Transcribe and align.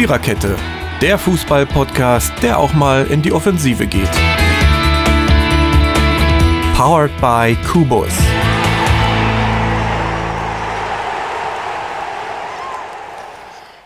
Viererkette, 0.00 0.56
der 1.02 1.18
Fußball-Podcast, 1.18 2.32
der 2.42 2.58
auch 2.58 2.72
mal 2.72 3.06
in 3.08 3.20
die 3.20 3.32
Offensive 3.32 3.86
geht. 3.86 4.08
Powered 6.74 7.10
by 7.20 7.54
Kubus. 7.70 8.08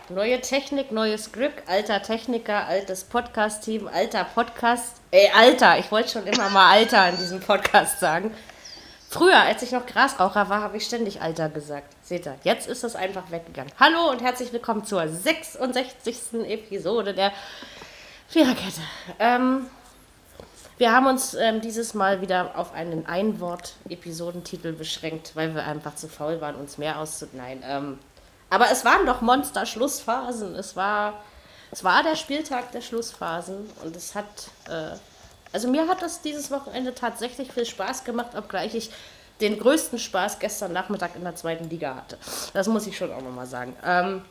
Neue 0.07 0.39
Technik, 0.39 0.93
neues 0.93 1.33
Glück, 1.33 1.51
alter 1.67 2.01
Techniker, 2.01 2.65
altes 2.65 3.03
Podcast-Team, 3.03 3.89
alter 3.89 4.23
Podcast. 4.23 5.01
Ey, 5.11 5.29
Alter, 5.35 5.79
ich 5.79 5.91
wollte 5.91 6.11
schon 6.11 6.27
immer 6.27 6.49
mal 6.49 6.71
Alter 6.71 7.09
in 7.09 7.17
diesem 7.17 7.41
Podcast 7.41 7.99
sagen. 7.99 8.31
Früher, 9.15 9.39
als 9.39 9.61
ich 9.61 9.71
noch 9.71 9.85
Grasraucher 9.85 10.49
war, 10.49 10.61
habe 10.61 10.75
ich 10.75 10.85
ständig 10.85 11.21
Alter 11.21 11.47
gesagt. 11.47 11.87
Seht 12.03 12.27
ihr, 12.27 12.35
jetzt 12.43 12.67
ist 12.67 12.83
es 12.83 12.97
einfach 12.97 13.31
weggegangen. 13.31 13.71
Hallo 13.79 14.11
und 14.11 14.21
herzlich 14.21 14.51
willkommen 14.51 14.83
zur 14.83 15.07
66. 15.07 16.33
Episode 16.45 17.13
der 17.13 17.31
Viererkette. 18.27 18.81
Ähm, 19.19 19.67
wir 20.77 20.91
haben 20.91 21.07
uns 21.07 21.33
ähm, 21.33 21.61
dieses 21.61 21.93
Mal 21.93 22.19
wieder 22.19 22.59
auf 22.59 22.73
einen 22.73 23.05
Einwort-Episodentitel 23.05 24.73
beschränkt, 24.73 25.31
weil 25.35 25.55
wir 25.55 25.63
einfach 25.63 25.95
zu 25.95 26.09
faul 26.09 26.41
waren, 26.41 26.55
uns 26.55 26.77
mehr 26.77 26.99
auszunehmen. 26.99 27.63
Ähm, 27.65 27.99
aber 28.49 28.69
es 28.69 28.83
waren 28.83 29.05
doch 29.05 29.21
Monster-Schlussphasen. 29.21 30.55
Es 30.55 30.75
war, 30.75 31.23
es 31.71 31.85
war 31.85 32.03
der 32.03 32.17
Spieltag 32.17 32.73
der 32.73 32.81
Schlussphasen 32.81 33.69
und 33.81 33.95
es 33.95 34.13
hat 34.13 34.49
äh, 34.67 34.97
also 35.55 35.69
mir 35.69 35.87
hat 35.87 36.01
das 36.01 36.21
dieses 36.21 36.51
Wochenende 36.51 36.93
tatsächlich 36.93 37.49
viel 37.49 37.65
Spaß 37.65 38.03
gemacht, 38.03 38.35
obgleich 38.37 38.75
ich 38.75 38.89
den 39.39 39.57
größten 39.57 39.99
Spaß 39.99 40.39
gestern 40.39 40.73
Nachmittag 40.73 41.15
in 41.15 41.23
der 41.23 41.35
zweiten 41.35 41.69
Liga 41.69 41.95
hatte. 41.95 42.17
Das 42.53 42.67
muss 42.67 42.85
ich 42.87 42.97
schon 42.97 43.09
auch 43.13 43.21
nochmal 43.21 43.45
sagen. 43.45 43.73
Ähm, 43.85 44.21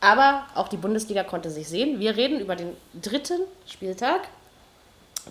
aber 0.00 0.44
auch 0.56 0.66
die 0.66 0.78
Bundesliga 0.78 1.22
konnte 1.22 1.48
sich 1.48 1.68
sehen. 1.68 2.00
Wir 2.00 2.16
reden 2.16 2.40
über 2.40 2.56
den 2.56 2.76
dritten 3.00 3.40
Spieltag. 3.68 4.22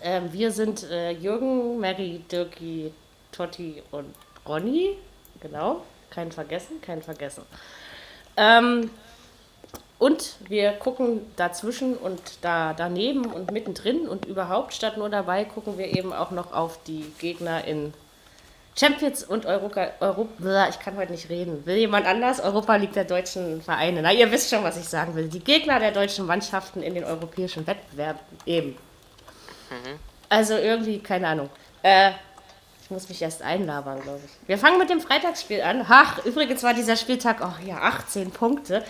Ähm, 0.02 0.32
wir 0.32 0.52
sind 0.52 0.84
äh, 0.84 1.12
Jürgen, 1.12 1.78
Mary, 1.78 2.24
Dirki, 2.32 2.94
Totti 3.34 3.84
und 3.92 4.16
Ronny. 4.48 4.98
Genau, 5.42 5.82
keinen 6.10 6.32
vergessen, 6.32 6.80
keinen 6.80 7.02
vergessen. 7.02 7.44
Ähm, 8.38 8.90
und 9.98 10.36
wir 10.48 10.72
gucken 10.74 11.22
dazwischen 11.36 11.96
und 11.96 12.22
da 12.42 12.74
daneben 12.74 13.26
und 13.26 13.52
mittendrin 13.52 14.08
und 14.08 14.26
überhaupt 14.26 14.74
statt 14.74 14.98
nur 14.98 15.10
dabei 15.10 15.46
gucken 15.46 15.78
wir 15.78 15.88
eben 15.96 16.12
auch 16.12 16.32
noch 16.32 16.54
auf 16.54 16.80
die 16.84 17.12
Gegner 17.20 17.64
in 17.66 17.94
Champions 18.78 19.24
und 19.24 19.46
Europa, 19.46 19.88
Europa, 20.02 20.68
ich 20.70 20.80
kann 20.80 20.98
heute 20.98 21.14
nicht 21.14 21.30
reden. 21.30 21.66
Will 21.66 21.78
jemand 21.78 22.06
anders? 22.06 22.42
Europa 22.42 22.76
League 22.76 22.92
der 22.92 23.06
deutschen 23.06 23.62
Vereine. 23.62 24.02
Na, 24.02 24.12
ihr 24.12 24.30
wisst 24.32 24.50
schon, 24.50 24.66
was 24.66 24.76
ich 24.76 24.84
sagen 24.84 25.16
will. 25.16 25.30
Die 25.30 25.40
Gegner 25.40 25.80
der 25.80 25.92
deutschen 25.92 26.26
Mannschaften 26.26 26.84
in 26.84 26.94
den 26.94 27.06
europäischen 27.06 27.66
Wettbewerben 27.66 28.20
eben. 28.46 28.72
Mhm. 29.70 29.98
Also 30.28 30.56
irgendwie, 30.56 31.00
keine 31.00 31.30
Ahnung. 31.30 31.50
Äh, 31.84 32.12
ich 32.84 32.92
muss 32.92 33.08
mich 33.08 33.22
erst 33.22 33.42
einlabern, 33.42 34.02
glaube 34.02 34.20
ich. 34.26 34.48
Wir 34.48 34.58
fangen 34.58 34.78
mit 34.78 34.90
dem 34.90 35.00
Freitagsspiel 35.00 35.62
an. 35.62 35.86
Ach, 35.88 36.24
übrigens 36.26 36.62
war 36.62 36.74
dieser 36.74 36.98
Spieltag, 36.98 37.38
oh 37.42 37.66
ja, 37.66 37.78
18 37.78 38.32
Punkte. 38.32 38.84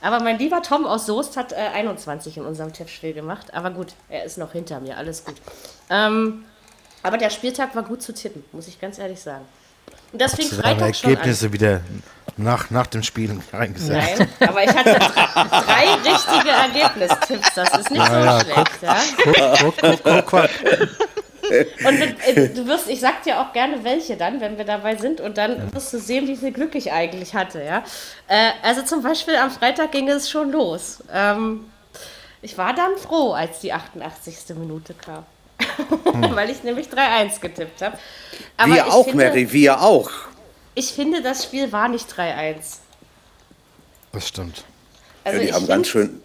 Aber 0.00 0.22
mein 0.22 0.38
lieber 0.38 0.62
Tom 0.62 0.86
aus 0.86 1.06
Soest 1.06 1.36
hat 1.36 1.52
äh, 1.52 1.56
21 1.56 2.36
in 2.36 2.44
unserem 2.44 2.72
Tippspiel 2.72 3.12
gemacht. 3.12 3.52
Aber 3.54 3.70
gut, 3.70 3.94
er 4.08 4.24
ist 4.24 4.38
noch 4.38 4.52
hinter 4.52 4.80
mir, 4.80 4.96
alles 4.96 5.24
gut. 5.24 5.36
Ähm, 5.90 6.44
aber 7.02 7.18
der 7.18 7.30
Spieltag 7.30 7.74
war 7.74 7.82
gut 7.82 8.02
zu 8.02 8.12
tippen, 8.12 8.44
muss 8.52 8.68
ich 8.68 8.80
ganz 8.80 8.98
ehrlich 8.98 9.20
sagen. 9.20 9.44
Und 10.12 10.20
das 10.20 10.34
fing 10.34 10.48
Freitag 10.48 10.96
schon 10.96 11.10
Ergebnisse 11.10 11.52
wieder 11.52 11.80
nach, 12.36 12.70
nach 12.70 12.86
dem 12.86 13.02
Spiel 13.02 13.38
reingesetzt. 13.52 14.18
Nein, 14.18 14.28
aber 14.48 14.64
ich 14.64 14.74
hatte 14.74 14.94
drei, 14.94 15.26
drei 15.34 16.10
richtige 16.10 16.50
Ergebnistipps. 16.50 17.54
Das 17.54 17.78
ist 17.78 17.90
nicht 17.90 18.00
ja, 18.00 18.06
so 18.06 18.14
ja, 18.14 18.40
schlecht. 18.40 18.56
Guck, 19.22 19.36
ja? 19.36 19.54
guck, 19.60 19.76
guck, 19.76 20.02
guck, 20.02 20.26
guck. 20.26 21.07
Und 21.86 22.00
äh, 22.26 22.48
du 22.48 22.66
wirst, 22.66 22.88
ich 22.88 23.00
sag 23.00 23.22
dir 23.22 23.40
auch 23.40 23.52
gerne 23.52 23.84
welche 23.84 24.16
dann, 24.16 24.40
wenn 24.40 24.58
wir 24.58 24.64
dabei 24.64 24.96
sind, 24.96 25.20
und 25.20 25.38
dann 25.38 25.72
wirst 25.72 25.92
du 25.92 25.98
sehen, 25.98 26.26
wie 26.28 26.36
viel 26.36 26.52
Glück 26.52 26.74
ich 26.74 26.92
eigentlich 26.92 27.34
hatte, 27.34 27.62
ja. 27.62 27.84
Äh, 28.28 28.50
also 28.62 28.82
zum 28.82 29.02
Beispiel 29.02 29.36
am 29.36 29.50
Freitag 29.50 29.92
ging 29.92 30.08
es 30.08 30.30
schon 30.30 30.52
los. 30.52 30.98
Ähm, 31.12 31.66
ich 32.42 32.56
war 32.56 32.74
dann 32.74 32.96
froh, 32.96 33.32
als 33.32 33.60
die 33.60 33.72
88. 33.72 34.56
Minute 34.56 34.94
kam. 34.94 35.24
Hm. 36.04 36.22
Weil 36.36 36.50
ich 36.50 36.62
nämlich 36.62 36.88
3-1 36.88 37.40
getippt 37.40 37.82
habe. 37.82 37.98
Wir 38.66 38.86
auch, 38.86 39.04
finde, 39.04 39.24
Mary, 39.24 39.52
wir 39.52 39.80
auch. 39.80 40.10
Ich 40.74 40.92
finde, 40.92 41.22
das 41.22 41.44
Spiel 41.44 41.72
war 41.72 41.88
nicht 41.88 42.08
3-1. 42.10 42.78
Das 44.12 44.28
stimmt. 44.28 44.64
Also 45.24 45.40
ja, 45.40 45.46
die 45.46 45.52
haben 45.52 45.58
find, 45.60 45.68
ganz 45.68 45.88
schön. 45.88 46.22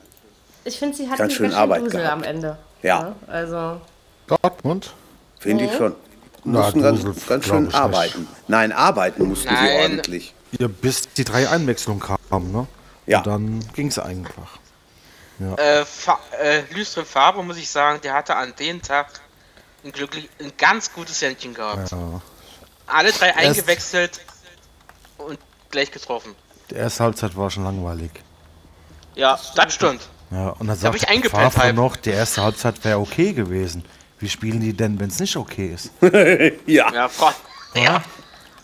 Ich 0.64 0.78
finde, 0.78 0.96
sie 0.96 1.08
hatten 1.08 1.18
ganz 1.18 1.34
schön 1.34 1.54
Arbeit 1.54 1.90
gehabt. 1.90 2.12
am 2.12 2.24
Ende. 2.24 2.58
Ja. 2.82 3.00
ja. 3.00 3.16
Also. 3.28 3.82
Dortmund? 4.28 4.94
Finde 5.44 5.66
ich 5.66 5.74
schon. 5.74 5.94
Mussten 6.46 6.80
Na, 6.80 6.92
ganz, 6.92 7.28
ganz 7.28 7.46
schön 7.46 7.74
arbeiten. 7.74 8.22
Nicht. 8.22 8.50
Nein, 8.50 8.72
arbeiten 8.72 9.28
mussten 9.28 9.54
Nein. 9.54 9.68
sie 9.68 9.82
ordentlich. 9.82 10.34
Ja, 10.58 10.68
bis 10.68 11.14
die 11.14 11.26
drei 11.26 11.50
Einwechslungen 11.50 12.02
kamen, 12.02 12.52
ne? 12.52 12.68
Ja. 13.06 13.18
Und 13.20 13.28
dann 13.28 13.60
ging 13.74 13.88
es 13.88 14.00
einfach. 14.00 14.58
Ja. 15.40 15.56
Äh, 15.56 15.86
Fa 15.86 16.20
äh, 16.42 16.62
Lüstrin 16.74 17.06
Faber, 17.06 17.44
muss 17.44 17.58
ich 17.58 17.70
sagen, 17.70 18.00
der 18.04 18.14
hatte 18.14 18.36
an 18.36 18.54
dem 18.58 18.82
Tag 18.82 19.08
ein, 19.84 19.92
glücklich, 19.92 20.30
ein 20.40 20.54
ganz 20.58 20.94
gutes 20.94 21.22
Händchen 21.22 21.54
gehabt. 21.54 21.92
Ja. 21.92 22.22
Alle 22.88 23.12
drei 23.12 23.28
Erst 23.28 23.40
eingewechselt 23.40 24.22
und 25.18 25.40
gleich 25.72 25.92
getroffen. 25.92 26.36
Die 26.70 26.76
erste 26.76 27.04
Halbzeit 27.04 27.36
war 27.36 27.50
schon 27.50 27.64
langweilig. 27.66 28.12
Ja, 29.16 29.38
das 29.56 29.74
stimmt. 29.74 30.08
Ja, 30.32 30.50
und 30.50 30.68
dann 30.68 30.78
sagt 30.78 30.96
ich 30.96 31.30
Favre 31.30 31.74
noch, 31.74 31.96
die 31.98 32.12
erste 32.12 32.44
Halbzeit 32.44 32.84
wäre 32.84 33.00
okay 33.00 33.34
gewesen. 33.34 33.84
Wie 34.24 34.30
spielen 34.30 34.62
die 34.62 34.72
denn, 34.72 34.98
wenn 35.02 35.10
es 35.10 35.20
nicht 35.20 35.36
okay 35.36 35.74
ist? 35.74 35.92
ja. 36.66 36.94
Ja, 36.94 37.10
Gott. 37.20 37.36
Ja. 37.76 38.02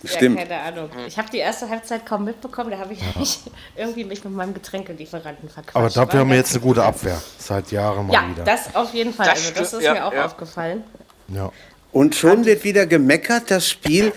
Stimmt. 0.05 0.39
Ja, 0.39 0.45
keine 0.45 0.61
Ahnung. 0.61 0.89
Ich 1.05 1.17
habe 1.17 1.29
die 1.29 1.39
erste 1.39 1.67
Halbzeit 1.67 2.05
kaum 2.05 2.23
mitbekommen, 2.23 2.71
da 2.71 2.77
habe 2.77 2.93
ich 2.93 3.01
ja. 3.01 3.51
irgendwie 3.75 4.05
mich 4.05 4.23
mit 4.23 4.33
meinem 4.33 4.53
Getränkelieferanten 4.53 5.49
verquatscht. 5.49 5.75
Aber 5.75 5.89
dafür 5.89 6.21
haben 6.21 6.29
wir 6.29 6.37
jetzt 6.37 6.53
eine 6.53 6.61
gute 6.61 6.81
Abwehr, 6.81 7.21
seit 7.37 7.73
Jahren 7.73 8.07
mal 8.07 8.13
ja, 8.13 8.29
wieder. 8.29 8.45
Ja, 8.45 8.55
das 8.55 8.73
auf 8.73 8.93
jeden 8.93 9.13
Fall. 9.13 9.25
Das 9.25 9.47
also 9.47 9.59
das 9.59 9.73
ist 9.73 9.83
ja, 9.83 9.93
mir 9.95 10.05
auch 10.05 10.15
aufgefallen. 10.15 10.85
Ja. 11.27 11.51
Und 11.91 12.15
schon 12.15 12.45
wird 12.45 12.63
wieder 12.63 12.85
gemeckert, 12.85 13.51
das 13.51 13.67
Spiel 13.67 14.13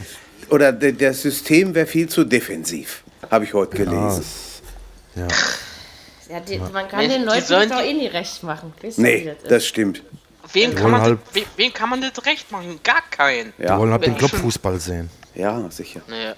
oder 0.49 0.73
das 0.73 1.23
System 1.23 1.75
wäre 1.75 1.87
viel 1.87 2.09
zu 2.09 2.23
defensiv, 2.23 3.03
habe 3.29 3.47
ich 3.47 3.53
heute 3.53 3.79
gelesen. 3.79 4.25
Ja. 5.17 5.27
ja. 6.29 6.39
Die, 6.39 6.59
man 6.59 6.87
kann 6.87 7.09
den 7.09 7.25
Leuten 7.25 7.69
doch 7.69 7.81
eh 7.83 7.93
nie 7.93 8.07
recht 8.07 8.45
machen. 8.45 8.73
Weißt 8.81 9.01
nee, 9.01 9.35
das, 9.41 9.49
das 9.49 9.67
stimmt. 9.67 10.05
Wen 10.53 10.75
kann, 10.75 10.91
man, 10.91 11.01
halt, 11.01 11.19
wen, 11.33 11.45
wen 11.57 11.73
kann 11.73 11.89
man 11.89 12.01
das 12.01 12.25
recht 12.27 12.51
machen? 12.53 12.81
Gar 12.83 13.03
keinen. 13.11 13.53
Ja. 13.59 13.75
Die 13.75 13.81
wollen 13.81 13.93
halt 13.93 14.07
den 14.07 14.17
Clubfußball 14.17 14.79
sehen. 14.79 15.11
Ja, 15.35 15.71
sicher. 15.71 16.03
Naja. 16.09 16.35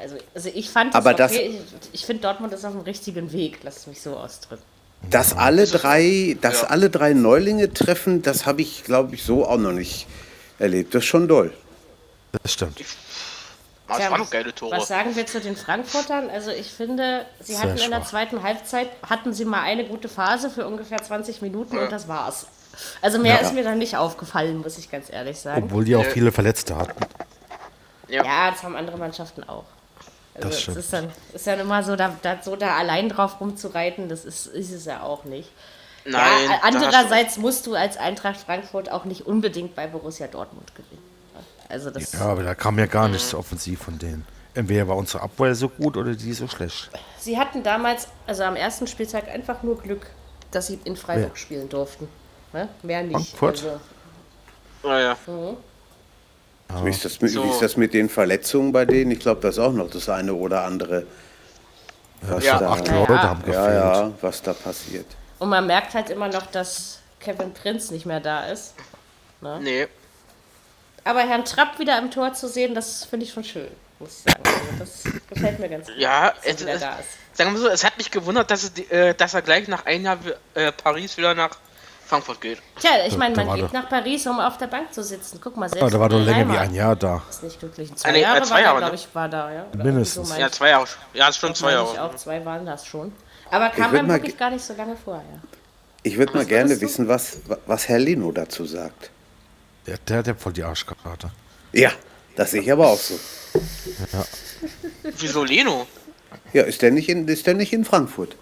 Also, 0.00 0.16
also 0.34 0.50
ich 0.52 0.70
fand 0.70 0.94
das, 0.94 1.00
Aber 1.00 1.14
das 1.14 1.32
okay. 1.32 1.60
Ich, 1.92 2.00
ich 2.00 2.06
finde 2.06 2.22
Dortmund 2.22 2.52
ist 2.52 2.64
auf 2.64 2.72
dem 2.72 2.82
richtigen 2.82 3.32
Weg, 3.32 3.58
lass 3.62 3.86
mich 3.86 4.00
so 4.00 4.16
ausdrücken. 4.16 4.62
Dass 5.10 5.36
alle 5.36 5.66
drei, 5.66 6.36
dass 6.40 6.62
ja. 6.62 6.68
alle 6.68 6.88
drei 6.88 7.12
Neulinge 7.12 7.72
treffen, 7.72 8.22
das 8.22 8.46
habe 8.46 8.62
ich, 8.62 8.84
glaube 8.84 9.14
ich, 9.14 9.22
so 9.22 9.46
auch 9.46 9.58
noch 9.58 9.72
nicht 9.72 10.06
erlebt. 10.58 10.94
Das 10.94 11.02
ist 11.02 11.08
schon 11.08 11.28
doll. 11.28 11.52
Das 12.42 12.52
stimmt. 12.52 12.80
Das 13.86 14.10
waren 14.10 14.30
geile 14.30 14.54
Tore. 14.54 14.76
Was 14.76 14.88
sagen 14.88 15.14
wir 15.14 15.26
zu 15.26 15.40
den 15.40 15.56
Frankfurtern? 15.56 16.30
Also 16.30 16.50
ich 16.50 16.70
finde, 16.72 17.26
sie 17.40 17.52
Sehr 17.52 17.62
hatten 17.62 17.76
schwach. 17.76 17.84
in 17.84 17.90
der 17.90 18.04
zweiten 18.04 18.42
Halbzeit 18.42 18.88
hatten 19.06 19.34
sie 19.34 19.44
mal 19.44 19.60
eine 19.60 19.84
gute 19.84 20.08
Phase 20.08 20.48
für 20.48 20.66
ungefähr 20.66 21.02
20 21.02 21.42
Minuten 21.42 21.76
ja. 21.76 21.84
und 21.84 21.92
das 21.92 22.08
war's. 22.08 22.46
Also 23.00 23.18
mehr 23.18 23.34
ja. 23.34 23.40
ist 23.40 23.54
mir 23.54 23.64
dann 23.64 23.78
nicht 23.78 23.96
aufgefallen, 23.96 24.58
muss 24.58 24.78
ich 24.78 24.90
ganz 24.90 25.12
ehrlich 25.12 25.38
sagen. 25.38 25.64
Obwohl 25.64 25.84
die 25.84 25.96
auch 25.96 26.04
viele 26.04 26.32
Verletzte 26.32 26.76
hatten. 26.76 27.00
Ja, 28.08 28.24
ja 28.24 28.50
das 28.50 28.62
haben 28.62 28.76
andere 28.76 28.98
Mannschaften 28.98 29.44
auch. 29.44 29.64
Also 30.34 30.48
das 30.48 30.62
stimmt. 30.62 30.76
ist 30.78 30.92
dann 30.92 31.12
ist 31.32 31.46
ja 31.46 31.54
immer 31.54 31.82
so, 31.82 31.94
da, 31.96 32.16
da, 32.22 32.38
so 32.42 32.56
da 32.56 32.76
allein 32.76 33.08
drauf 33.08 33.40
rumzureiten, 33.40 34.08
das 34.08 34.24
ist, 34.24 34.46
ist 34.46 34.72
es 34.72 34.84
ja 34.84 35.02
auch 35.02 35.24
nicht. 35.24 35.50
Nein, 36.04 36.22
ja, 36.50 36.58
andererseits 36.62 37.38
musst 37.38 37.66
du 37.66 37.74
als 37.74 37.96
Eintracht 37.96 38.38
Frankfurt 38.38 38.90
auch 38.90 39.04
nicht 39.04 39.26
unbedingt 39.26 39.74
bei 39.74 39.86
Borussia 39.86 40.26
Dortmund 40.26 40.74
gewinnen. 40.74 41.02
Also 41.68 41.90
das 41.90 42.12
ja, 42.12 42.20
aber 42.20 42.42
da 42.42 42.54
kam 42.54 42.78
ja 42.78 42.86
gar 42.86 43.08
nichts 43.08 43.34
offensiv 43.34 43.82
von 43.82 43.98
denen. 43.98 44.26
Entweder 44.54 44.86
war 44.86 44.96
unsere 44.96 45.22
Abwehr 45.22 45.54
so 45.54 45.68
gut 45.68 45.96
oder 45.96 46.14
die 46.14 46.32
so 46.32 46.46
schlecht. 46.46 46.90
Sie 47.18 47.38
hatten 47.38 47.62
damals, 47.62 48.08
also 48.26 48.44
am 48.44 48.54
ersten 48.54 48.86
Spieltag, 48.86 49.28
einfach 49.28 49.62
nur 49.62 49.80
Glück, 49.80 50.06
dass 50.50 50.68
sie 50.68 50.78
in 50.84 50.96
Freiburg 50.96 51.30
ja. 51.30 51.36
spielen 51.36 51.68
durften. 51.68 52.08
Ne? 52.54 52.68
Mehr 52.84 53.02
nicht. 53.02 53.36
Frankfurt? 53.36 53.64
Also. 53.64 54.88
Ah, 54.88 55.00
ja. 55.00 55.16
Mhm. 55.26 55.56
Wie, 56.84 56.90
ist 56.90 57.04
das 57.04 57.20
mit, 57.20 57.32
so. 57.32 57.44
wie 57.44 57.50
ist 57.50 57.60
das 57.60 57.76
mit 57.76 57.92
den 57.92 58.08
Verletzungen 58.08 58.70
bei 58.70 58.84
denen? 58.84 59.10
Ich 59.10 59.18
glaube, 59.18 59.40
das 59.40 59.56
ist 59.56 59.58
auch 59.58 59.72
noch 59.72 59.90
das 59.90 60.08
eine 60.08 60.32
oder 60.32 60.62
andere. 60.62 61.04
Was 62.22 62.44
ja, 62.44 62.58
da, 62.58 62.70
acht 62.70 62.88
Leute 62.88 63.12
ja. 63.12 63.22
haben 63.22 63.40
gefehlt. 63.40 63.56
Ja, 63.56 64.02
ja, 64.02 64.12
was 64.20 64.40
da 64.40 64.52
passiert. 64.52 65.06
Und 65.40 65.48
man 65.48 65.66
merkt 65.66 65.94
halt 65.94 66.10
immer 66.10 66.28
noch, 66.28 66.46
dass 66.46 67.00
Kevin 67.18 67.52
Prinz 67.52 67.90
nicht 67.90 68.06
mehr 68.06 68.20
da 68.20 68.46
ist. 68.46 68.74
Ne? 69.40 69.58
Nee. 69.60 69.88
Aber 71.02 71.20
Herrn 71.20 71.44
Trapp 71.44 71.80
wieder 71.80 71.98
im 71.98 72.12
Tor 72.12 72.34
zu 72.34 72.48
sehen, 72.48 72.74
das 72.74 73.04
finde 73.04 73.26
ich 73.26 73.32
schon 73.32 73.44
schön. 73.44 73.68
muss 73.98 74.22
ich 74.24 74.32
sagen. 74.32 74.42
Also 74.44 74.78
das 74.78 75.28
gefällt 75.28 75.58
mir 75.58 75.68
ganz 75.68 75.88
gut. 75.88 75.96
Ja, 75.98 76.32
es, 76.42 76.62
es, 76.62 76.80
sagen 76.80 77.02
wir 77.36 77.50
mal 77.50 77.58
so, 77.58 77.68
es 77.68 77.84
hat 77.84 77.98
mich 77.98 78.12
gewundert, 78.12 78.50
dass, 78.50 78.62
es, 78.62 78.90
äh, 78.90 79.12
dass 79.12 79.34
er 79.34 79.42
gleich 79.42 79.66
nach 79.66 79.86
einem 79.86 80.04
Jahr 80.04 80.18
äh, 80.54 80.70
Paris 80.70 81.18
wieder 81.18 81.34
nach 81.34 81.58
Frankfurt 82.06 82.40
geht. 82.40 82.58
Tja, 82.78 82.90
ich 83.06 83.16
meine, 83.16 83.34
man 83.36 83.56
geht 83.56 83.72
nach 83.72 83.88
Paris, 83.88 84.26
um 84.26 84.38
auf 84.38 84.58
der 84.58 84.66
Bank 84.66 84.92
zu 84.92 85.02
sitzen. 85.02 85.40
Guck 85.42 85.56
mal, 85.56 85.68
selbst. 85.68 85.82
Ja, 85.82 85.90
da 85.90 86.00
war 86.00 86.08
doch 86.08 86.20
länger 86.20 86.52
wie 86.52 86.58
ein 86.58 86.74
Jahr 86.74 86.96
da. 86.96 87.22
Ist 87.28 87.42
nicht 87.42 87.58
glücklich. 87.58 87.94
Zwei 87.94 88.08
Eine, 88.10 88.20
Jahre 88.20 88.42
zwei 88.42 88.62
Jahre, 88.62 88.78
glaube 88.78 88.94
ich, 88.94 89.08
war 89.12 89.28
da, 89.28 89.52
ja. 89.52 89.66
Oder 89.72 89.84
Mindestens. 89.84 90.28
So 90.28 90.34
ja, 90.36 90.50
zwei 90.50 90.70
Jahre. 90.70 90.86
Ja, 91.12 91.28
ist 91.28 91.38
schon 91.38 91.54
zwei 91.54 91.72
Jahre. 91.72 92.02
Auch 92.02 92.14
zwei 92.16 92.44
waren 92.44 92.66
das 92.66 92.86
schon. 92.86 93.12
Aber 93.50 93.70
kam 93.70 93.92
man 93.92 94.08
wirklich 94.08 94.36
gar 94.36 94.50
nicht 94.50 94.64
so 94.64 94.74
lange 94.74 94.96
vor, 94.96 95.16
ja. 95.16 95.40
Ich 96.02 96.18
würde 96.18 96.34
mal 96.34 96.44
gerne 96.44 96.78
wissen, 96.80 97.08
was, 97.08 97.38
was 97.66 97.88
Herr 97.88 97.98
Lino 97.98 98.30
dazu 98.30 98.66
sagt. 98.66 99.10
Der, 99.86 99.96
der 99.98 100.18
hat 100.18 100.26
ja 100.26 100.34
voll 100.34 100.52
die 100.52 100.62
Arschkarte. 100.62 101.30
Ja, 101.72 101.92
das 102.36 102.50
sehe 102.50 102.60
ich 102.60 102.70
aber 102.70 102.88
auch 102.88 102.98
so. 102.98 103.18
Ja. 104.12 104.24
Wieso 105.18 105.44
Leno? 105.44 105.86
Ja, 106.52 106.64
ist 106.64 106.82
der 106.82 106.90
nicht 106.90 107.08
in, 107.08 107.26
ist 107.28 107.46
der 107.46 107.54
nicht 107.54 107.72
in 107.72 107.84
Frankfurt? 107.84 108.36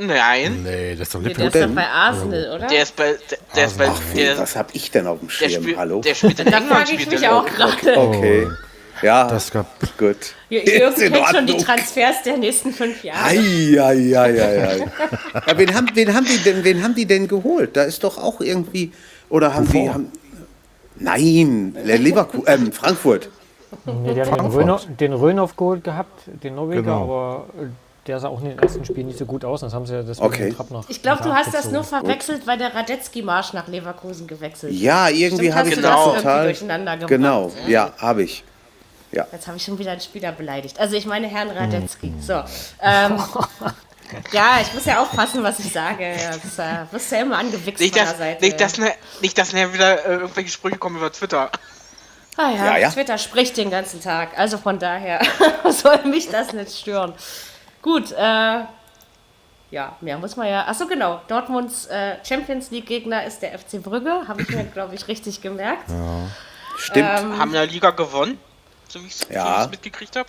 Nein. 0.00 0.62
Nee, 0.62 0.92
das 0.92 1.08
ist 1.08 1.14
doch 1.14 1.20
nee, 1.20 1.34
Der 1.34 1.46
ist 1.46 1.56
doch 1.56 1.74
bei 1.74 1.86
Arsenal, 1.86 2.56
oder? 2.56 2.66
Der 2.68 2.82
ist 2.82 2.96
bei. 2.96 3.16
Der, 3.30 3.38
der 3.54 3.66
ist 3.66 3.78
bei 3.78 3.88
Ach, 3.88 4.00
der, 4.16 4.38
was 4.38 4.56
hab 4.56 4.74
ich 4.74 4.90
denn 4.90 5.06
auf 5.06 5.18
dem 5.18 5.28
Schirm? 5.28 5.62
Spiel, 5.62 5.76
Hallo? 5.76 6.00
Der 6.00 6.14
spielt 6.14 6.40
in 6.40 6.50
Da 6.50 6.60
frage 6.62 6.92
ich 6.94 7.10
mich 7.10 7.28
auch 7.28 7.44
gerade. 7.44 7.98
Okay. 7.98 8.48
Ja, 9.02 9.28
das 9.28 9.50
gab 9.50 9.66
gut. 9.98 10.34
Jürgen 10.48 10.94
kennt 10.94 11.26
schon 11.28 11.46
die 11.46 11.56
Transfers 11.56 12.22
der 12.24 12.36
nächsten 12.38 12.72
fünf 12.72 13.02
Jahre. 13.04 13.28
Ei, 13.28 13.78
ei, 13.78 14.18
ei, 14.18 14.42
ei, 14.42 14.68
ei. 14.68 14.78
ja, 15.46 15.58
wen, 15.58 15.74
haben, 15.74 15.88
wen, 15.94 16.14
haben 16.14 16.26
die 16.26 16.38
denn, 16.38 16.64
wen 16.64 16.82
haben 16.82 16.94
die 16.94 17.06
denn 17.06 17.28
geholt? 17.28 17.76
Da 17.76 17.84
ist 17.84 18.02
doch 18.04 18.18
auch 18.18 18.40
irgendwie. 18.40 18.92
Oder 19.28 19.54
haben 19.54 19.70
die. 19.70 19.90
Haben, 19.90 20.12
nein, 20.96 21.74
Leverkusen, 21.84 22.44
ähm, 22.46 22.72
Frankfurt. 22.72 23.28
Nee, 23.84 24.14
die 24.14 24.22
haben 24.22 24.96
den, 24.98 25.12
Rönhoff 25.12 25.56
geholt 25.56 25.84
gehabt, 25.84 26.22
den 26.26 26.56
Norweger, 26.56 26.82
genau. 26.82 27.02
aber 27.02 27.46
der 28.06 28.18
sah 28.18 28.28
auch 28.28 28.40
in 28.40 28.50
den 28.50 28.58
ersten 28.58 28.84
Spielen 28.84 29.08
nicht 29.08 29.18
so 29.18 29.26
gut 29.26 29.44
aus. 29.44 29.60
Das 29.60 29.74
haben 29.74 29.86
sie 29.86 29.94
ja 29.94 30.02
deswegen 30.02 30.26
okay. 30.26 30.52
Trapp 30.52 30.70
noch. 30.70 30.88
Ich 30.88 31.02
glaube, 31.02 31.22
du 31.22 31.34
hast 31.34 31.52
das 31.52 31.70
nur 31.70 31.84
verwechselt, 31.84 32.46
weil 32.46 32.58
der 32.58 32.74
Radetzky-Marsch 32.74 33.52
nach 33.52 33.68
Leverkusen 33.68 34.26
gewechselt 34.26 34.72
Ja, 34.72 35.08
irgendwie 35.08 35.52
habe 35.52 35.68
ich 35.68 35.74
genau. 35.76 36.12
das 36.12 36.22
total. 36.22 36.44
durcheinander 36.44 36.92
gebracht. 36.94 37.08
Genau, 37.08 37.52
ja, 37.66 37.92
habe 37.98 38.22
ich. 38.22 38.44
Ja. 39.12 39.26
Jetzt 39.32 39.46
habe 39.48 39.56
ich 39.56 39.64
schon 39.64 39.78
wieder 39.78 39.92
einen 39.92 40.00
Spieler 40.00 40.32
beleidigt. 40.32 40.78
Also 40.78 40.94
ich 40.96 41.04
meine 41.04 41.26
Herrn 41.26 41.50
Radetzky. 41.50 42.12
So. 42.20 42.34
Ähm, 42.80 43.18
ja, 44.32 44.60
ich 44.62 44.72
muss 44.72 44.84
ja 44.84 45.02
aufpassen, 45.02 45.42
was 45.42 45.58
ich 45.58 45.72
sage. 45.72 46.14
Das 46.42 46.58
äh, 46.58 46.92
wirst 46.92 47.10
ja 47.10 47.18
immer 47.20 47.38
angewichst 47.38 47.80
nicht, 47.80 47.96
von 47.96 48.04
dass, 48.06 48.16
der 48.16 48.18
Seite. 48.18 48.44
Nicht, 48.44 48.60
dass, 48.60 48.78
ne, 48.78 48.92
nicht, 49.20 49.36
dass 49.36 49.52
nachher 49.52 49.74
wieder 49.74 50.06
äh, 50.06 50.14
irgendwelche 50.14 50.50
Sprüche 50.50 50.78
kommen 50.78 50.96
über 50.96 51.10
Twitter. 51.12 51.50
Ah 52.36 52.50
ja, 52.50 52.64
Ja, 52.66 52.76
ja. 52.78 52.90
Twitter 52.90 53.18
spricht 53.18 53.56
den 53.56 53.70
ganzen 53.70 54.00
Tag. 54.00 54.38
Also 54.38 54.58
von 54.58 54.78
daher 54.78 55.20
soll 55.70 56.04
mich 56.04 56.30
das 56.30 56.52
nicht 56.52 56.78
stören. 56.78 57.12
Gut, 57.82 58.12
äh, 58.12 58.60
ja, 59.70 59.96
mehr 60.00 60.18
muss 60.18 60.36
man 60.36 60.48
ja. 60.48 60.66
Achso, 60.66 60.86
genau. 60.86 61.20
Dortmunds 61.28 61.86
äh, 61.86 62.16
Champions 62.26 62.70
League-Gegner 62.70 63.24
ist 63.24 63.40
der 63.40 63.58
FC 63.58 63.82
Brügge. 63.82 64.26
Habe 64.28 64.42
ich 64.42 64.48
mir, 64.50 64.64
glaube 64.64 64.94
ich, 64.94 65.06
richtig 65.08 65.40
gemerkt. 65.40 65.84
Stimmt. 66.76 67.08
Ähm, 67.18 67.38
Haben 67.38 67.54
ja 67.54 67.62
Liga 67.62 67.90
gewonnen, 67.90 68.38
so 68.88 69.00
wie 69.02 69.06
ich 69.06 69.14
es 69.14 69.26
Ja. 69.30 69.66
mitgekriegt 69.70 70.16
habe. 70.16 70.28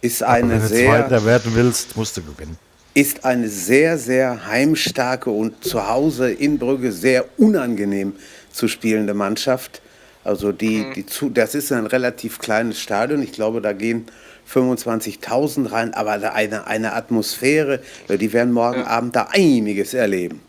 Ist 0.00 0.20
Wenn 0.20 0.28
eine 0.28 0.58
du 0.60 0.66
sehr. 0.66 0.90
Zweiter 0.90 1.24
werden 1.24 1.54
willst, 1.54 1.96
musst 1.96 2.16
du 2.16 2.22
gewinnen. 2.22 2.58
ist 2.94 3.24
eine 3.24 3.48
sehr, 3.48 3.96
sehr 3.98 4.46
heimstarke 4.46 5.30
und 5.30 5.64
zu 5.64 5.88
Hause 5.88 6.30
in 6.30 6.58
Brügge 6.58 6.92
sehr 6.92 7.24
unangenehm 7.38 8.14
zu 8.52 8.68
spielende 8.68 9.14
Mannschaft. 9.14 9.80
Also 10.22 10.52
die, 10.52 10.90
die 10.94 11.04
zu, 11.06 11.28
das 11.30 11.54
ist 11.54 11.70
ein 11.72 11.86
relativ 11.86 12.38
kleines 12.38 12.80
Stadion. 12.80 13.22
Ich 13.22 13.32
glaube, 13.32 13.60
da 13.60 13.72
gehen 13.72 14.06
25.000 14.52 15.70
rein, 15.72 15.94
aber 15.94 16.18
da 16.18 16.30
eine, 16.32 16.66
eine 16.66 16.92
Atmosphäre, 16.94 17.80
ja, 18.08 18.16
die 18.16 18.32
werden 18.32 18.52
morgen 18.52 18.80
Ja. 18.80 18.86
Abend 18.86 19.16
da 19.16 19.28
einiges 19.32 19.94
erleben. 19.94 20.40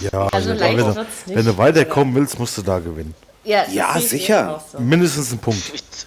Ja, 0.00 0.26
Also 0.28 0.50
wenn, 0.50 0.58
leicht 0.58 0.78
du, 0.78 0.88
nicht, 0.88 1.06
wenn 1.26 1.44
du 1.46 1.56
weiterkommen 1.58 2.14
willst, 2.14 2.38
musst 2.38 2.58
du 2.58 2.62
da 2.62 2.78
gewinnen. 2.78 3.14
ja, 3.44 3.64
Ja, 3.70 3.98
sicher. 3.98 4.62
so. 4.70 4.78
Mindestens 4.78 5.32
ein 5.32 5.38
Punkt. 5.38 5.62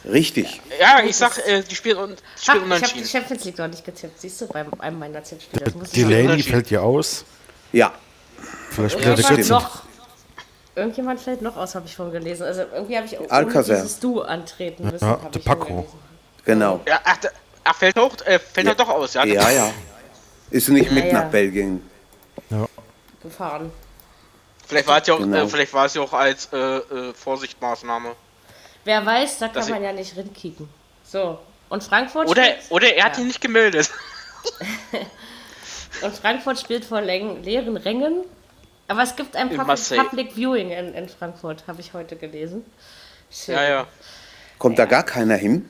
Richtig. 0.05 0.61
Ja, 0.79 1.01
ich 1.03 1.15
sag, 1.17 1.37
äh, 1.47 1.63
die 1.63 1.75
spielen, 1.75 1.97
un, 1.97 2.09
die 2.15 2.47
Ha, 2.47 2.55
spielen 2.55 2.71
ich 2.71 2.83
habe 2.83 2.93
die. 3.01 3.05
Champions 3.07 3.45
League 3.45 3.57
noch 3.57 3.67
nicht 3.67 3.83
getippt. 3.83 4.21
Siehst 4.21 4.41
du, 4.41 4.47
bei 4.47 4.63
einem 4.79 4.99
meiner 4.99 5.23
Tippspiele. 5.23 6.23
Lady 6.27 6.43
fällt 6.43 6.69
dir 6.69 6.83
aus. 6.83 7.25
Ja. 7.71 7.93
Vielleicht 8.69 8.99
spielt 8.99 9.19
er 9.19 9.35
der 9.35 9.45
noch, 9.47 9.81
irgendjemand 10.75 11.19
fällt 11.19 11.41
noch 11.41 11.57
aus, 11.57 11.75
habe 11.75 11.87
ich 11.87 11.95
vorhin 11.95 12.13
gelesen. 12.13 12.43
Also 12.43 12.61
irgendwie 12.73 12.95
habe 12.97 13.07
ich 13.07 13.17
dieses 13.17 13.99
Du 13.99 14.21
antreten 14.21 14.85
müssen. 14.85 15.03
Ja, 15.05 15.19
der 15.33 15.39
Paco. 15.39 15.87
Genau. 16.49 16.81
Ja, 16.87 16.99
ach, 17.03 17.17
ach 17.63 17.75
fällt, 17.75 17.95
auch, 17.99 18.15
äh, 18.25 18.39
fällt 18.39 18.65
er 18.65 18.73
doch 18.73 18.89
aus, 18.89 19.13
ja? 19.13 19.23
Ja, 19.23 19.51
ja. 19.51 19.71
Ist 20.49 20.67
nicht 20.69 20.89
mit 20.91 21.05
Ja, 21.05 21.11
ja. 21.11 21.21
nach 21.21 21.29
Belgien. 21.29 21.87
gefahren. 23.21 23.71
Vielleicht 24.65 24.87
war 24.87 24.99
es 24.99 25.07
ja 25.07 25.13
auch, 25.13 25.19
Genau. 25.19 25.43
äh, 25.43 25.47
vielleicht 25.47 25.73
war 25.73 25.85
es 25.85 25.93
ja 25.93 26.01
auch 26.01 26.13
als 26.13 26.49
äh, 26.51 26.57
äh, 26.57 27.13
Vorsichtsmaßnahme. 27.13 28.15
Wer 28.83 29.05
weiß, 29.05 29.37
da 29.39 29.49
kann 29.49 29.69
man 29.69 29.83
ja 29.83 29.93
nicht 29.93 30.15
rinkicken. 30.17 30.67
So. 31.03 31.37
Und 31.69 31.83
Frankfurt 31.83 32.27
Oder, 32.27 32.45
spielt, 32.45 32.71
oder 32.71 32.95
er 32.95 33.03
hat 33.05 33.17
Ja. 33.17 33.21
ihn 33.21 33.27
nicht 33.27 33.41
gemeldet. 33.41 33.91
und 36.01 36.15
Frankfurt 36.15 36.59
spielt 36.59 36.85
vor 36.85 37.01
leeren 37.01 37.77
Rängen. 37.77 38.23
Aber 38.87 39.03
es 39.03 39.15
gibt 39.15 39.35
ein 39.35 39.51
In 39.51 39.57
Public. 39.57 39.99
Public 39.99 40.33
Viewing 40.35 40.71
in, 40.71 40.95
in 40.95 41.09
Frankfurt, 41.09 41.65
habe 41.67 41.79
ich 41.81 41.93
heute 41.93 42.15
gelesen. 42.15 42.65
Schön. 43.29 43.53
Ja, 43.53 43.63
ja. 43.69 43.87
Kommt 44.57 44.79
da 44.79 44.85
gar 44.85 45.03
keiner 45.03 45.35
hin? 45.35 45.69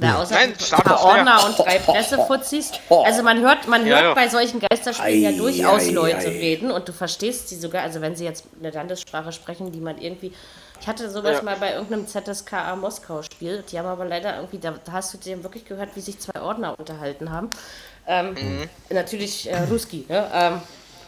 Na, 0.00 0.18
außer 0.22 0.34
Nein, 0.34 0.52
ein 0.52 0.82
paar. 0.84 1.04
Ordner 1.04 1.44
und 1.46 1.58
drei 1.58 1.78
Pressefuzis. 1.84 2.70
Also 2.88 3.22
man 3.22 3.40
hört, 3.40 3.66
man 3.66 3.84
Ja, 3.86 3.94
hört 3.96 4.04
ja. 4.04 4.14
bei 4.14 4.28
solchen 4.28 4.60
Geisterspielen 4.60 5.22
ja 5.22 5.30
Ei, 5.30 5.36
durchaus 5.36 5.82
ei, 5.88 5.90
Leute 5.90 6.28
ei. 6.28 6.38
reden 6.38 6.70
und 6.70 6.88
du 6.88 6.92
verstehst 6.92 7.48
sie 7.48 7.56
sogar, 7.56 7.82
also 7.82 8.00
wenn 8.00 8.14
sie 8.14 8.24
jetzt 8.24 8.44
eine 8.60 8.70
Landessprache 8.70 9.32
sprechen, 9.32 9.72
die 9.72 9.80
man 9.80 9.98
irgendwie. 10.00 10.32
Ich 10.80 10.86
hatte 10.86 11.10
sowas 11.10 11.38
Ja. 11.38 11.42
mal 11.42 11.56
bei 11.56 11.72
irgendeinem 11.72 12.06
ZSKA 12.06 12.76
Moskau-Spiel, 12.76 13.64
die 13.70 13.78
haben 13.78 13.86
aber 13.86 14.04
leider 14.04 14.36
irgendwie, 14.36 14.58
da, 14.58 14.74
da 14.84 14.92
hast 14.92 15.12
du 15.12 15.18
dem 15.18 15.42
wirklich 15.42 15.64
gehört, 15.64 15.90
wie 15.96 16.00
sich 16.00 16.20
zwei 16.20 16.40
Ordner 16.40 16.78
unterhalten 16.78 17.32
haben. 17.32 17.50
Ähm, 18.06 18.34
Mhm. 18.34 18.68
Natürlich 18.90 19.50
äh, 19.50 19.58
Ruski, 19.64 20.06
ne? 20.08 20.30
Ähm, 20.32 20.60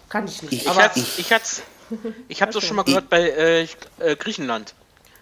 kann 0.08 0.26
ich 0.26 0.42
nicht. 0.42 0.52
Ich- 0.52 0.62
Ich 0.62 0.68
aber 0.68 0.82
hatte 0.82 1.00
ich 1.16 1.32
hat's, 1.32 1.62
ich 2.28 2.42
habe 2.42 2.52
das 2.52 2.64
schon 2.64 2.76
mal 2.76 2.82
gehört 2.82 3.08
bei 3.08 3.20
äh, 3.30 3.62
äh, 4.00 4.16
Griechenland. 4.16 4.74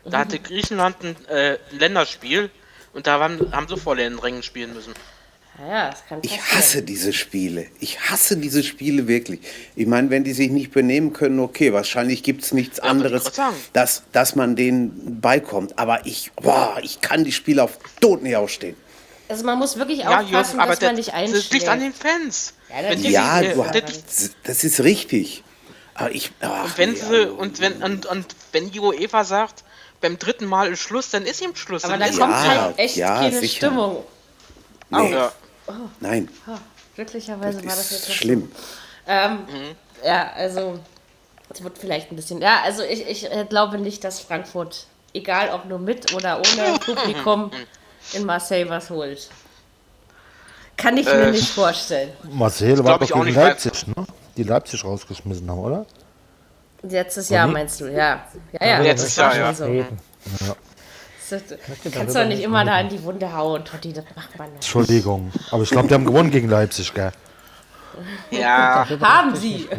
Da 0.06 0.20
hatte 0.20 0.38
Griechenland 0.38 0.96
ein 1.02 1.26
äh, 1.28 1.58
Länderspiel 1.70 2.50
und 2.98 3.06
da 3.06 3.20
waren, 3.20 3.52
haben 3.52 3.68
sie 3.68 3.76
vor 3.76 3.94
leeren 3.94 4.18
Rängen 4.18 4.42
spielen 4.42 4.74
müssen. 4.74 4.92
ja, 5.60 5.90
das 5.90 6.04
kann 6.08 6.18
Ich 6.22 6.40
hasse 6.52 6.82
diese 6.82 7.12
Spiele. 7.12 7.66
Ich 7.78 8.00
hasse 8.10 8.36
diese 8.36 8.64
Spiele 8.64 9.06
wirklich. 9.06 9.38
Ich 9.76 9.86
meine, 9.86 10.10
wenn 10.10 10.24
die 10.24 10.32
sich 10.32 10.50
nicht 10.50 10.72
benehmen 10.72 11.12
können, 11.12 11.38
okay, 11.38 11.72
wahrscheinlich 11.72 12.24
gibt 12.24 12.42
es 12.42 12.52
nichts 12.52 12.78
ich 12.78 12.84
anderes, 12.84 13.30
dass, 13.72 14.02
dass 14.10 14.34
man 14.34 14.56
denen 14.56 15.20
beikommt. 15.20 15.78
Aber 15.78 16.06
ich, 16.06 16.32
boah, 16.42 16.80
ich 16.82 17.00
kann 17.00 17.22
die 17.22 17.30
Spiele 17.30 17.62
auf 17.62 17.78
Tod 18.00 18.24
nicht 18.24 18.34
ausstehen. 18.34 18.74
Also 19.28 19.44
man 19.44 19.58
muss 19.60 19.76
wirklich 19.76 20.00
Ja, 20.00 20.18
aufpassen, 20.22 20.32
Jürgen, 20.32 20.60
aber 20.60 20.72
dass 20.72 20.80
man 20.80 20.96
nicht 20.96 21.10
das 21.10 21.14
einschlägt. 21.14 21.52
liegt 21.52 21.68
an 21.68 21.78
den 21.78 21.94
Fans. 21.94 22.54
Ja, 22.68 22.94
die, 22.96 23.10
Ja, 23.10 23.40
äh, 23.42 23.54
du, 23.54 23.62
der- 23.62 23.84
das 24.42 24.64
ist 24.64 24.80
richtig. 24.80 25.44
Aber 25.94 26.12
ich, 26.12 26.32
ach, 26.40 26.64
und 26.64 26.78
wenn 26.78 26.90
nee, 26.92 26.98
sie 26.98 27.30
und 27.30 27.60
wenn 27.60 27.80
und, 27.80 28.06
und 28.06 28.26
wenn 28.50 28.72
die 28.72 28.80
UEFA 28.80 29.22
sagt, 29.22 29.62
beim 30.00 30.18
dritten 30.18 30.46
Mal 30.46 30.72
ist 30.72 30.80
Schluss, 30.80 31.10
dann 31.10 31.24
ist 31.24 31.40
ihm 31.42 31.54
Schluss. 31.56 31.84
aber 31.84 31.94
dann 31.94 32.00
da 32.00 32.06
ist 32.06 32.18
kommt 32.18 32.32
Ja, 32.32 32.48
halt 32.62 32.78
echt 32.78 32.96
ja, 32.96 33.18
keine 33.20 33.38
sicher. 33.40 33.56
Stimmung. 33.68 34.04
nee, 34.90 35.12
ja. 35.12 35.32
nein, 36.00 36.28
Glücklicherweise 36.94 37.58
das 37.58 37.66
war 37.66 37.76
das 37.76 37.90
jetzt 37.90 38.08
nicht 38.08 38.18
schlimm. 38.18 38.50
Ähm, 39.06 39.38
Ja, 40.04 40.30
also 40.34 40.78
es 41.50 41.62
wird 41.62 41.78
vielleicht 41.78 42.10
ein 42.12 42.16
bisschen. 42.16 42.40
Ja, 42.42 42.62
also 42.64 42.82
ich, 42.82 43.06
ich 43.08 43.30
äh, 43.30 43.44
glaube 43.48 43.78
nicht, 43.78 44.02
dass 44.04 44.20
Frankfurt, 44.20 44.86
egal 45.14 45.50
ob 45.50 45.64
nur 45.66 45.78
mit 45.78 46.12
oder 46.14 46.38
ohne 46.38 46.78
Publikum, 46.84 47.50
in 48.12 48.24
Marseille 48.26 48.68
was 48.68 48.90
holt. 48.90 49.28
Kann 50.76 50.96
ich 50.96 51.06
mir 51.06 51.12
Äh, 51.12 51.30
nicht 51.32 51.48
vorstellen. 51.50 52.12
Marcel 52.30 52.84
war 52.84 52.98
doch 52.98 53.08
gegen 53.08 53.34
Leipzig, 53.34 53.86
ne? 53.88 53.94
Die 54.36 54.44
Leipzig 54.44 54.84
rausgeschmissen 54.84 55.50
haben, 55.50 55.58
oder? 55.58 55.86
Letztes 56.82 57.28
Jahr 57.28 57.46
nie? 57.46 57.54
meinst 57.54 57.80
du, 57.80 57.86
ja. 57.86 58.24
Ja, 58.52 58.66
ja. 58.66 58.78
Letztes 58.80 59.16
Jahr, 59.16 59.36
ja. 59.36 59.52
So. 59.52 59.64
Reden. 59.64 59.98
Das, 61.30 61.42
du 61.46 61.90
kannst 61.90 62.16
doch 62.16 62.24
nicht 62.24 62.42
immer 62.42 62.64
da 62.64 62.80
in 62.80 62.88
die 62.88 63.02
Wunde 63.02 63.34
hauen, 63.34 63.64
Totti, 63.64 63.92
das 63.92 64.04
macht 64.16 64.38
man 64.38 64.48
nicht. 64.48 64.56
Entschuldigung. 64.56 65.30
Aber 65.50 65.62
ich 65.62 65.70
glaube, 65.70 65.88
die 65.88 65.94
haben 65.94 66.06
gewonnen 66.06 66.30
gegen 66.30 66.48
Leipzig, 66.48 66.94
gell? 66.94 67.12
ja. 68.30 68.86
Haben 69.00 69.36
sie! 69.36 69.68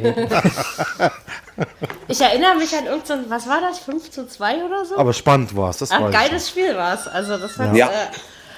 ich 2.07 2.21
erinnere 2.21 2.55
mich 2.55 2.75
an 2.75 2.85
irgendein, 2.85 3.29
was 3.29 3.47
war 3.47 3.61
das, 3.61 3.79
5 3.79 4.11
zu 4.11 4.27
2 4.27 4.65
oder 4.65 4.85
so? 4.85 4.97
Aber 4.97 5.13
spannend 5.13 5.55
war 5.55 5.69
es, 5.69 5.77
das 5.77 5.91
Ein 5.91 6.03
war 6.03 6.11
geiles 6.11 6.49
Spiel 6.49 6.75
war 6.75 6.93
es. 6.93 7.07
Also 7.07 7.37
das 7.37 7.57
hat, 7.57 7.75
Ja, 7.75 7.87
äh, 7.87 7.91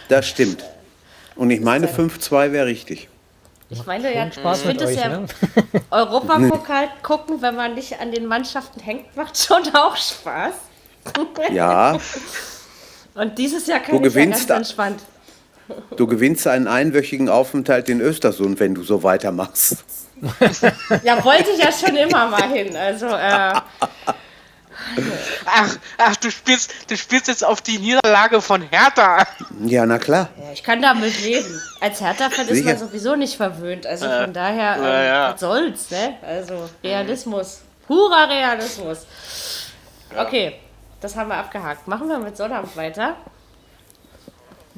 das 0.10 0.27
stimmt. 0.27 0.63
Und 1.36 1.51
ich 1.51 1.62
meine, 1.62 1.88
5-2 1.88 2.51
wäre 2.51 2.65
richtig. 2.65 3.07
Ich 3.72 3.86
meine 3.86 4.13
ja, 4.13 4.32
Spaß 4.32 4.60
ich 4.60 4.66
mit 4.66 4.82
finde 4.82 4.94
es 4.94 5.00
ja 5.00 5.20
ne? 5.20 5.25
Europapokal 5.92 6.90
gucken, 7.01 7.42
wenn 7.42 7.56
man 7.56 7.74
nicht 7.74 8.00
an 8.00 8.12
den 8.12 8.25
Mannschaften 8.25 8.82
hängt, 8.82 9.16
macht 9.16 9.38
schon 9.38 9.63
auch 9.74 9.96
Spaß. 9.96 10.54
Ja, 11.51 11.98
Und 13.13 13.38
dieses 13.38 13.68
Jahr 13.68 13.80
kann 13.80 13.98
du 13.98 13.98
ich 13.98 14.13
gewinnst 14.13 14.50
ja 14.50 14.56
ganz 14.56 14.70
entspannt. 14.70 15.01
Du 15.96 16.08
gewinnst 16.08 16.48
einen 16.48 16.68
einwöchigen 16.68 17.30
Aufenthalt 17.30 17.88
in 17.90 18.01
Östersund, 18.01 18.60
wenn 18.60 18.75
du 18.75 18.84
so 18.84 19.04
weitermachst. 19.04 19.84
ja, 21.04 21.24
wollte 21.24 21.51
ich 21.51 21.63
ja 21.63 21.72
schon 21.72 21.96
immer 21.96 22.28
mal 22.28 22.50
hin. 22.50 22.75
Also, 22.75 23.08
äh, 23.08 23.54
Ach, 25.45 25.77
ach 25.98 26.15
du, 26.17 26.31
spielst, 26.31 26.74
du 26.89 26.98
spielst 26.98 27.27
jetzt 27.27 27.43
auf 27.43 27.62
die 27.62 27.77
Niederlage 27.77 28.41
von 28.41 28.62
Hertha. 28.62 29.25
Ja, 29.63 29.86
na 29.86 29.98
klar. 30.00 30.29
Ja, 30.38 30.51
ich 30.53 30.63
kann 30.63 30.81
damit 30.81 31.21
leben. 31.21 31.62
Als 31.79 32.01
Hertha-Fan 32.01 32.48
ist 32.48 32.65
man 32.65 32.77
sowieso 32.77 33.15
nicht 33.15 33.36
verwöhnt. 33.36 33.86
Also 33.86 34.05
von 34.05 34.29
äh, 34.29 34.31
daher, 34.31 34.77
äh, 34.77 35.07
ja. 35.07 35.33
was 35.33 35.39
soll's, 35.39 35.89
ne? 35.91 36.17
Also 36.21 36.69
Realismus. 36.83 37.62
Purer 37.88 38.29
Realismus. 38.29 39.05
Okay, 40.17 40.55
das 41.00 41.15
haben 41.15 41.29
wir 41.29 41.38
abgehakt. 41.38 41.88
Machen 41.88 42.07
wir 42.07 42.19
mit 42.19 42.38
Sonnabend 42.38 42.75
weiter. 42.75 43.15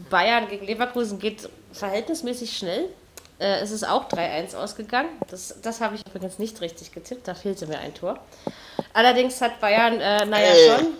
Bayern 0.10 0.48
gegen 0.48 0.66
Leverkusen 0.66 1.20
geht 1.20 1.50
verhältnismäßig 1.72 2.58
schnell. 2.58 2.90
Äh, 3.40 3.60
es 3.60 3.72
ist 3.72 3.88
auch 3.88 4.10
3-1 4.10 4.56
ausgegangen. 4.56 5.10
Das, 5.30 5.56
das 5.62 5.82
habe 5.82 5.96
ich 5.96 6.06
übrigens 6.08 6.40
nicht 6.40 6.62
richtig 6.62 6.92
getippt. 6.92 7.28
Da 7.28 7.36
fehlte 7.36 7.68
mir 7.68 7.80
ein 7.80 7.94
Tor. 7.94 8.20
Allerdings 8.94 9.42
hat 9.42 9.60
Bayern, 9.60 10.00
äh, 10.00 10.26
naja, 10.26 10.54
äh, 10.54 10.78
schon 10.78 10.94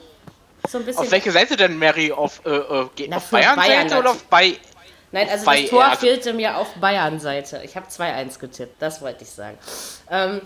so 0.68 0.78
ein 0.80 0.86
bisschen. 0.86 1.04
Auf 1.04 1.12
welche 1.12 1.32
Seite 1.32 1.56
denn, 1.56 1.78
Mary? 1.78 2.12
Auf, 2.12 2.42
äh, 2.46 2.50
äh 2.50 3.08
Na, 3.08 3.18
auf 3.18 3.30
Bayern-Seite 3.30 3.98
oder 3.98 4.12
auf 4.12 4.24
bei. 4.26 4.58
Nein, 5.12 5.30
also 5.30 5.46
das 5.46 5.70
Tor 5.70 5.84
also 5.86 5.98
fehlte 6.00 6.34
mir 6.34 6.58
auf 6.58 6.74
Bayern-Seite. 6.76 7.62
Ich 7.64 7.76
habe 7.76 7.86
2-1 7.88 8.40
getippt, 8.40 8.82
das 8.82 9.00
wollte 9.02 9.24
ich 9.24 9.30
sagen. 9.30 9.60
Ähm, 10.10 10.42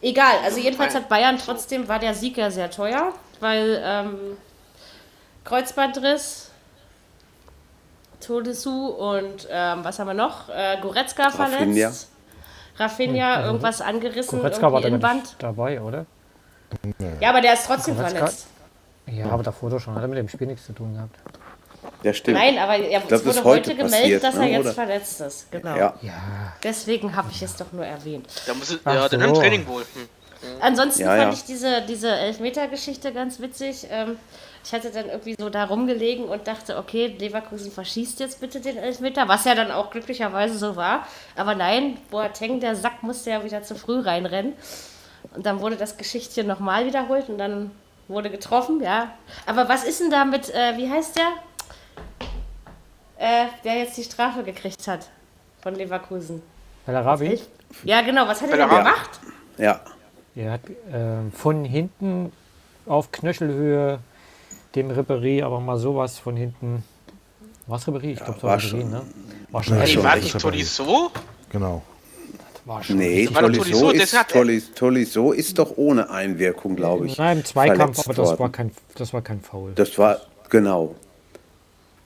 egal, 0.00 0.36
also 0.44 0.60
jedenfalls 0.60 0.94
hat 0.94 1.08
Bayern 1.08 1.38
trotzdem, 1.44 1.88
war 1.88 1.98
der 1.98 2.14
Sieg 2.14 2.36
ja 2.36 2.52
sehr 2.52 2.70
teuer, 2.70 3.12
weil 3.40 3.82
ähm, 3.84 4.36
Kreuzbandriss, 5.42 6.50
Todesu 8.20 8.86
und 8.86 9.48
ähm, 9.50 9.80
was 9.82 9.98
haben 9.98 10.06
wir 10.06 10.14
noch? 10.14 10.48
Äh, 10.50 10.78
Goretzka 10.80 11.30
verletzt. 11.30 12.10
Rafinha, 12.76 13.38
hm. 13.38 13.44
irgendwas 13.46 13.80
angerissen, 13.80 14.38
Goretzka 14.38 14.68
irgendwie 14.68 14.92
war 14.92 14.98
Band. 14.98 15.36
dabei, 15.38 15.80
oder? 15.80 16.06
Ja, 17.20 17.30
aber 17.30 17.40
der 17.40 17.54
ist 17.54 17.66
trotzdem 17.66 17.96
Goretzka? 17.96 18.18
verletzt. 18.18 18.46
Ja, 19.06 19.26
aber 19.26 19.42
davor 19.42 19.70
doch 19.70 19.80
schon. 19.80 19.94
Hat 19.94 20.02
er 20.02 20.08
mit 20.08 20.18
dem 20.18 20.28
Spiel 20.28 20.46
nichts 20.46 20.66
zu 20.66 20.72
tun 20.72 20.94
gehabt. 20.94 21.16
Ja, 22.02 22.12
stimmt. 22.12 22.38
Nein, 22.38 22.58
aber 22.58 22.76
ja, 22.76 23.00
glaub, 23.00 23.12
es 23.12 23.26
wurde 23.26 23.44
heute 23.44 23.74
gemeldet, 23.74 23.90
passiert, 23.90 24.24
dass 24.24 24.34
er 24.34 24.40
ne, 24.40 24.50
jetzt 24.50 24.60
oder? 24.60 24.72
verletzt 24.74 25.20
ist. 25.20 25.50
Genau. 25.50 25.76
Ja. 25.76 25.94
Deswegen 26.62 27.14
habe 27.14 27.28
ich 27.30 27.42
es 27.42 27.56
doch 27.56 27.72
nur 27.72 27.84
erwähnt. 27.84 28.26
Da 28.46 28.54
muss 28.54 28.70
es, 28.70 28.80
ja, 28.84 29.02
so. 29.02 29.08
dann 29.08 29.28
im 29.28 29.34
Training 29.34 29.66
wohl. 29.66 29.82
Hm. 29.82 30.08
Ansonsten 30.60 31.02
ja, 31.02 31.16
fand 31.16 31.34
ich 31.34 31.44
diese, 31.44 31.82
diese 31.82 32.10
Elfmeter-Geschichte 32.10 33.12
ganz 33.12 33.40
witzig. 33.40 33.86
Ähm, 33.90 34.18
ich 34.64 34.72
hatte 34.72 34.90
dann 34.90 35.06
irgendwie 35.06 35.36
so 35.38 35.50
da 35.50 35.64
rumgelegen 35.64 36.26
und 36.26 36.46
dachte, 36.46 36.78
okay, 36.78 37.14
Leverkusen 37.18 37.70
verschießt 37.70 38.20
jetzt 38.20 38.40
bitte 38.40 38.60
den 38.60 38.76
Elfmeter, 38.76 39.28
was 39.28 39.44
ja 39.44 39.54
dann 39.54 39.70
auch 39.70 39.90
glücklicherweise 39.90 40.58
so 40.58 40.76
war. 40.76 41.06
Aber 41.36 41.54
nein, 41.54 41.98
Boateng, 42.10 42.60
der 42.60 42.76
Sack, 42.76 43.02
musste 43.02 43.30
ja 43.30 43.44
wieder 43.44 43.62
zu 43.62 43.74
früh 43.74 44.00
reinrennen. 44.00 44.54
Und 45.32 45.46
dann 45.46 45.60
wurde 45.60 45.76
das 45.76 45.96
Geschichtchen 45.96 46.46
nochmal 46.46 46.86
wiederholt 46.86 47.28
und 47.28 47.38
dann 47.38 47.70
wurde 48.08 48.30
getroffen, 48.30 48.80
ja. 48.82 49.12
Aber 49.46 49.68
was 49.68 49.84
ist 49.84 50.00
denn 50.00 50.10
da 50.10 50.24
mit, 50.24 50.50
äh, 50.50 50.76
wie 50.76 50.90
heißt 50.90 51.16
der? 51.16 51.32
Äh, 53.16 53.46
der 53.64 53.78
jetzt 53.78 53.96
die 53.96 54.04
Strafe 54.04 54.42
gekriegt 54.42 54.86
hat 54.86 55.08
von 55.62 55.74
Leverkusen. 55.74 56.42
Bellarabi? 56.84 57.40
Ja, 57.84 58.02
genau. 58.02 58.26
Was 58.26 58.42
hat 58.42 58.50
er 58.50 58.56
denn 58.56 58.68
gemacht? 58.68 59.20
Ja. 59.56 59.80
Er 60.34 60.52
hat 60.52 60.68
äh, 60.68 61.30
von 61.32 61.64
hinten 61.64 62.32
auf 62.86 63.10
Knöchelhöhe 63.12 64.00
dem 64.74 64.90
Ribéry 64.90 65.44
aber 65.44 65.60
mal 65.60 65.78
sowas 65.78 66.18
von 66.18 66.36
hinten. 66.36 66.84
Was 67.66 67.86
Ribéry? 67.86 68.12
Ich 68.12 68.18
glaube, 68.18 68.40
so 68.40 68.46
war 68.46 68.58
Ribéry, 68.58 68.84
ne? 68.84 69.02
War 69.50 69.62
schon. 69.62 69.78
Nee, 69.78 70.02
war 70.02 70.16
nicht 70.16 70.38
Tolisso? 70.38 71.10
Genau. 71.50 71.82
War 72.66 72.82
schon 72.82 72.96
nee, 72.96 73.26
Tolisso 73.26 73.90
ist, 73.90 74.16
Tolisso 74.74 75.32
ist 75.32 75.58
doch 75.58 75.76
ohne 75.76 76.08
Einwirkung, 76.08 76.76
glaube 76.76 77.06
ich. 77.06 77.18
Nein, 77.18 77.38
im 77.38 77.44
Zweikampf, 77.44 77.98
aber 77.98 78.14
das 78.14 78.38
war, 78.38 78.50
kein, 78.50 78.70
das 78.96 79.12
war 79.12 79.20
kein 79.20 79.40
Foul. 79.40 79.72
Das 79.74 79.98
war, 79.98 80.20
genau. 80.48 80.94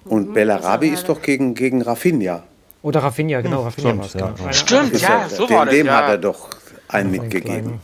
Und 0.05 0.31
mhm, 0.31 0.33
Bellarabi 0.33 0.89
ist 0.89 1.09
doch 1.09 1.23
gegen, 1.23 1.55
gegen 1.55 1.83
Rafinha. 1.83 2.43
Oder 2.83 3.03
Rafinha, 3.05 3.41
genau, 3.41 3.63
Rafinha 3.63 3.97
war 3.97 4.05
es. 4.05 4.15
Ja. 4.15 4.53
Stimmt, 4.53 5.01
ja, 5.01 5.29
so 5.29 5.49
war 5.49 5.67
das. 5.67 5.75
Dem 5.75 5.91
hat 5.91 6.09
er 6.09 6.19
doch 6.19 6.49
einen 6.89 7.13
mitgegeben. 7.13 7.81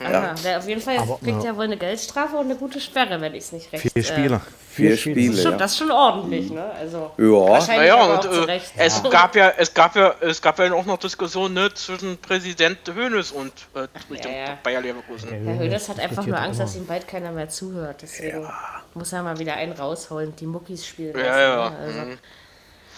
Ja. 0.00 0.34
Der 0.44 0.58
auf 0.58 0.68
jeden 0.68 0.80
Fall 0.80 0.98
Aber, 0.98 1.18
kriegt 1.18 1.42
ja. 1.42 1.50
ja 1.50 1.56
wohl 1.56 1.64
eine 1.64 1.76
Geldstrafe 1.76 2.36
und 2.36 2.46
eine 2.46 2.56
gute 2.56 2.80
Sperre, 2.80 3.20
wenn 3.20 3.34
ich 3.34 3.44
es 3.44 3.52
nicht 3.52 3.72
recht. 3.72 3.82
Vier 3.82 3.96
äh, 3.96 4.04
Spiele. 4.04 4.40
Vier 4.70 4.96
Spiele. 4.96 5.28
Das 5.28 5.36
ist, 5.36 5.42
schon, 5.42 5.58
das 5.58 5.72
ist 5.72 5.78
schon 5.78 5.90
ordentlich, 5.92 6.50
ne? 6.50 6.64
Also 6.72 7.12
ja. 7.16 7.24
Wahrscheinlich 7.24 7.88
ja, 7.88 8.04
und, 8.04 8.48
äh, 8.48 8.60
es 8.76 9.02
ja. 9.02 9.10
gab 9.10 9.36
ja, 9.36 9.52
es 9.56 9.72
gab 9.72 9.94
ja, 9.94 10.14
es 10.20 10.42
gab 10.42 10.58
ja 10.58 10.72
auch 10.72 10.84
noch 10.84 10.98
Diskussionen 10.98 11.54
ne, 11.54 11.72
zwischen 11.72 12.18
Präsident 12.18 12.78
Hoeneß 12.88 13.30
und 13.32 13.52
äh, 13.74 13.86
ja, 14.16 14.30
ja. 14.30 14.58
Bayer 14.64 14.80
Leverkusen. 14.80 15.28
Herr 15.28 15.58
Hoeneß 15.58 15.88
hat 15.88 16.00
einfach 16.00 16.26
nur 16.26 16.38
Angst, 16.38 16.58
dass 16.58 16.74
ihm 16.74 16.86
bald 16.86 17.06
keiner 17.06 17.30
mehr 17.30 17.48
zuhört. 17.48 18.02
Deswegen 18.02 18.48
muss 18.94 19.12
er 19.12 19.22
mal 19.22 19.38
wieder 19.38 19.54
einen 19.54 19.72
rausholen, 19.72 20.34
die 20.34 20.46
Muckis 20.46 20.84
spielen 20.84 21.14
lassen. 21.14 21.26
Ja, 21.26 21.40
ja. 21.40 21.70
Ne? 21.70 21.76
Also, 21.78 22.00
mhm. 22.00 22.18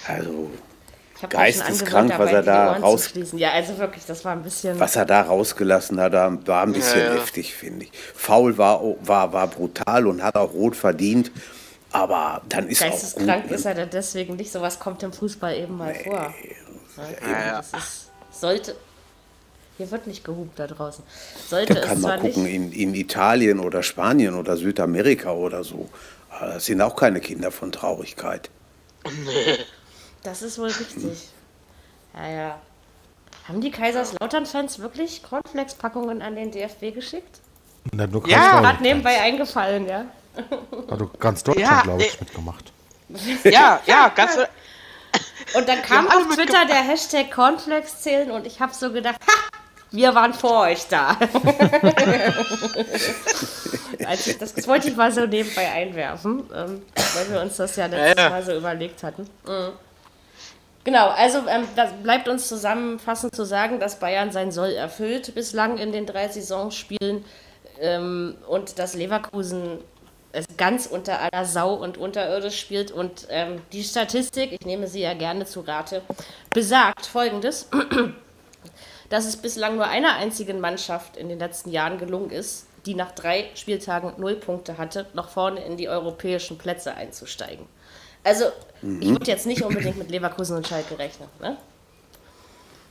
also 0.06 0.50
geisteskrank, 1.30 2.18
was 2.18 2.32
er 2.32 2.42
da 2.42 2.72
raus. 2.74 3.10
Ja, 3.32 3.52
also 3.52 3.78
wirklich, 3.78 4.04
das 4.04 4.24
war 4.24 4.32
ein 4.32 4.42
bisschen. 4.42 4.78
Was 4.78 4.96
er 4.96 5.06
da 5.06 5.22
rausgelassen 5.22 6.00
hat, 6.00 6.12
war 6.12 6.62
ein 6.62 6.72
bisschen 6.72 7.00
ja, 7.00 7.06
ja. 7.06 7.14
heftig, 7.14 7.54
finde 7.54 7.84
ich. 7.84 7.92
Faul 8.14 8.58
war, 8.58 8.82
war, 9.00 9.32
war 9.32 9.46
brutal 9.46 10.06
und 10.06 10.22
hat 10.22 10.36
auch 10.36 10.52
rot 10.52 10.76
verdient. 10.76 11.30
Aber 11.92 12.42
dann 12.48 12.68
ist 12.68 12.80
Geisteskrank 12.80 13.30
auch 13.30 13.42
gut, 13.48 13.52
ist 13.52 13.64
er 13.64 13.74
dann 13.74 13.90
deswegen 13.90 14.36
nicht. 14.36 14.52
Sowas 14.52 14.78
kommt 14.78 15.02
im 15.02 15.12
Fußball 15.12 15.56
eben 15.56 15.76
mal 15.78 15.92
nee. 15.92 16.04
vor. 16.04 16.34
Ja, 17.26 17.56
das 17.58 17.72
ist, 17.72 18.10
sollte. 18.30 18.76
Hier 19.78 19.90
wird 19.90 20.06
nicht 20.06 20.24
gehupt 20.24 20.58
da 20.58 20.66
draußen. 20.66 21.04
Sollte 21.48 21.74
da 21.74 21.80
kann 21.80 22.00
man 22.00 22.18
gucken, 22.20 22.46
in, 22.46 22.72
in 22.72 22.94
Italien 22.94 23.60
oder 23.60 23.82
Spanien 23.82 24.34
oder 24.34 24.56
Südamerika 24.56 25.32
oder 25.32 25.64
so. 25.64 25.90
Das 26.40 26.64
sind 26.64 26.80
auch 26.80 26.96
keine 26.96 27.20
Kinder 27.20 27.50
von 27.50 27.72
Traurigkeit. 27.72 28.50
Das 30.26 30.42
ist 30.42 30.58
wohl 30.58 30.66
richtig. 30.66 31.28
Ja, 32.12 32.28
ja. 32.28 32.58
Haben 33.46 33.60
die 33.60 33.70
Kaiserslautern-Fans 33.70 34.80
wirklich 34.80 35.22
Cornflakes-Packungen 35.22 36.20
an 36.20 36.34
den 36.34 36.50
DFB 36.50 36.92
geschickt? 36.92 37.38
Na, 37.92 38.08
du 38.08 38.20
ja, 38.26 38.60
gerade 38.60 38.82
nebenbei 38.82 39.20
eingefallen, 39.20 39.86
ja. 39.86 40.06
Also 40.90 41.08
ganz 41.20 41.44
Deutschland, 41.44 41.70
ja, 41.70 41.82
glaube 41.82 42.02
ich, 42.02 42.20
mitgemacht. 42.20 42.72
Ja, 43.44 43.80
ja, 43.86 44.08
ganz. 44.08 44.36
Und 45.54 45.68
dann 45.68 45.80
kam 45.82 46.08
auf 46.08 46.34
Twitter 46.34 46.66
der 46.66 46.82
Hashtag 46.82 47.30
Cornflakes 47.30 48.00
zählen 48.00 48.32
und 48.32 48.46
ich 48.46 48.60
habe 48.60 48.74
so 48.74 48.92
gedacht, 48.92 49.20
ha, 49.26 49.32
wir 49.92 50.14
waren 50.14 50.34
vor 50.34 50.62
euch 50.62 50.88
da. 50.88 51.10
also 54.04 54.32
das, 54.40 54.54
das, 54.54 54.66
wollte 54.66 54.88
ich 54.88 54.96
mal 54.96 55.12
so 55.12 55.24
nebenbei 55.24 55.70
einwerfen, 55.70 56.42
ähm, 56.52 56.82
weil 57.14 57.30
wir 57.30 57.40
uns 57.42 57.56
das 57.56 57.76
ja 57.76 57.86
letztes 57.86 58.16
ja, 58.16 58.24
ja. 58.24 58.30
Mal 58.30 58.42
so 58.44 58.56
überlegt 58.56 59.04
hatten. 59.04 59.22
Mhm. 59.46 59.72
Genau, 60.86 61.08
also 61.08 61.38
ähm, 61.48 61.66
das 61.74 61.90
bleibt 62.04 62.28
uns 62.28 62.46
zusammenfassend 62.46 63.34
zu 63.34 63.44
sagen, 63.44 63.80
dass 63.80 63.98
Bayern 63.98 64.30
sein 64.30 64.52
Soll 64.52 64.70
erfüllt 64.70 65.34
bislang 65.34 65.78
in 65.78 65.90
den 65.90 66.06
drei 66.06 66.28
Saisonspielen 66.28 67.24
ähm, 67.80 68.36
und 68.46 68.78
dass 68.78 68.94
Leverkusen 68.94 69.80
es 70.30 70.44
ganz 70.56 70.86
unter 70.86 71.20
aller 71.20 71.44
Sau 71.44 71.74
und 71.74 71.98
unterirdisch 71.98 72.60
spielt. 72.60 72.92
Und 72.92 73.26
ähm, 73.30 73.60
die 73.72 73.82
Statistik, 73.82 74.52
ich 74.52 74.64
nehme 74.64 74.86
sie 74.86 75.00
ja 75.00 75.14
gerne 75.14 75.44
zu 75.44 75.62
Rate, 75.62 76.02
besagt 76.50 77.06
folgendes, 77.06 77.68
dass 79.10 79.26
es 79.26 79.36
bislang 79.36 79.74
nur 79.74 79.88
einer 79.88 80.14
einzigen 80.14 80.60
Mannschaft 80.60 81.16
in 81.16 81.28
den 81.28 81.40
letzten 81.40 81.72
Jahren 81.72 81.98
gelungen 81.98 82.30
ist, 82.30 82.68
die 82.86 82.94
nach 82.94 83.10
drei 83.10 83.50
Spieltagen 83.56 84.12
null 84.18 84.36
Punkte 84.36 84.78
hatte, 84.78 85.06
noch 85.14 85.30
vorne 85.30 85.64
in 85.64 85.76
die 85.76 85.88
europäischen 85.88 86.58
Plätze 86.58 86.94
einzusteigen. 86.94 87.66
Also, 88.26 88.46
mhm. 88.82 89.02
ich 89.02 89.08
würde 89.10 89.26
jetzt 89.26 89.46
nicht 89.46 89.62
unbedingt 89.62 89.96
mit 89.98 90.10
Leverkusen 90.10 90.56
und 90.56 90.66
Schalke 90.66 90.98
rechnen. 90.98 91.28
Ne? 91.40 91.56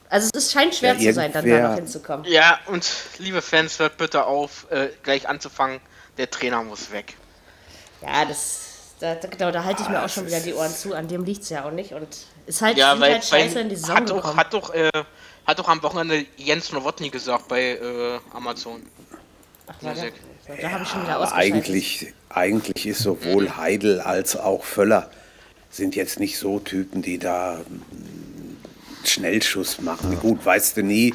Also, 0.09 0.29
es 0.33 0.45
ist, 0.45 0.53
scheint 0.53 0.73
schwer 0.73 0.93
ja, 0.93 1.09
zu 1.09 1.13
sein, 1.13 1.33
dann 1.33 1.45
da 1.45 1.69
noch 1.69 1.75
hinzukommen. 1.75 2.25
Ja, 2.25 2.57
und 2.67 2.89
liebe 3.17 3.41
Fans, 3.41 3.77
hört 3.79 3.97
bitte 3.97 4.23
auf, 4.23 4.65
äh, 4.71 4.87
gleich 5.03 5.27
anzufangen. 5.27 5.81
Der 6.17 6.31
Trainer 6.31 6.63
muss 6.63 6.89
weg. 6.93 7.17
Ja, 8.01 8.23
das, 8.23 8.61
da, 9.01 9.15
genau, 9.15 9.51
da 9.51 9.65
halte 9.65 9.83
ich 9.83 9.89
mir 9.89 10.05
auch 10.05 10.07
schon 10.07 10.25
wieder 10.25 10.39
die 10.39 10.53
Ohren 10.53 10.73
zu. 10.73 10.95
An 10.95 11.09
dem 11.09 11.25
liegt 11.25 11.43
es 11.43 11.49
ja 11.49 11.65
auch 11.65 11.71
nicht. 11.71 11.91
Und 11.91 12.07
ist 12.45 12.61
halt, 12.61 12.77
ja, 12.77 12.97
weil, 12.97 13.15
halt 13.15 13.25
scheiße 13.25 13.59
in 13.59 13.67
die 13.67 13.75
Saison 13.75 13.97
hat 13.97 14.09
doch, 14.09 14.37
hat 14.37 14.53
doch, 14.53 14.73
äh, 14.73 14.89
hat 15.45 15.59
doch 15.59 15.67
am 15.67 15.83
Wochenende 15.83 16.25
Jens 16.37 16.71
Nowotny 16.71 17.09
gesagt 17.09 17.49
bei 17.49 17.71
äh, 17.71 18.19
Amazon. 18.33 18.83
Ach, 19.67 19.75
da, 19.81 19.93
da 20.61 20.69
habe 20.71 20.83
ich 20.83 20.89
schon 20.89 21.03
wieder 21.03 21.19
ja, 21.19 21.31
eigentlich, 21.33 22.13
eigentlich 22.29 22.87
ist 22.87 22.99
sowohl 22.99 23.57
Heidel 23.57 23.99
als 23.99 24.37
auch 24.37 24.63
Völler 24.63 25.09
sind 25.75 25.95
jetzt 25.95 26.19
nicht 26.19 26.37
so 26.37 26.59
Typen, 26.59 27.01
die 27.01 27.19
da 27.19 27.59
Schnellschuss 29.03 29.81
machen. 29.81 30.13
Ja. 30.13 30.19
Gut, 30.19 30.45
weißt 30.45 30.77
du 30.77 30.83
nie. 30.83 31.13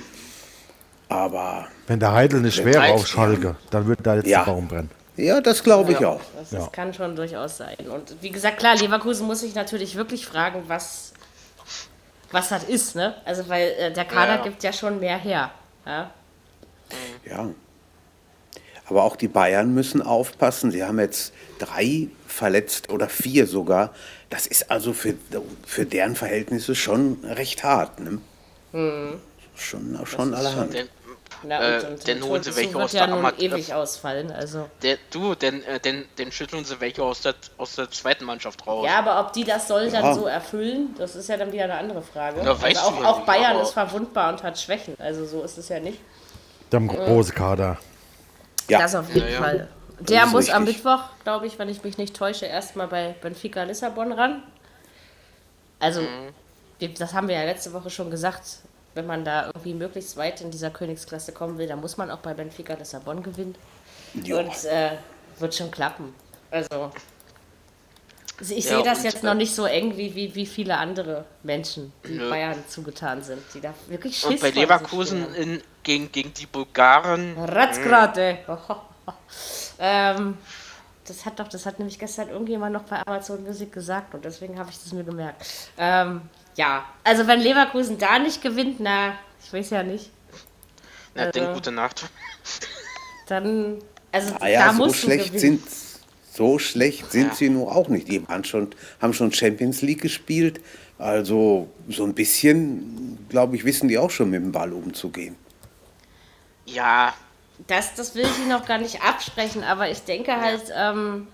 Aber. 1.08 1.66
Wenn 1.86 1.98
der 1.98 2.12
Heidel 2.12 2.40
nicht 2.40 2.64
wäre 2.64 2.92
auf 2.92 3.06
Schalke, 3.06 3.56
dann 3.70 3.86
würde 3.86 4.02
da 4.02 4.16
jetzt 4.16 4.28
ja. 4.28 4.44
der 4.44 4.52
Baum 4.52 4.68
brennen. 4.68 4.90
Ja, 5.16 5.40
das 5.40 5.62
glaube 5.62 5.92
ich 5.92 6.04
auch. 6.04 6.20
Das, 6.38 6.50
das 6.50 6.72
kann 6.72 6.94
schon 6.94 7.16
durchaus 7.16 7.56
sein. 7.56 7.76
Und 7.88 8.16
wie 8.22 8.30
gesagt, 8.30 8.58
klar, 8.58 8.76
Leverkusen 8.76 9.26
muss 9.26 9.40
sich 9.40 9.54
natürlich 9.54 9.96
wirklich 9.96 10.24
fragen, 10.24 10.62
was, 10.66 11.12
was 12.30 12.48
das 12.48 12.64
ist, 12.64 12.94
ne? 12.94 13.16
Also, 13.24 13.48
weil 13.48 13.70
äh, 13.78 13.92
der 13.92 14.04
Kader 14.04 14.36
Ja. 14.36 14.42
gibt 14.42 14.62
ja 14.62 14.72
schon 14.72 15.00
mehr 15.00 15.18
her. 15.18 15.50
Ja? 15.84 16.10
Ja. 17.28 17.50
Aber 18.86 19.04
auch 19.04 19.16
die 19.16 19.28
Bayern 19.28 19.74
müssen 19.74 20.02
aufpassen. 20.02 20.70
Sie 20.70 20.84
haben 20.84 20.98
jetzt 20.98 21.32
drei 21.58 22.08
verletzt 22.26 22.90
oder 22.90 23.08
vier 23.08 23.46
sogar. 23.46 23.92
Das 24.30 24.46
ist 24.46 24.70
also 24.70 24.92
für, 24.92 25.14
für 25.66 25.84
deren 25.84 26.14
Verhältnisse 26.16 26.74
schon 26.74 27.18
recht 27.24 27.64
hart. 27.64 27.98
Ne? 28.00 28.18
Schon, 29.56 29.98
schon 30.06 30.34
allerhand. 30.34 30.72
Denn, 30.74 30.88
Na, 31.42 31.60
Äh, 31.78 31.96
dann 32.06 32.22
holen 32.24 32.42
sie 32.42 32.54
welche 32.54 32.76
aus 32.76 32.92
ja 32.92 33.06
der 33.06 33.14
nun 33.16 33.24
Amat- 33.24 33.40
ewig 33.40 33.72
ausfallen. 33.74 34.30
Also. 34.30 34.68
der, 34.82 34.98
du, 35.10 35.34
denn, 35.34 35.64
äh, 35.64 35.80
denn, 35.80 36.04
denn 36.18 36.30
schütteln 36.32 36.64
sie 36.64 36.80
welche 36.80 37.02
aus 37.02 37.22
der, 37.22 37.34
aus 37.56 37.74
der 37.76 37.90
zweiten 37.90 38.24
Mannschaft 38.24 38.66
raus. 38.66 38.84
Ja, 38.86 38.98
aber 38.98 39.18
ob 39.20 39.32
die 39.32 39.44
das 39.44 39.66
soll 39.66 39.90
dann 39.90 40.04
Ja. 40.04 40.14
so 40.14 40.26
erfüllen, 40.26 40.94
das 40.98 41.16
ist 41.16 41.28
ja 41.28 41.36
dann 41.36 41.50
wieder 41.52 41.64
eine 41.64 41.74
andere 41.78 42.02
Frage. 42.02 42.40
Ja, 42.42 42.60
weißt 42.60 42.76
also 42.76 42.80
auch, 42.98 43.02
ja 43.02 43.08
auch 43.08 43.16
nicht, 43.18 43.26
Bayern 43.26 43.58
ist 43.60 43.70
verwundbar 43.72 44.32
und 44.32 44.42
hat 44.42 44.58
Schwächen. 44.60 44.94
Also 44.98 45.24
so 45.26 45.42
ist 45.42 45.56
es 45.58 45.68
ja 45.70 45.80
nicht. 45.80 45.98
Die 46.70 46.76
haben 46.76 46.88
einen 46.90 46.98
großen 47.04 47.34
Kader. 47.34 47.78
Ja. 48.68 48.78
Das 48.78 48.94
auf 48.94 49.08
jeden 49.12 49.26
Ja, 49.26 49.32
ja. 49.32 49.38
Fall. 49.40 49.68
Der 50.00 50.26
muss 50.26 50.48
am 50.50 50.64
richtig. 50.64 50.84
Mittwoch, 50.84 51.04
glaube 51.24 51.46
ich, 51.46 51.58
wenn 51.58 51.68
ich 51.68 51.82
mich 51.84 51.98
nicht 51.98 52.16
täusche, 52.16 52.46
erstmal 52.46 52.86
bei 52.88 53.14
Benfica 53.20 53.62
Lissabon 53.64 54.12
ran. 54.12 54.42
Also, 55.78 56.02
wir- 56.78 56.88
das 56.94 57.12
haben 57.14 57.28
wir 57.28 57.34
ja 57.36 57.44
letzte 57.44 57.72
Woche 57.72 57.90
schon 57.90 58.10
gesagt. 58.10 58.58
Wenn 58.94 59.06
man 59.06 59.24
da 59.24 59.46
irgendwie 59.46 59.74
möglichst 59.74 60.16
weit 60.16 60.40
in 60.40 60.50
dieser 60.50 60.70
Königsklasse 60.70 61.32
kommen 61.32 61.58
will, 61.58 61.68
dann 61.68 61.80
muss 61.80 61.96
man 61.96 62.10
auch 62.10 62.18
bei 62.18 62.34
Benfica 62.34 62.74
Lissabon 62.74 63.22
gewinnen. 63.22 63.54
Ja. 64.24 64.38
Und 64.38 64.64
äh, 64.64 64.92
wird 65.38 65.54
schon 65.54 65.70
klappen. 65.70 66.12
Also, 66.50 66.90
ich 68.40 68.64
Ja, 68.64 68.76
sehe 68.76 68.82
das 68.82 69.02
jetzt 69.04 69.22
noch 69.22 69.34
nicht 69.34 69.54
so 69.54 69.66
eng 69.66 69.96
wie, 69.96 70.14
wie, 70.14 70.34
wie 70.34 70.46
viele 70.46 70.76
andere 70.78 71.24
Menschen, 71.42 71.92
die 72.06 72.14
Nö. 72.14 72.28
Bayern 72.30 72.56
zugetan 72.68 73.22
sind, 73.22 73.42
die 73.54 73.60
da 73.60 73.72
wirklich 73.88 74.16
Schiss 74.16 74.30
Und 74.30 74.40
bei 74.40 74.50
Leverkusen 74.50 75.34
in, 75.34 75.62
gegen, 75.82 76.10
gegen 76.10 76.32
die 76.34 76.46
Bulgaren. 76.46 77.36
Ratzgrate. 77.38 78.38
ähm, 79.80 80.36
das 81.06 81.24
hat 81.26 81.40
doch, 81.40 81.48
das 81.48 81.66
hat 81.66 81.78
nämlich 81.78 81.98
gestern 81.98 82.28
irgendjemand 82.28 82.72
noch 82.74 82.82
bei 82.84 83.02
Amazon 83.06 83.42
Music 83.42 83.72
gesagt 83.72 84.14
und 84.14 84.24
deswegen 84.24 84.58
habe 84.58 84.70
ich 84.70 84.78
das 84.78 84.92
mir 84.92 85.02
gemerkt. 85.02 85.44
Ähm, 85.78 86.20
ja, 86.56 86.84
also 87.02 87.26
wenn 87.26 87.40
Leverkusen 87.40 87.98
da 87.98 88.18
nicht 88.18 88.42
gewinnt, 88.42 88.78
na, 88.78 89.14
ich 89.42 89.52
weiß 89.52 89.70
ja 89.70 89.82
nicht, 89.82 90.10
Na, 91.14 91.22
Also- 91.24 91.40
denn 91.40 91.54
gute 91.54 91.72
Nacht. 91.72 92.08
dann, 93.26 93.78
also 94.12 94.34
Ah 94.38 94.46
ja, 94.48 94.66
da 94.68 94.74
so 94.74 94.92
schlecht 94.92 95.32
gewinnen. 95.32 95.40
sind 95.40 95.62
so 96.32 96.58
schlecht 96.60 97.10
sind 97.10 97.28
Ja. 97.28 97.34
sie 97.34 97.48
nur 97.50 97.74
auch 97.74 97.88
nicht. 97.88 98.06
Die 98.08 98.26
waren 98.28 98.44
schon, 98.44 98.68
haben 99.00 99.12
schon 99.12 99.32
Champions 99.32 99.82
League 99.82 100.00
gespielt. 100.00 100.60
Also 100.98 101.68
so 101.88 102.04
ein 102.04 102.14
bisschen, 102.14 103.18
glaube 103.28 103.56
ich, 103.56 103.64
wissen 103.64 103.88
die 103.88 103.98
auch 103.98 104.10
schon 104.10 104.30
mit 104.30 104.40
dem 104.42 104.52
Ball 104.52 104.72
umzugehen. 104.72 105.34
Ja, 106.66 107.12
Das, 107.66 107.94
das 107.94 108.14
will 108.14 108.24
ich 108.24 108.38
Ihnen 108.38 108.48
noch 108.48 108.64
gar 108.66 108.78
nicht 108.78 109.02
absprechen, 109.02 109.62
aber 109.64 109.88
ich 109.90 110.02
denke 110.04 110.34
halt, 110.40 110.62
ähm, 110.74 111.28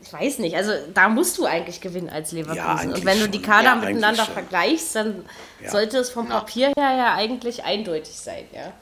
ich 0.00 0.12
weiß 0.12 0.38
nicht, 0.40 0.54
also 0.56 0.72
da 0.92 1.08
musst 1.08 1.38
du 1.38 1.46
eigentlich 1.46 1.80
gewinnen 1.80 2.10
als 2.10 2.32
Leverkusen. 2.32 2.66
eigentlich 2.66 2.94
und 3.00 3.04
wenn 3.06 3.20
du 3.20 3.28
die. 3.28 3.40
Kader 3.40 3.64
Ja, 3.64 3.74
miteinander 3.76 4.24
vergleichst, 4.24 4.94
dann 4.96 5.24
Ja. 5.60 5.70
sollte 5.70 5.98
es 5.98 6.10
vom 6.10 6.28
Papier 6.28 6.72
her 6.76 6.96
ja 6.96 7.14
eigentlich 7.14 7.64
eindeutig 7.64 8.18
sein, 8.18 8.44
ja. 8.52 8.72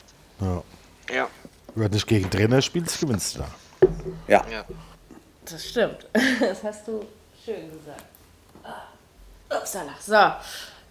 Ja. 0.40 0.62
ja, 1.14 1.28
Wenn 1.74 1.88
du 1.90 1.94
nicht 1.94 2.06
gegen 2.08 2.28
Trainer 2.30 2.60
spielst, 2.60 2.98
gewinnst 2.98 3.36
du 3.36 3.40
da. 3.40 3.48
Ja, 4.26 4.44
ja. 4.50 4.64
Das 5.44 5.64
stimmt. 5.64 6.06
Das 6.40 6.62
hast 6.64 6.88
du 6.88 7.04
schön 7.44 7.70
gesagt. 7.70 8.04
Ah, 8.64 9.56
Upsala. 9.56 9.92
So, 10.00 10.32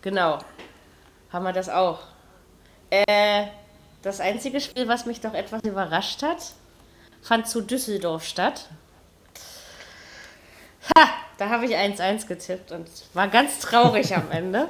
genau. 0.02 0.40
Haben 1.34 1.46
wir 1.46 1.54
das 1.54 1.68
auch. 1.70 2.00
Äh, 2.90 3.48
das 4.02 4.20
einzige 4.20 4.60
Spiel, 4.62 4.88
was 4.88 5.06
mich 5.06 5.22
doch 5.22 5.34
etwas 5.34 5.64
überrascht 5.64 6.24
hat, 6.24 6.38
fand 7.22 7.48
zu 7.48 7.62
Düsseldorf 7.62 8.24
statt. 8.26 8.70
Ha, 10.96 11.08
da 11.38 11.50
habe 11.50 11.66
ich 11.66 11.76
1-1 11.76 12.28
getippt 12.28 12.72
und 12.72 12.88
war 13.14 13.28
ganz 13.28 13.60
traurig 13.60 14.16
am 14.16 14.30
Ende. 14.32 14.70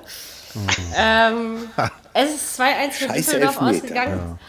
ähm, 0.98 1.70
es 2.14 2.36
ist 2.36 2.60
2-1 2.60 2.92
für 2.92 3.06
Scheiß 3.08 3.16
Düsseldorf 3.16 3.56
Elfmeter. 3.62 3.78
ausgegangen. 3.84 4.40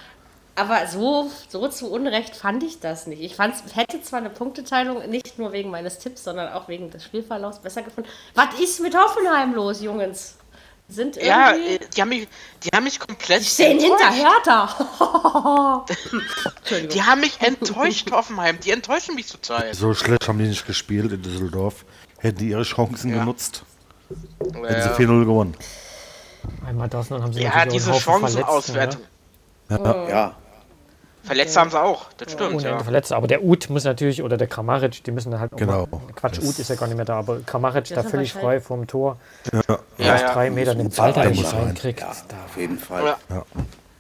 Aber 0.55 0.87
so, 0.87 1.31
so 1.49 1.66
zu 1.68 1.90
Unrecht 1.90 2.37
fand 2.37 2.62
ich 2.62 2.79
das 2.81 3.07
nicht. 3.07 3.23
Ich 3.23 3.37
fand's, 3.37 3.62
hätte 3.75 4.03
zwar 4.03 4.18
eine 4.18 4.29
Punkteteilung 4.29 5.09
nicht 5.09 5.38
nur 5.38 5.53
wegen 5.53 5.71
meines 5.71 5.99
Tipps, 5.99 6.25
sondern 6.25 6.53
auch 6.53 6.68
wegen 6.68 6.90
des 6.90 7.05
Spielverlaufs 7.05 7.61
besser 7.61 7.83
gefunden. 7.83 8.11
Was 8.35 8.61
ist 8.61 8.81
mit 8.81 8.95
Hoffenheim 8.95 9.55
los, 9.55 9.81
Jungs? 9.81 10.35
Sind 10.92 11.16
Ja, 11.16 11.52
irgendwie. 11.55 11.74
äh, 11.76 11.78
die 11.96 12.00
haben 12.02 12.09
mich, 12.11 12.28
die 12.64 12.68
haben 12.74 12.85
mich 12.85 13.00
komplett. 13.00 13.40
die 13.40 13.46
stehen 13.46 13.81
hinter 13.81 14.09
enttäuscht. 14.09 14.22
Hertha. 14.44 15.87
Entschuldigung. 16.59 16.90
Die 16.94 17.02
haben 17.02 17.20
mich 17.20 17.40
enttäuscht, 17.40 18.11
Hoffenheim. 18.11 18.61
Die 18.61 18.70
enttäuschen 18.70 19.14
mich 19.14 19.26
zurzeit. 19.26 19.74
So 19.74 19.94
schlecht 19.94 20.28
haben 20.28 20.38
die 20.38 20.46
nicht 20.48 20.66
gespielt 20.66 21.12
in 21.12 21.22
Düsseldorf. 21.22 21.85
Hätten 22.18 22.38
die 22.38 22.48
ihre 22.50 22.62
Chancen 22.64 23.11
Ja. 23.11 23.20
genutzt, 23.20 23.64
hätten 24.09 24.64
sie 24.83 24.88
Ja, 24.88 24.94
4-0 24.94 25.24
gewonnen. 25.24 25.57
Einmal 26.66 26.88
das, 26.88 27.07
und 27.11 27.16
dann 27.18 27.22
haben 27.24 27.33
sie 27.33 27.42
ja 27.42 27.64
diese 27.66 27.90
auch 27.92 27.94
einen 27.94 28.07
Haufen 28.07 28.28
Chancenauswertung. 28.37 29.02
Verletzte, 31.24 31.24
ja. 31.24 31.26
Verletzt 31.26 31.56
haben 31.56 31.70
sie 31.70 31.80
auch, 31.80 32.06
das 32.18 32.32
stimmt, 32.32 32.48
Ohne 32.54 32.56
Ende 32.64 32.68
ja. 32.70 32.85
Verletzte. 32.85 33.16
Aber 33.16 33.26
der 33.26 33.44
Ut 33.44 33.70
muss 33.70 33.85
natürlich, 33.85 34.22
oder 34.22 34.37
der 34.37 34.46
Kramaric, 34.48 35.04
die 35.04 35.11
müssen 35.12 35.38
halt 35.38 35.52
auch 35.52 35.56
Genau. 35.56 35.87
mal, 35.90 36.00
Quatsch, 36.14 36.38
Das- 36.38 36.44
Ut 36.44 36.58
ist 36.58 36.68
ja 36.68 36.74
gar 36.76 36.87
nicht 36.87 36.96
mehr 36.96 37.04
da, 37.04 37.18
aber 37.18 37.40
Kramaric 37.40 37.88
da 37.94 38.00
ist 38.00 38.11
völlig 38.11 38.32
frei 38.32 38.61
vom 38.61 38.87
Tor. 38.87 39.18
Ja, 39.52 39.61
Aus 40.14 40.20
ja. 40.20 40.32
drei 40.32 40.50
Metern 40.50 40.78
den 40.78 40.90
Ball 40.90 41.12
da 41.12 41.24
nicht 41.24 41.44
reinkriegt. 41.52 42.00
Ja, 42.00 42.12
Da, 42.28 42.37
auf 42.46 42.56
jeden 42.56 42.78
Fall. 42.78 43.04
Ja. 43.30 43.44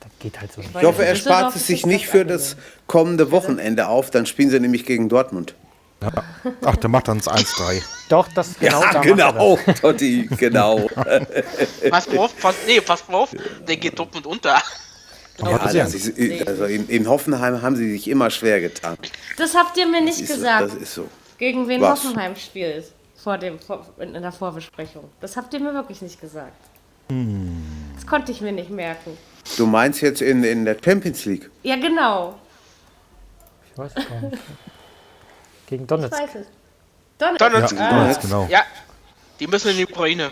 das 0.00 0.10
geht 0.18 0.40
halt 0.40 0.52
so 0.52 0.60
nicht. 0.60 0.74
Ich 0.76 0.82
hoffe, 0.84 1.04
er 1.04 1.14
spart 1.16 1.50
es 1.50 1.56
ist 1.56 1.66
sich 1.68 1.86
nicht 1.86 2.08
für 2.08 2.24
das 2.24 2.56
kommende 2.86 3.30
Wochenende 3.30 3.88
auf. 3.88 4.10
Dann 4.10 4.26
spielen 4.26 4.50
sie 4.50 4.58
nämlich 4.60 4.84
gegen 4.84 5.08
Dortmund. 5.08 5.54
Ach, 6.64 6.74
der 6.76 6.90
macht 6.90 7.06
dann 7.06 7.18
das 7.18 7.28
1-3. 7.28 7.80
Doch, 8.08 8.26
das 8.34 8.58
genau, 8.58 8.80
da 8.80 8.86
Ja, 8.86 8.92
das. 8.94 9.02
genau, 9.02 9.58
Totti, 9.80 10.28
genau. 10.36 10.88
Pass 11.90 12.08
auf, 12.16 12.36
pass, 12.40 12.56
nee, 12.66 12.80
pass 12.80 13.04
auf, 13.08 13.30
der 13.68 13.76
geht 13.76 13.96
Dortmund 13.96 14.26
unter. 14.26 14.60
Ja, 15.38 15.58
das 15.58 15.94
ist, 15.94 16.46
also 16.48 16.64
in, 16.64 16.88
in 16.88 17.08
Hoffenheim 17.08 17.62
haben 17.62 17.76
sie 17.76 17.90
sich 17.92 18.08
immer 18.08 18.30
schwer 18.30 18.60
getan. 18.60 18.96
Das 19.36 19.54
habt 19.54 19.76
ihr 19.76 19.86
mir 19.86 20.00
nicht 20.02 20.20
Das 20.20 20.28
ist, 20.30 20.34
gesagt, 20.36 20.62
das 20.72 20.74
ist 20.74 20.94
so. 20.94 21.08
gegen 21.38 21.66
wen 21.68 21.80
Was? 21.80 22.04
Hoffenheim 22.04 22.36
spielt. 22.36 22.92
Vor 23.16 23.38
dem, 23.38 23.58
vor, 23.60 23.86
in, 23.98 24.14
in 24.14 24.22
der 24.22 24.32
Vorbesprechung. 24.32 25.04
Das 25.20 25.36
habt 25.36 25.54
ihr 25.54 25.60
mir 25.60 25.72
wirklich 25.74 26.02
nicht 26.02 26.20
gesagt. 26.20 26.52
Hm. 27.08 27.62
Das 27.94 28.06
konnte 28.06 28.32
ich 28.32 28.40
mir 28.40 28.52
nicht 28.52 28.70
merken. 28.70 29.16
Du 29.56 29.66
meinst 29.66 30.00
jetzt 30.02 30.22
in, 30.22 30.42
in 30.44 30.64
der 30.64 30.76
Champions 30.84 31.24
League? 31.24 31.50
Ja, 31.62 31.76
genau. 31.76 32.38
Ich 33.70 33.78
weiß 33.78 33.94
gar 33.94 34.20
nicht. 34.22 34.38
Gegen 35.66 35.82
Ich 35.82 35.88
Donetsk. 35.88 36.12
weiß 36.20 36.30
es. 36.34 36.46
Donetsk. 37.18 37.38
Donetsk. 37.38 37.76
Ja, 37.76 37.88
Ah, 37.88 37.98
Donetsk, 38.00 38.20
genau. 38.22 38.46
Ja, 38.50 38.62
die 39.40 39.46
müssen 39.46 39.70
in 39.70 39.76
die 39.78 39.84
Ukraine. 39.86 40.30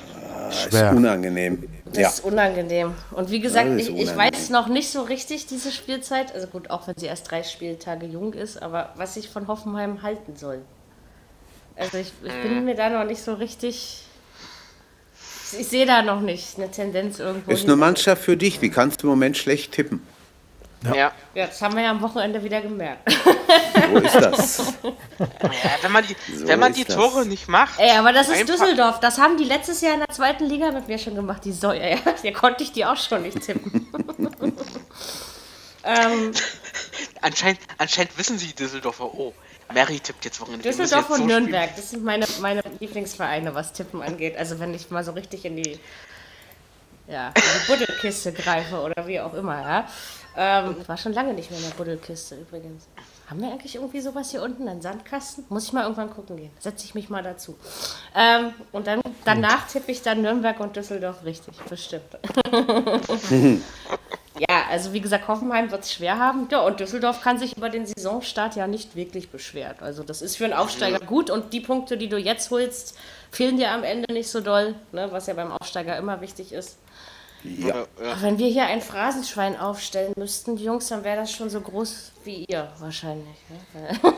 Das 0.49 0.63
Schwer. 0.65 0.91
ist 0.91 0.97
unangenehm. 0.97 1.63
Das 1.93 1.99
Ja. 2.03 2.09
ist 2.09 2.25
unangenehm. 2.25 2.95
Und 3.11 3.31
wie 3.31 3.41
gesagt, 3.41 3.69
ich, 3.79 3.89
ich 3.89 4.17
weiß 4.17 4.51
noch 4.51 4.69
nicht 4.69 4.91
so 4.91 5.03
richtig, 5.03 5.47
diese 5.47 5.73
Spielzeit. 5.73 6.33
Also 6.35 6.47
gut, 6.47 6.71
auch 6.71 6.87
wenn 6.87 6.95
sie 6.97 7.07
erst 7.07 7.31
drei 7.31 7.43
Spieltage 7.43 8.07
jung 8.07 8.33
ist, 8.33 8.63
aber 8.63 8.91
was 8.97 9.17
ich 9.17 9.29
von 9.29 9.49
Hoffenheim 9.49 10.03
halten 10.03 10.37
soll. 10.37 10.61
Also 11.77 11.99
ich, 11.99 12.13
ich 12.23 12.43
bin 12.43 12.65
mir 12.65 12.75
da 12.75 12.91
noch 12.91 13.05
nicht 13.05 13.23
so 13.23 13.35
richtig. 13.35 14.05
Ich 15.59 15.67
sehe 15.67 15.85
da 15.85 16.03
noch 16.03 16.21
nicht 16.21 16.59
eine 16.59 16.71
Tendenz 16.71 17.19
irgendwo. 17.19 17.51
Ist 17.51 17.65
eine. 17.65 17.75
Mannschaft 17.75 18.23
für 18.23 18.37
dich, 18.37 18.61
die 18.61 18.71
kannst 18.71 19.03
du 19.03 19.07
im 19.07 19.11
Moment 19.11 19.37
schlecht 19.37 19.73
tippen. 19.73 20.01
Ja. 20.83 21.13
Ja, 21.35 21.47
das 21.47 21.61
haben 21.61 21.77
wir 21.77 21.83
ja 21.83 21.91
am 21.91 22.01
Wochenende 22.01 22.43
wieder 22.43 22.61
gemerkt. 22.61 23.13
So 23.91 23.99
ist 23.99 24.15
das. 24.15 24.73
ja 25.19 25.27
wenn 25.83 25.93
man 25.93 26.07
die, 26.07 26.17
So 26.35 26.49
wenn 26.49 26.59
man 26.59 26.73
die 26.73 26.85
das. 26.85 26.97
Tore 26.97 27.27
nicht 27.27 27.49
macht. 27.49 27.79
Ey, 27.79 27.91
aber 27.97 28.13
das 28.13 28.29
ist 28.29 28.49
Düsseldorf. 28.49 29.01
Das 29.01 29.19
haben 29.19 29.37
die 29.37 29.45
letztes 29.45 29.81
Jahr 29.83 29.95
in 29.95 30.01
der 30.01 30.09
zweiten 30.09 30.47
Liga 30.47 30.73
mit 30.73 30.89
mir 30.89 30.99
schon 30.99 31.15
gemacht, 31.15 31.45
die 31.45 31.53
Säue. 31.53 31.91
Ja, 31.91 31.99
hier 32.23 32.33
konnte 32.33 32.65
ich 32.65 32.73
die 32.73 32.85
auch 32.85 32.97
schon 32.97 33.23
nicht 33.23 33.41
tippen. 33.43 33.87
ähm, 35.85 36.33
Anscheinend, 37.23 37.61
anscheinend 37.79 38.17
wissen 38.19 38.39
sie 38.39 38.55
Düsseldorfer, 38.55 39.05
oh, 39.05 39.35
Mary 39.73 40.01
tippt 40.01 40.25
jetzt 40.25 40.41
Wochenende. 40.41 40.67
Düsseldorf 40.67 41.09
jetzt 41.09 41.11
und 41.11 41.19
so 41.19 41.27
Nürnberg, 41.27 41.77
das 41.77 41.91
sind 41.91 42.03
meine, 42.03 42.27
meine 42.41 42.63
Lieblingsvereine, 42.81 43.55
was 43.55 43.73
Tippen 43.73 44.03
angeht. 44.03 44.37
Also 44.37 44.59
wenn 44.59 44.73
ich 44.75 44.91
mal 44.91 45.05
so 45.05 45.13
richtig 45.13 45.45
in 45.45 45.57
die, 45.57 45.79
ja, 47.11 47.29
in 47.29 47.35
die 47.35 47.67
Buddelkiste 47.71 48.33
greife 48.33 48.81
oder 48.81 49.07
wie 49.07 49.21
auch 49.21 49.35
immer, 49.35 49.61
ja. 49.61 49.89
Ähm, 50.37 50.77
war 50.87 50.97
schon 50.97 51.13
lange 51.13 51.35
nicht 51.35 51.51
mehr 51.51 51.59
in 51.59 51.67
der 51.67 51.75
Buddelkiste 51.75 52.37
übrigens. 52.37 52.87
Haben 53.29 53.43
wir 53.43 53.51
eigentlich 53.51 53.77
irgendwie 53.77 54.01
sowas 54.01 54.31
hier 54.31 54.43
unten, 54.43 54.69
einen 54.69 54.81
Sandkasten? 54.83 55.45
Muss 55.49 55.65
ich 55.65 55.73
mal 55.73 55.83
irgendwann 55.83 56.11
gucken 56.11 56.37
gehen. 56.37 56.51
Setze 56.59 56.85
ich 56.85 56.95
mich 56.95 57.11
mal 57.11 57.23
dazu. 57.23 57.57
Ähm, 58.15 58.53
und 58.73 58.87
dann 58.87 59.01
danach 59.25 59.67
tippe 59.69 59.93
ich 59.93 60.03
dann 60.03 60.23
Nürnberg 60.23 60.59
und 60.61 60.75
Düsseldorf 60.77 61.25
richtig, 61.25 61.57
bestimmt. 61.69 62.19
Ja, 64.49 64.63
also 64.71 64.95
wie 64.95 65.03
gesagt, 65.03 65.29
Hoffenheim 65.29 65.71
wird 65.71 65.83
es 65.83 65.93
schwer 65.93 66.19
haben. 66.19 66.49
Ja, 66.51 66.61
und 66.61 66.81
Düsseldorf 66.81 67.21
kann 67.21 67.39
sich 67.39 67.59
über 67.59 67.69
den 67.69 67.85
Saisonstart 67.85 68.57
ja 68.57 68.67
nicht 68.67 68.97
wirklich 68.97 69.29
beschweren. 69.29 69.77
Also 69.81 70.03
das 70.03 70.23
ist 70.23 70.37
für 70.37 70.45
einen 70.45 70.55
Aufsteiger 70.55 71.01
gut 71.01 71.29
und 71.29 71.53
die 71.53 71.61
Punkte, 71.61 71.99
die 71.99 72.09
du 72.09 72.17
jetzt 72.17 72.51
holst, 72.51 72.97
fehlen 73.31 73.59
dir 73.59 73.71
am 73.71 73.83
Ende 73.83 74.11
nicht 74.13 74.31
so 74.31 74.41
doll, 74.41 74.77
ne, 74.93 75.09
was 75.11 75.27
ja 75.27 75.35
beim 75.35 75.53
Aufsteiger 75.53 75.99
immer 75.99 76.23
wichtig 76.23 76.53
ist. 76.53 76.79
Ja. 77.43 77.87
ja. 78.03 78.23
Wenn 78.23 78.39
wir 78.39 78.49
hier 78.49 78.67
ein 78.67 78.83
Phrasenschwein 78.83 79.59
aufstellen 79.59 80.13
müssten, 80.17 80.57
die 80.57 80.65
Jungs, 80.65 80.89
dann 80.89 81.05
wäre 81.05 81.17
das 81.17 81.33
schon 81.33 81.49
so 81.49 81.61
groß 81.61 82.13
wie 82.25 82.45
ihr 82.45 82.71
wahrscheinlich. 82.79 83.37
Ne? 83.73 84.01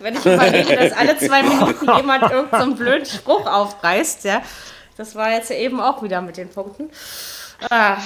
Wenn 0.00 0.14
ich 0.14 0.24
überlege, 0.24 0.76
dass 0.76 0.92
alle 0.92 1.16
zwei 1.18 1.42
Minuten 1.42 1.96
jemand 1.96 2.30
irgendeinen 2.30 2.70
so 2.70 2.76
blöden 2.76 3.06
Spruch 3.06 3.46
aufreißt, 3.46 4.24
ja. 4.24 4.42
Das 4.96 5.14
war 5.14 5.30
jetzt 5.30 5.50
eben 5.50 5.80
auch 5.80 6.02
wieder 6.02 6.20
mit 6.20 6.36
den 6.36 6.50
Punkten. 6.50 6.90
Ah, 7.70 7.98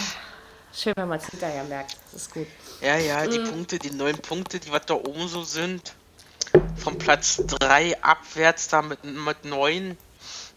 schön, 0.72 0.92
wenn 0.96 1.08
man 1.08 1.18
es 1.18 1.26
hinterher 1.26 1.64
merkt. 1.64 1.96
Das 2.12 2.22
ist 2.22 2.34
gut. 2.34 2.46
Ja, 2.80 2.96
ja, 2.96 3.26
die 3.26 3.38
mhm. 3.38 3.50
Punkte, 3.50 3.78
die 3.78 3.90
neun 3.90 4.18
Punkte, 4.18 4.60
die 4.60 4.70
was 4.70 4.86
da 4.86 4.94
oben 4.94 5.26
so 5.26 5.42
sind, 5.42 5.94
vom 6.76 6.98
Platz 6.98 7.42
3 7.46 8.02
abwärts 8.02 8.68
da 8.68 8.82
mit, 8.82 9.02
mit 9.04 9.44
9, 9.44 9.96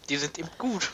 die 0.08 0.16
sind 0.16 0.38
eben 0.38 0.50
gut. 0.58 0.90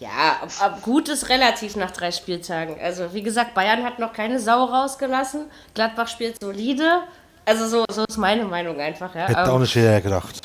Ja, 0.00 0.40
aber 0.60 0.78
gut 0.82 1.08
ist 1.08 1.28
relativ 1.28 1.74
nach 1.74 1.90
drei 1.90 2.12
Spieltagen. 2.12 2.76
Also 2.80 3.14
wie 3.14 3.22
gesagt, 3.22 3.54
Bayern 3.54 3.82
hat 3.82 3.98
noch 3.98 4.12
keine 4.12 4.38
Sau 4.38 4.64
rausgelassen. 4.64 5.50
Gladbach 5.74 6.06
spielt 6.06 6.40
solide. 6.40 7.02
Also 7.44 7.66
so, 7.66 7.84
so 7.90 8.04
ist 8.04 8.16
meine 8.16 8.44
Meinung 8.44 8.80
einfach. 8.80 9.14
Ja. 9.14 9.26
Hätte 9.26 9.50
auch 9.50 9.58
nicht 9.58 9.74
jeder 9.74 10.00
gedacht. 10.00 10.40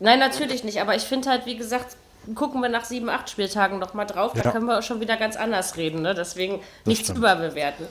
Nein, 0.00 0.18
natürlich 0.18 0.64
nicht. 0.64 0.82
Aber 0.82 0.94
ich 0.94 1.04
finde 1.04 1.30
halt, 1.30 1.46
wie 1.46 1.56
gesagt, 1.56 1.96
gucken 2.34 2.60
wir 2.60 2.68
nach 2.68 2.84
sieben, 2.84 3.08
acht 3.08 3.30
Spieltagen 3.30 3.78
noch 3.78 3.94
mal 3.94 4.04
drauf. 4.04 4.32
Ja. 4.34 4.42
Da 4.42 4.50
können 4.50 4.66
wir 4.66 4.78
auch 4.78 4.82
schon 4.82 5.00
wieder 5.00 5.16
ganz 5.16 5.36
anders 5.36 5.76
reden. 5.78 6.02
Ne? 6.02 6.14
Deswegen 6.14 6.58
das 6.58 6.66
nichts 6.84 7.04
stimmt. 7.04 7.20
überbewerten. 7.20 7.86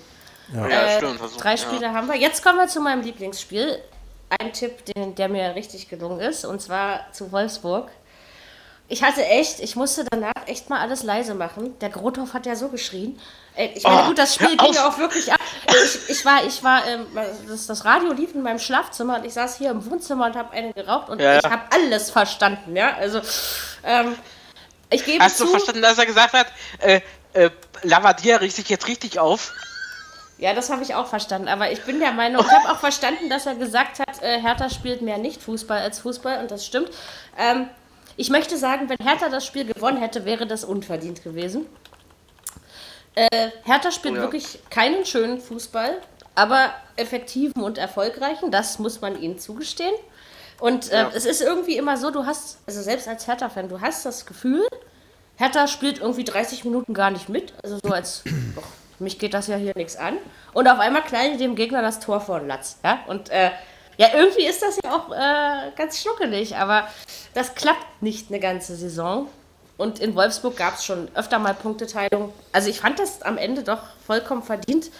Ja. 0.53 0.67
Äh, 0.67 0.97
stimmt, 0.97 1.19
drei 1.39 1.57
Spiele 1.57 1.91
haben 1.93 2.07
wir. 2.07 2.17
Jetzt 2.17 2.43
kommen 2.43 2.59
wir 2.59 2.67
zu 2.67 2.81
meinem 2.81 3.01
Lieblingsspiel. 3.01 3.79
Ein 4.39 4.53
Tipp, 4.53 4.85
den, 4.85 5.15
der 5.15 5.29
mir 5.29 5.55
richtig 5.55 5.89
gelungen 5.89 6.19
ist, 6.19 6.43
und 6.43 6.61
zwar 6.61 7.11
zu 7.11 7.31
Wolfsburg 7.31 7.89
ich 8.89 9.01
hatte 9.01 9.25
echt, 9.25 9.59
ich 9.59 9.75
musste 9.75 10.05
danach 10.09 10.33
echt 10.45 10.69
mal 10.69 10.79
alles 10.79 11.03
leise 11.03 11.33
machen. 11.33 11.77
Der 11.79 11.89
Grothoff 11.89 12.33
hat 12.33 12.45
ja 12.45 12.55
so 12.55 12.69
geschrien. 12.69 13.19
Äh, 13.55 13.69
ich 13.75 13.83
meine, 13.83 14.03
oh, 14.03 14.07
gut, 14.07 14.17
das 14.17 14.35
Spiel 14.35 14.57
ging 14.57 14.73
ja 14.73 14.87
auch 14.87 14.97
wirklich 14.97 15.31
ab. 15.31 15.39
Ich, 15.67 16.09
ich 16.09 16.25
war, 16.25 16.45
ich 16.45 16.63
war, 16.63 16.85
ähm, 16.87 17.07
das, 17.47 17.67
das, 17.67 17.85
Radio 17.85 18.11
lief 18.11 18.35
in 18.35 18.41
meinem 18.41 18.59
Schlafzimmer 18.59 19.17
und 19.17 19.25
ich 19.25 19.33
saß 19.33 19.57
hier 19.57 19.71
im 19.71 19.89
Wohnzimmer 19.89 20.25
und 20.25 20.35
habe 20.35 20.51
eine 20.51 20.73
geraucht 20.73 21.09
und 21.09 21.19
ja. 21.19 21.39
ich 21.39 21.45
habe 21.45 21.63
alles 21.71 22.11
verstanden, 22.11 22.75
ja. 22.75 22.95
Also, 22.95 23.21
ähm, 23.83 24.15
ich 24.89 25.05
gebe 25.05 25.23
Hast 25.23 25.37
zu, 25.37 25.45
du 25.45 25.51
verstanden, 25.51 25.81
dass 25.81 25.97
er 25.97 26.05
gesagt 26.05 26.33
hat, 26.33 26.47
äh, 26.79 27.01
äh, 27.33 27.49
Lavadier 27.83 28.41
riecht 28.41 28.55
sich 28.55 28.69
jetzt 28.69 28.87
richtig 28.87 29.19
auf? 29.19 29.53
Ja, 30.37 30.53
das 30.53 30.69
habe 30.69 30.83
ich 30.83 30.93
auch 30.93 31.07
verstanden. 31.07 31.47
Aber 31.47 31.71
ich 31.71 31.81
bin 31.83 31.99
der 31.99 32.11
Meinung, 32.11 32.43
ich 32.45 32.51
habe 32.51 32.71
auch 32.71 32.79
verstanden, 32.79 33.29
dass 33.29 33.45
er 33.45 33.55
gesagt 33.55 33.99
hat, 33.99 34.21
äh, 34.21 34.39
Hertha 34.41 34.69
spielt 34.69 35.01
mehr 35.01 35.17
nicht 35.17 35.41
Fußball 35.41 35.79
als 35.79 35.99
Fußball 35.99 36.39
und 36.39 36.51
das 36.51 36.65
stimmt. 36.65 36.89
Ähm, 37.37 37.69
ich 38.15 38.29
möchte 38.29 38.57
sagen, 38.57 38.89
wenn 38.89 38.97
Hertha 39.05 39.29
das 39.29 39.45
Spiel 39.45 39.65
gewonnen 39.65 39.97
hätte, 39.97 40.25
wäre 40.25 40.45
das 40.45 40.63
unverdient 40.63 41.23
gewesen. 41.23 41.65
Äh, 43.15 43.49
Hertha 43.63 43.91
spielt 43.91 44.15
ja. 44.15 44.21
wirklich 44.21 44.59
keinen 44.69 45.05
schönen 45.05 45.39
Fußball, 45.39 45.97
aber 46.35 46.71
effektiven 46.95 47.61
und 47.61 47.77
erfolgreichen. 47.77 48.51
Das 48.51 48.79
muss 48.79 49.01
man 49.01 49.21
ihnen 49.21 49.39
zugestehen. 49.39 49.93
Und 50.59 50.91
äh, 50.91 51.01
ja. 51.01 51.11
es 51.13 51.25
ist 51.25 51.41
irgendwie 51.41 51.77
immer 51.77 51.97
so, 51.97 52.11
du 52.11 52.25
hast, 52.25 52.59
also 52.65 52.81
selbst 52.81 53.07
als 53.07 53.27
Hertha-Fan, 53.27 53.69
du 53.69 53.81
hast 53.81 54.05
das 54.05 54.25
Gefühl, 54.25 54.65
Hertha 55.35 55.67
spielt 55.67 55.99
irgendwie 55.99 56.23
30 56.23 56.63
Minuten 56.63 56.93
gar 56.93 57.11
nicht 57.11 57.29
mit. 57.29 57.53
Also 57.63 57.79
so 57.83 57.91
als, 57.91 58.23
doch, 58.55 58.63
mich 58.99 59.19
geht 59.19 59.33
das 59.33 59.47
ja 59.47 59.57
hier 59.57 59.73
nichts 59.75 59.95
an. 59.95 60.17
Und 60.53 60.67
auf 60.67 60.79
einmal 60.79 61.03
knallt 61.03 61.39
dem 61.39 61.55
Gegner 61.55 61.81
das 61.81 61.99
Tor 61.99 62.21
vor 62.21 62.39
den 62.39 62.47
Latz. 62.47 62.77
Ja? 62.83 62.99
Und 63.07 63.29
äh, 63.29 63.51
ja, 63.97 64.09
irgendwie 64.13 64.45
ist 64.45 64.61
das 64.61 64.79
ja 64.83 64.95
auch 64.95 65.11
äh, 65.11 65.71
ganz 65.75 66.01
schnuckelig, 66.01 66.55
aber 66.55 66.87
das 67.33 67.55
klappt 67.55 68.01
nicht 68.01 68.29
eine 68.29 68.39
ganze 68.39 68.75
Saison. 68.75 69.27
Und 69.77 69.99
in 69.99 70.15
Wolfsburg 70.15 70.55
gab 70.55 70.75
es 70.75 70.85
schon 70.85 71.09
öfter 71.15 71.39
mal 71.39 71.53
Punkteteilung. 71.53 72.31
Also 72.51 72.69
ich 72.69 72.79
fand 72.79 72.99
das 72.99 73.21
am 73.23 73.37
Ende 73.37 73.63
doch 73.63 73.81
vollkommen 74.05 74.43
verdient, 74.43 74.91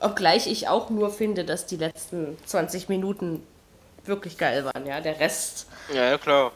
obgleich 0.00 0.46
ich 0.46 0.68
auch 0.68 0.90
nur 0.90 1.10
finde, 1.10 1.44
dass 1.44 1.66
die 1.66 1.76
letzten 1.76 2.36
20 2.46 2.88
Minuten 2.88 3.46
wirklich 4.04 4.38
geil 4.38 4.64
waren. 4.64 4.86
Ja, 4.86 5.00
der 5.00 5.20
Rest 5.20 5.66
ja, 5.92 6.10
ja 6.10 6.18
klar. 6.18 6.52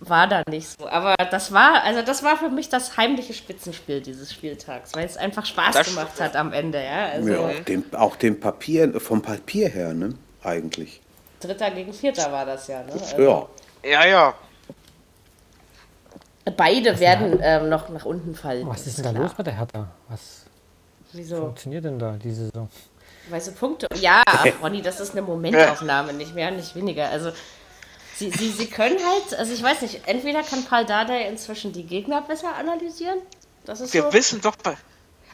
war 0.00 0.26
da 0.26 0.42
nicht 0.48 0.68
so. 0.78 0.88
Aber 0.88 1.14
das 1.30 1.52
war, 1.52 1.82
also 1.82 2.02
das 2.02 2.22
war 2.22 2.36
für 2.36 2.50
mich 2.50 2.68
das 2.68 2.96
heimliche 2.96 3.34
Spitzenspiel 3.34 4.00
dieses 4.00 4.32
Spieltags, 4.32 4.94
weil 4.94 5.06
es 5.06 5.16
einfach 5.16 5.46
Spaß 5.46 5.74
das 5.74 5.88
gemacht 5.88 6.20
hat 6.20 6.36
am 6.36 6.52
Ende. 6.52 6.82
Ja, 6.82 7.06
also 7.06 7.28
ja 7.28 7.60
dem, 7.60 7.84
auch 7.94 8.16
dem 8.16 8.38
Papier, 8.38 9.00
vom 9.00 9.22
Papier 9.22 9.68
her, 9.68 9.94
ne? 9.94 10.14
Eigentlich. 10.42 11.00
Dritter 11.40 11.70
gegen 11.70 11.92
Vierter 11.92 12.30
war 12.32 12.44
das 12.46 12.66
ja, 12.66 12.82
ne? 12.82 12.92
Also 12.92 13.22
ja. 13.22 13.46
Ja, 13.84 14.06
ja. 14.06 14.34
Beide 16.56 16.92
Was 16.94 17.00
werden 17.00 17.38
ähm, 17.42 17.68
noch 17.68 17.88
nach 17.90 18.04
unten 18.04 18.34
fallen. 18.34 18.66
Was 18.66 18.86
ist 18.86 18.98
denn 18.98 19.04
da 19.04 19.10
klar. 19.10 19.22
los 19.24 19.36
mit 19.36 19.46
der 19.46 19.56
Hertha? 19.56 19.88
Was 20.08 20.44
Wieso? 21.12 21.36
funktioniert 21.36 21.84
denn 21.84 21.98
da 21.98 22.12
diese 22.12 22.46
Saison? 22.46 22.68
Weiße 23.30 23.52
Punkte. 23.52 23.86
Ja, 24.00 24.22
Ronny, 24.62 24.80
das 24.80 25.00
ist 25.00 25.12
eine 25.12 25.22
Momentaufnahme, 25.22 26.14
nicht 26.14 26.34
mehr, 26.34 26.50
nicht 26.50 26.74
weniger. 26.74 27.08
Also 27.10 27.30
sie, 28.16 28.30
sie, 28.30 28.50
sie 28.50 28.66
können 28.66 28.96
halt, 28.98 29.38
also 29.38 29.52
ich 29.52 29.62
weiß 29.62 29.82
nicht, 29.82 30.00
entweder 30.06 30.42
kann 30.42 30.64
Paul 30.64 30.86
Dardai 30.86 31.28
inzwischen 31.28 31.72
die 31.72 31.84
Gegner 31.84 32.22
besser 32.22 32.54
analysieren. 32.56 33.18
Das 33.66 33.80
ist 33.80 33.92
Wir 33.92 34.04
so. 34.04 34.12
wissen 34.14 34.40
doch, 34.40 34.56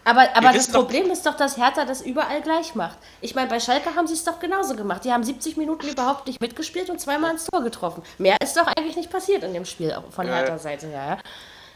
aber, 0.04 0.36
aber 0.36 0.52
das 0.52 0.68
Problem 0.68 1.10
ist 1.10 1.24
doch, 1.26 1.36
dass 1.36 1.56
Hertha 1.56 1.84
das 1.84 2.02
überall 2.02 2.42
gleich 2.42 2.74
macht. 2.74 2.98
Ich 3.20 3.34
meine, 3.34 3.48
bei 3.48 3.60
Schalke 3.60 3.94
haben 3.94 4.06
sie 4.06 4.14
es 4.14 4.24
doch 4.24 4.38
genauso 4.38 4.76
gemacht. 4.76 5.04
Die 5.04 5.12
haben 5.12 5.24
70 5.24 5.56
Minuten 5.56 5.88
überhaupt 5.88 6.26
nicht 6.26 6.40
mitgespielt 6.40 6.90
und 6.90 7.00
zweimal 7.00 7.32
ins 7.32 7.46
Tor 7.46 7.62
getroffen. 7.62 8.02
Mehr 8.18 8.36
ist 8.42 8.56
doch 8.56 8.66
eigentlich 8.66 8.96
nicht 8.96 9.10
passiert 9.10 9.42
in 9.42 9.54
dem 9.54 9.64
Spiel 9.64 9.96
von 10.10 10.26
Hertha 10.26 10.58
Seite 10.58 10.88
her. 10.88 11.18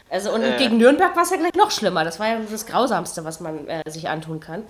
Also 0.09 0.33
und 0.33 0.41
äh. 0.41 0.57
gegen 0.57 0.77
Nürnberg 0.77 1.15
war 1.15 1.23
es 1.23 1.29
ja 1.29 1.37
gleich 1.37 1.53
noch 1.53 1.71
schlimmer. 1.71 2.03
Das 2.03 2.19
war 2.19 2.27
ja 2.27 2.39
das 2.49 2.65
Grausamste, 2.65 3.25
was 3.25 3.39
man 3.39 3.67
äh, 3.67 3.83
sich 3.89 4.09
antun 4.09 4.39
kann. 4.39 4.63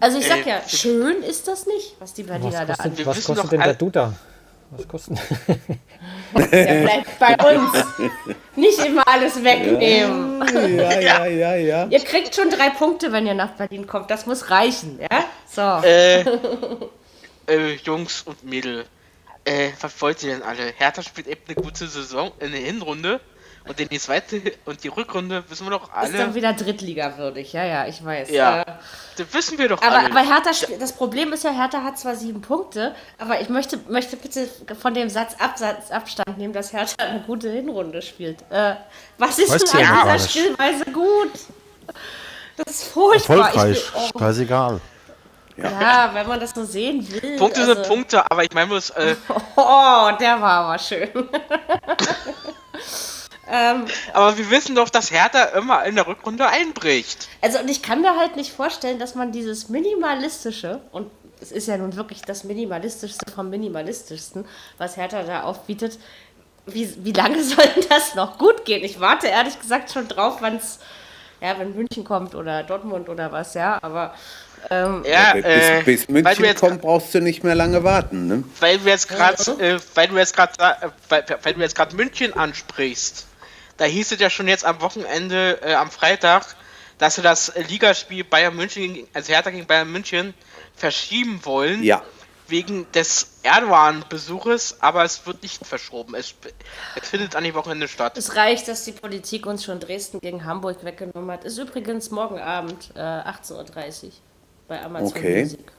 Also 0.00 0.18
ich 0.18 0.28
sag 0.28 0.46
ja, 0.46 0.60
schön 0.66 1.22
ist 1.22 1.48
das 1.48 1.66
nicht, 1.66 1.96
was 1.98 2.14
die 2.14 2.22
Berliner 2.22 2.66
da 2.66 2.74
anbieten. 2.74 3.06
Was 3.06 3.24
kostet 3.24 3.52
denn 3.52 3.60
der 3.60 3.74
Duda? 3.74 4.14
Was 4.74 4.88
kostet 4.88 5.18
Der 6.34 6.82
bleibt 6.82 7.18
bei 7.18 7.36
uns. 7.54 7.84
Nicht 8.56 8.78
immer 8.78 9.06
alles 9.06 9.42
wegnehmen. 9.44 10.42
Ja, 10.78 10.98
ja, 10.98 11.26
ja, 11.26 11.54
ja. 11.56 11.86
Ihr 11.88 12.00
kriegt 12.00 12.34
schon 12.34 12.48
drei 12.48 12.70
Punkte, 12.70 13.12
wenn 13.12 13.26
ihr 13.26 13.34
nach 13.34 13.50
Berlin 13.50 13.86
kommt. 13.86 14.10
Das 14.10 14.24
muss 14.24 14.50
reichen, 14.50 14.98
ja? 14.98 15.24
So. 15.46 15.86
Äh, 15.86 16.20
äh, 17.48 17.74
Jungs 17.84 18.22
und 18.22 18.42
Mädel, 18.44 18.86
äh, 19.44 19.70
was 19.80 20.00
wollt 20.00 20.22
ihr 20.22 20.32
denn 20.32 20.42
alle? 20.42 20.72
Hertha 20.76 21.02
spielt 21.02 21.26
eben 21.26 21.42
eine 21.46 21.56
gute 21.56 21.86
Saison, 21.86 22.32
eine 22.40 22.56
Hinrunde. 22.56 23.20
Und 23.68 23.78
in 23.78 23.88
die 23.88 23.98
zweite 23.98 24.40
und 24.64 24.82
die 24.82 24.88
Rückrunde 24.88 25.44
wissen 25.48 25.66
wir 25.66 25.70
doch 25.70 25.92
alle. 25.92 26.08
Ist 26.08 26.18
dann 26.18 26.34
wieder 26.34 26.52
Drittliga-würdig, 26.52 27.52
ja, 27.52 27.64
ja, 27.64 27.86
ich 27.86 28.04
weiß. 28.04 28.30
Ja, 28.30 28.62
äh, 28.62 28.64
das 29.16 29.32
wissen 29.32 29.58
wir 29.58 29.68
doch 29.68 29.80
aber, 29.80 29.98
alle. 29.98 30.10
Aber 30.10 30.20
Hertha, 30.20 30.50
das 30.78 30.92
Problem 30.92 31.32
ist 31.32 31.44
ja, 31.44 31.52
Hertha 31.52 31.82
hat 31.82 31.98
zwar 31.98 32.16
sieben 32.16 32.40
Punkte, 32.40 32.94
aber 33.18 33.40
ich 33.40 33.48
möchte, 33.48 33.78
möchte 33.88 34.16
bitte 34.16 34.48
von 34.80 34.94
dem 34.94 35.08
Satz 35.08 35.36
Absatz, 35.38 35.90
Abstand 35.90 36.38
nehmen, 36.38 36.52
dass 36.52 36.72
Hertha 36.72 36.94
eine 36.98 37.20
gute 37.20 37.50
Hinrunde 37.50 38.02
spielt. 38.02 38.42
Äh, 38.50 38.74
was 39.18 39.38
ist 39.38 39.50
weißt 39.50 39.74
denn 39.74 39.86
an 39.86 40.18
dieser 40.18 40.28
Spielweise 40.28 40.84
gut? 40.86 41.32
Das 42.56 42.74
ist 42.74 42.84
furchtbar. 42.84 43.36
Erfolgreich, 43.36 43.78
ich, 43.78 43.94
oh. 43.94 44.18
scheißegal. 44.18 44.80
Ja. 45.56 45.80
ja. 45.80 46.10
wenn 46.14 46.26
man 46.26 46.40
das 46.40 46.50
so 46.50 46.64
sehen 46.64 47.06
will. 47.10 47.36
Punkte 47.38 47.60
also. 47.60 47.74
sind 47.74 47.86
Punkte, 47.86 48.30
aber 48.30 48.42
ich 48.42 48.52
meine, 48.52 48.74
äh 48.74 49.16
Oh, 49.56 50.10
der 50.18 50.40
war 50.40 50.64
aber 50.64 50.78
schön. 50.78 51.08
Ähm, 53.52 53.84
Aber 54.14 54.38
wir 54.38 54.50
wissen 54.50 54.74
doch, 54.74 54.88
dass 54.88 55.10
Hertha 55.10 55.44
immer 55.56 55.84
in 55.84 55.94
der 55.94 56.06
Rückrunde 56.06 56.48
einbricht. 56.48 57.28
Also, 57.42 57.58
und 57.58 57.70
ich 57.70 57.82
kann 57.82 58.00
mir 58.00 58.16
halt 58.16 58.34
nicht 58.34 58.50
vorstellen, 58.50 58.98
dass 58.98 59.14
man 59.14 59.30
dieses 59.30 59.68
Minimalistische, 59.68 60.80
und 60.90 61.10
es 61.42 61.52
ist 61.52 61.68
ja 61.68 61.76
nun 61.76 61.94
wirklich 61.94 62.22
das 62.22 62.44
Minimalistischste 62.44 63.30
vom 63.30 63.50
Minimalistischsten, 63.50 64.46
was 64.78 64.96
Hertha 64.96 65.22
da 65.24 65.42
aufbietet, 65.42 65.98
wie, 66.64 66.94
wie 67.04 67.12
lange 67.12 67.44
soll 67.44 67.68
das 67.90 68.14
noch 68.14 68.38
gut 68.38 68.64
gehen? 68.64 68.82
Ich 68.84 69.00
warte 69.00 69.26
ehrlich 69.26 69.60
gesagt 69.60 69.92
schon 69.92 70.08
drauf, 70.08 70.40
wenn 70.40 70.56
es, 70.56 70.78
ja, 71.42 71.58
wenn 71.58 71.76
München 71.76 72.04
kommt 72.04 72.34
oder 72.34 72.62
Dortmund 72.62 73.10
oder 73.10 73.32
was, 73.32 73.52
ja, 73.52 73.78
aber. 73.82 74.14
Ähm, 74.70 75.04
ja, 75.04 75.34
bis, 75.34 75.44
äh, 75.44 75.82
bis 75.84 76.08
München 76.08 76.54
kommt, 76.54 76.80
brauchst 76.80 77.12
du 77.14 77.20
nicht 77.20 77.44
mehr 77.44 77.56
lange 77.56 77.84
warten, 77.84 78.28
ne? 78.28 78.44
Weil 78.60 78.78
du 78.78 78.88
jetzt 78.88 79.08
gerade, 79.08 79.42
äh, 79.60 79.78
weil 79.94 80.08
du 80.08 80.16
jetzt 80.16 80.34
gerade, 80.34 80.52
äh, 80.58 80.88
weil, 81.10 81.24
weil, 81.42 81.54
du 81.54 81.60
jetzt 81.60 81.74
gerade 81.74 81.96
München 81.96 82.32
ansprichst. 82.32 83.26
Da 83.76 83.84
hieß 83.84 84.12
es 84.12 84.20
ja 84.20 84.30
schon 84.30 84.48
jetzt 84.48 84.64
am 84.64 84.80
Wochenende, 84.80 85.60
äh, 85.62 85.74
am 85.74 85.90
Freitag, 85.90 86.56
dass 86.98 87.16
sie 87.16 87.22
das 87.22 87.52
Ligaspiel 87.68 88.24
Bayern 88.24 88.54
München, 88.54 89.06
also 89.12 89.32
Hertha 89.32 89.50
gegen 89.50 89.66
Bayern 89.66 89.90
München, 89.90 90.34
verschieben 90.76 91.40
wollen. 91.44 91.82
Ja. 91.82 92.02
wegen 92.48 92.90
des 92.92 93.38
Erdogan-Besuches, 93.44 94.82
aber 94.82 95.04
es 95.04 95.26
wird 95.26 95.42
nicht 95.42 95.64
verschoben. 95.64 96.14
Es, 96.14 96.34
es, 97.00 97.08
findet 97.08 97.34
an 97.34 97.44
dem 97.44 97.54
Wochenende 97.54 97.88
statt. 97.88 98.18
Es 98.18 98.36
reicht, 98.36 98.68
dass 98.68 98.84
die 98.84 98.92
Politik 98.92 99.46
uns 99.46 99.64
schon 99.64 99.80
Dresden 99.80 100.20
gegen 100.20 100.44
Hamburg 100.44 100.84
weggenommen 100.84 101.30
hat. 101.30 101.44
Ist 101.44 101.56
übrigens 101.56 102.10
morgen 102.10 102.38
Abend 102.38 102.90
äh, 102.94 102.98
18.30 102.98 104.04
Uhr 104.04 104.12
bei 104.68 104.82
Amazon 104.82 105.16
okay. 105.16 105.40
Music. 105.40 105.72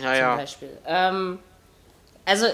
Ja, 0.00 0.14
ja. 0.14 0.30
Zum 0.30 0.38
Beispiel. 0.38 0.78
Ähm, 0.86 1.38
also 2.24 2.46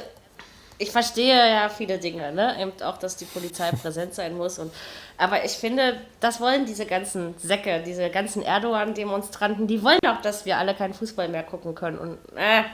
ich 0.85 0.93
verstehe 0.93 1.51
ja 1.51 1.69
viele 1.71 1.99
Dinge, 1.99 2.31
ne? 2.33 2.61
Eben 2.61 2.73
auch, 2.83 2.99
dass 2.99 3.17
die 3.17 3.25
Polizei 3.25 3.71
präsent 3.83 4.15
sein 4.15 4.37
muss. 4.37 4.59
Und, 4.59 4.71
aber 5.17 5.45
ich 5.45 5.53
finde, 5.53 6.01
das 6.21 6.41
wollen 6.41 6.67
diese 6.67 6.85
ganzen 6.85 7.35
Säcke, 7.39 7.83
diese 7.85 8.11
ganzen 8.11 8.43
Erdogan-Demonstranten, 8.43 9.67
die 9.67 9.83
wollen 9.83 10.01
auch, 10.07 10.21
dass 10.21 10.45
wir 10.45 10.59
alle 10.59 10.75
keinen 10.75 10.93
Fußball 10.93 11.29
mehr 11.29 11.43
gucken 11.43 11.75
können. 11.75 11.99
Und 11.99 12.19
äh, 12.37 12.65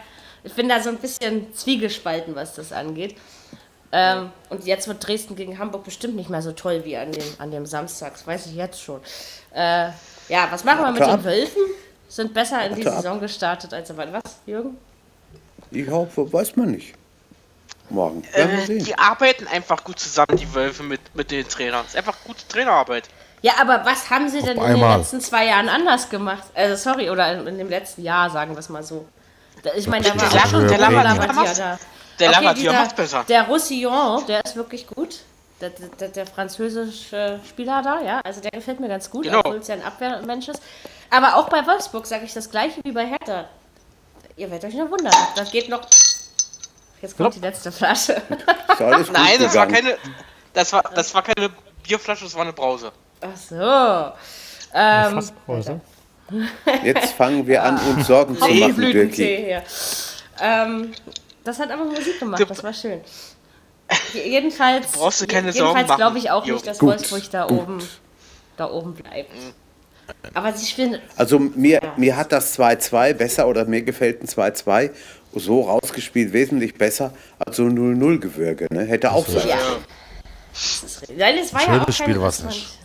ich 0.42 0.52
bin 0.54 0.68
da 0.68 0.80
so 0.80 0.88
ein 0.88 0.96
bisschen 0.96 1.54
zwiegespalten, 1.54 2.34
was 2.34 2.54
das 2.54 2.72
angeht. 2.72 3.16
Ähm, 3.92 4.30
und 4.48 4.64
jetzt 4.66 4.88
wird 4.88 5.06
Dresden 5.06 5.36
gegen 5.36 5.58
Hamburg 5.58 5.84
bestimmt 5.84 6.16
nicht 6.16 6.30
mehr 6.30 6.42
so 6.42 6.52
toll 6.52 6.82
wie 6.84 6.96
an 6.96 7.12
dem, 7.12 7.24
an 7.38 7.50
dem 7.52 7.66
Samstag. 7.66 8.14
Das 8.14 8.26
weiß 8.26 8.46
ich 8.46 8.54
jetzt 8.56 8.82
schon. 8.82 9.00
Äh, 9.54 9.90
ja, 10.28 10.48
was 10.50 10.64
machen 10.64 10.84
wir 10.84 10.92
mit 10.92 11.00
den 11.00 11.24
Wölfen? 11.24 11.62
Sind 12.08 12.34
besser 12.34 12.66
in 12.66 12.74
die 12.74 12.82
Saison 12.82 13.20
gestartet 13.20 13.72
als 13.72 13.90
aber 13.90 14.12
was, 14.12 14.40
Jürgen? 14.46 14.76
Ich 15.70 15.88
hoffe, 15.88 16.32
weiß 16.32 16.56
man 16.56 16.72
nicht. 16.72 16.94
Morgen. 17.90 18.22
Äh, 18.32 18.78
die 18.78 18.96
arbeiten 18.98 19.46
einfach 19.46 19.84
gut 19.84 19.98
zusammen, 19.98 20.36
die 20.36 20.54
Wölfe 20.54 20.82
mit, 20.82 21.00
mit 21.14 21.30
den 21.30 21.48
Trainern. 21.48 21.82
Das 21.82 21.94
ist 21.94 21.96
einfach 21.96 22.16
gute 22.24 22.46
Trainerarbeit. 22.48 23.08
Ja, 23.42 23.54
aber 23.60 23.84
was 23.84 24.10
haben 24.10 24.28
sie 24.28 24.42
denn 24.42 24.58
in 24.58 24.62
den 24.62 24.80
letzten 24.80 25.20
zwei 25.20 25.46
Jahren 25.46 25.68
anders 25.68 26.10
gemacht? 26.10 26.44
Also 26.54 26.76
sorry, 26.76 27.10
oder 27.10 27.46
in 27.46 27.58
dem 27.58 27.68
letzten 27.68 28.02
Jahr, 28.02 28.30
sagen 28.30 28.54
wir 28.54 28.58
es 28.58 28.68
mal 28.68 28.82
so. 28.82 29.06
Ich 29.76 29.86
meine, 29.86 30.04
da 30.04 30.20
war 30.20 30.28
der, 30.28 30.44
auch 30.44 30.46
schon 30.46 30.68
der 30.68 30.78
Lavadier 30.78 31.54
da. 31.54 31.78
Der 32.18 32.30
okay, 32.30 32.70
macht 32.70 32.96
besser. 32.96 33.24
Der 33.28 33.44
Roussillon, 33.44 34.26
der 34.26 34.44
ist 34.44 34.54
wirklich 34.56 34.86
gut. 34.86 35.20
Der, 35.60 35.70
der, 35.70 36.08
der, 36.08 36.26
französische 36.26 37.38
Spieler 37.46 37.82
da, 37.82 38.00
ja, 38.00 38.20
also 38.24 38.40
der 38.40 38.50
gefällt 38.50 38.80
mir 38.80 38.88
ganz 38.88 39.10
gut, 39.10 39.24
genau. 39.24 39.40
obwohl 39.40 39.56
es 39.56 39.68
ja 39.68 39.74
ein 39.74 39.84
Abwehrmensch 39.84 40.48
ist. 40.48 40.62
Aber 41.10 41.36
auch 41.36 41.50
bei 41.50 41.66
Wolfsburg 41.66 42.06
sage 42.06 42.24
ich 42.24 42.32
das 42.32 42.50
gleiche 42.50 42.80
wie 42.82 42.92
bei 42.92 43.06
Hertha. 43.06 43.44
Ihr 44.36 44.50
werdet 44.50 44.70
euch 44.70 44.74
nur 44.74 44.90
wundern. 44.90 45.12
Das 45.36 45.50
geht 45.50 45.68
noch. 45.68 45.82
Jetzt 47.00 47.16
kommt 47.16 47.34
die 47.34 47.40
letzte 47.40 47.72
Flasche. 47.72 48.20
Nein, 48.78 49.38
das 49.38 49.54
war 49.54 49.66
keine. 49.66 49.96
Das 50.52 50.72
war, 50.72 50.82
das 50.94 51.14
war 51.14 51.22
keine 51.22 51.50
Bierflasche, 51.82 52.24
das 52.24 52.34
war 52.34 52.42
eine 52.42 52.52
Brause. 52.52 52.92
Ach 53.20 53.36
so. 53.36 54.12
Ähm, 54.74 55.22
Brause. 55.46 55.80
Jetzt 56.84 57.12
fangen 57.12 57.46
wir 57.46 57.62
an, 57.62 57.78
uns 57.78 58.06
Sorgen 58.06 58.36
zu 58.36 58.48
machen, 58.48 58.76
Birki. 58.76 59.56
Ähm, 60.40 60.92
das 61.44 61.58
hat 61.58 61.70
aber 61.70 61.84
Musik 61.84 62.18
gemacht, 62.18 62.44
das 62.48 62.62
war 62.62 62.72
schön. 62.72 63.00
Jedenfalls, 64.12 64.92
brauchst 64.92 65.20
du 65.20 65.26
keine 65.26 65.50
jedenfalls 65.50 65.96
glaube 65.96 66.18
ich 66.18 66.30
auch 66.30 66.46
jo. 66.46 66.54
nicht, 66.54 66.66
dass 66.66 66.78
gut, 66.78 66.90
Wolfsburg 66.90 67.30
da 67.30 67.46
gut. 67.46 67.58
oben, 67.58 67.88
da 68.56 68.70
oben 68.70 68.94
bleibt. 68.94 69.32
Aber 70.34 70.52
sie 70.52 70.66
spielen. 70.66 71.00
Also 71.16 71.38
mir, 71.38 71.80
ja. 71.82 71.94
mir 71.96 72.16
hat 72.16 72.32
das 72.32 72.58
2-2 72.58 73.14
besser 73.14 73.48
oder 73.48 73.64
mir 73.64 73.82
gefällt 73.82 74.22
ein 74.22 74.26
2-2 74.26 74.90
so 75.34 75.62
rausgespielt 75.62 76.32
wesentlich 76.32 76.76
besser 76.76 77.12
als 77.38 77.56
so 77.56 77.64
0-0-Gewürge. 77.64 78.66
Ne? 78.70 78.84
Hätte 78.84 79.12
auch 79.12 79.26
sein. 79.26 79.48
Ja. 79.48 79.58
Nein, 81.16 81.38
es 81.38 81.52
war 81.54 81.60
Schönes 81.60 81.78
ja 81.78 81.84
auch 81.84 81.92
Spiel 81.92 82.20
war 82.20 82.32
nicht. 82.46 82.78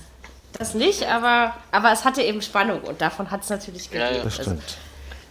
Das 0.58 0.74
nicht, 0.74 1.04
aber, 1.08 1.54
aber 1.72 1.92
es 1.92 2.06
hatte 2.06 2.22
eben 2.22 2.42
Spannung 2.42 2.82
und 2.82 3.02
davon 3.02 3.30
hat 3.30 3.44
es 3.44 3.50
natürlich 3.50 3.90
gegeben. 3.90 4.16
Ja, 4.16 4.24
das 4.24 4.36
stimmt. 4.36 4.62
Also, 4.62 4.76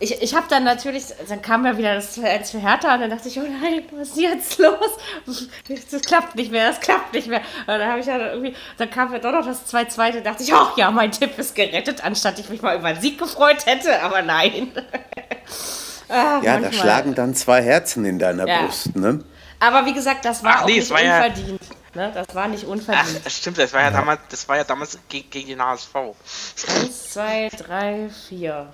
ich, 0.00 0.20
ich 0.20 0.35
habe 0.35 0.46
dann 0.50 0.64
natürlich, 0.64 1.05
dann 1.29 1.40
kam 1.40 1.64
ja 1.64 1.79
wieder 1.79 1.94
das 1.94 2.12
2 2.14 2.44
für 2.44 2.59
Hertha 2.59 2.94
und 2.94 3.00
dann 3.00 3.11
dachte 3.11 3.29
ich, 3.29 3.38
oh 3.38 3.42
nein, 3.42 3.85
was 3.92 4.09
ist 4.11 4.20
jetzt 4.20 4.59
los? 4.59 4.98
Das 5.90 6.03
klappt 6.03 6.35
nicht 6.35 6.50
mehr, 6.50 6.68
das 6.68 6.81
klappt 6.81 7.14
nicht 7.14 7.29
mehr. 7.29 7.40
Und 7.61 7.68
dann 7.68 7.88
habe 7.88 8.00
ich 8.00 8.07
ja 8.07 8.18
irgendwie, 8.33 8.55
dann 8.77 8.90
kam 8.90 9.12
ja 9.12 9.18
doch 9.18 9.33
noch 9.33 9.46
das 9.46 9.72
2-2, 9.72 10.12
da 10.12 10.20
dachte 10.20 10.42
ich, 10.42 10.53
ach 10.53 10.77
ja, 10.77 10.90
mein 10.90 11.12
Tipp 11.12 11.38
ist 11.38 11.55
gerettet, 11.55 12.05
anstatt 12.05 12.38
ich 12.38 12.50
mich 12.50 12.61
mal 12.61 12.77
über 12.77 12.88
einen 12.88 13.00
Sieg 13.00 13.18
gefreut 13.18 13.64
hätte, 13.66 14.03
aber 14.03 14.20
nein. 14.20 14.72
ach, 16.09 16.43
ja, 16.43 16.53
manchmal. 16.53 16.62
da 16.62 16.73
schlagen 16.73 17.14
dann 17.14 17.35
zwei 17.35 17.62
Herzen 17.62 18.05
in 18.05 18.19
deiner 18.19 18.47
ja. 18.47 18.62
Brust, 18.62 18.95
ne? 18.97 19.25
Aber 19.61 19.87
wie 19.87 19.95
gesagt, 19.95 20.25
das 20.25 20.43
war 20.43 20.57
ach, 20.57 20.62
auch 20.62 20.67
nee, 20.67 20.79
nicht 20.79 20.90
war 20.90 21.01
unverdient. 21.01 21.62
Ja 21.62 21.77
Ne? 21.95 22.11
Das 22.12 22.35
war 22.35 22.49
nicht 22.49 22.64
unverdient. 22.64 23.21
Ach, 23.25 23.31
stimmt, 23.31 23.59
das 23.59 23.73
war 23.73 23.81
ja, 23.81 23.87
ja. 23.87 23.93
damals, 23.93 24.21
das 24.29 24.49
war 24.49 24.57
ja 24.57 24.64
damals 24.64 24.99
gegen, 25.09 25.31
gegen 25.31 25.49
den 25.49 25.62
HSV. 25.62 25.95
Eins, 25.95 27.11
zwei, 27.11 27.49
drei, 27.57 28.09
vier. 28.29 28.67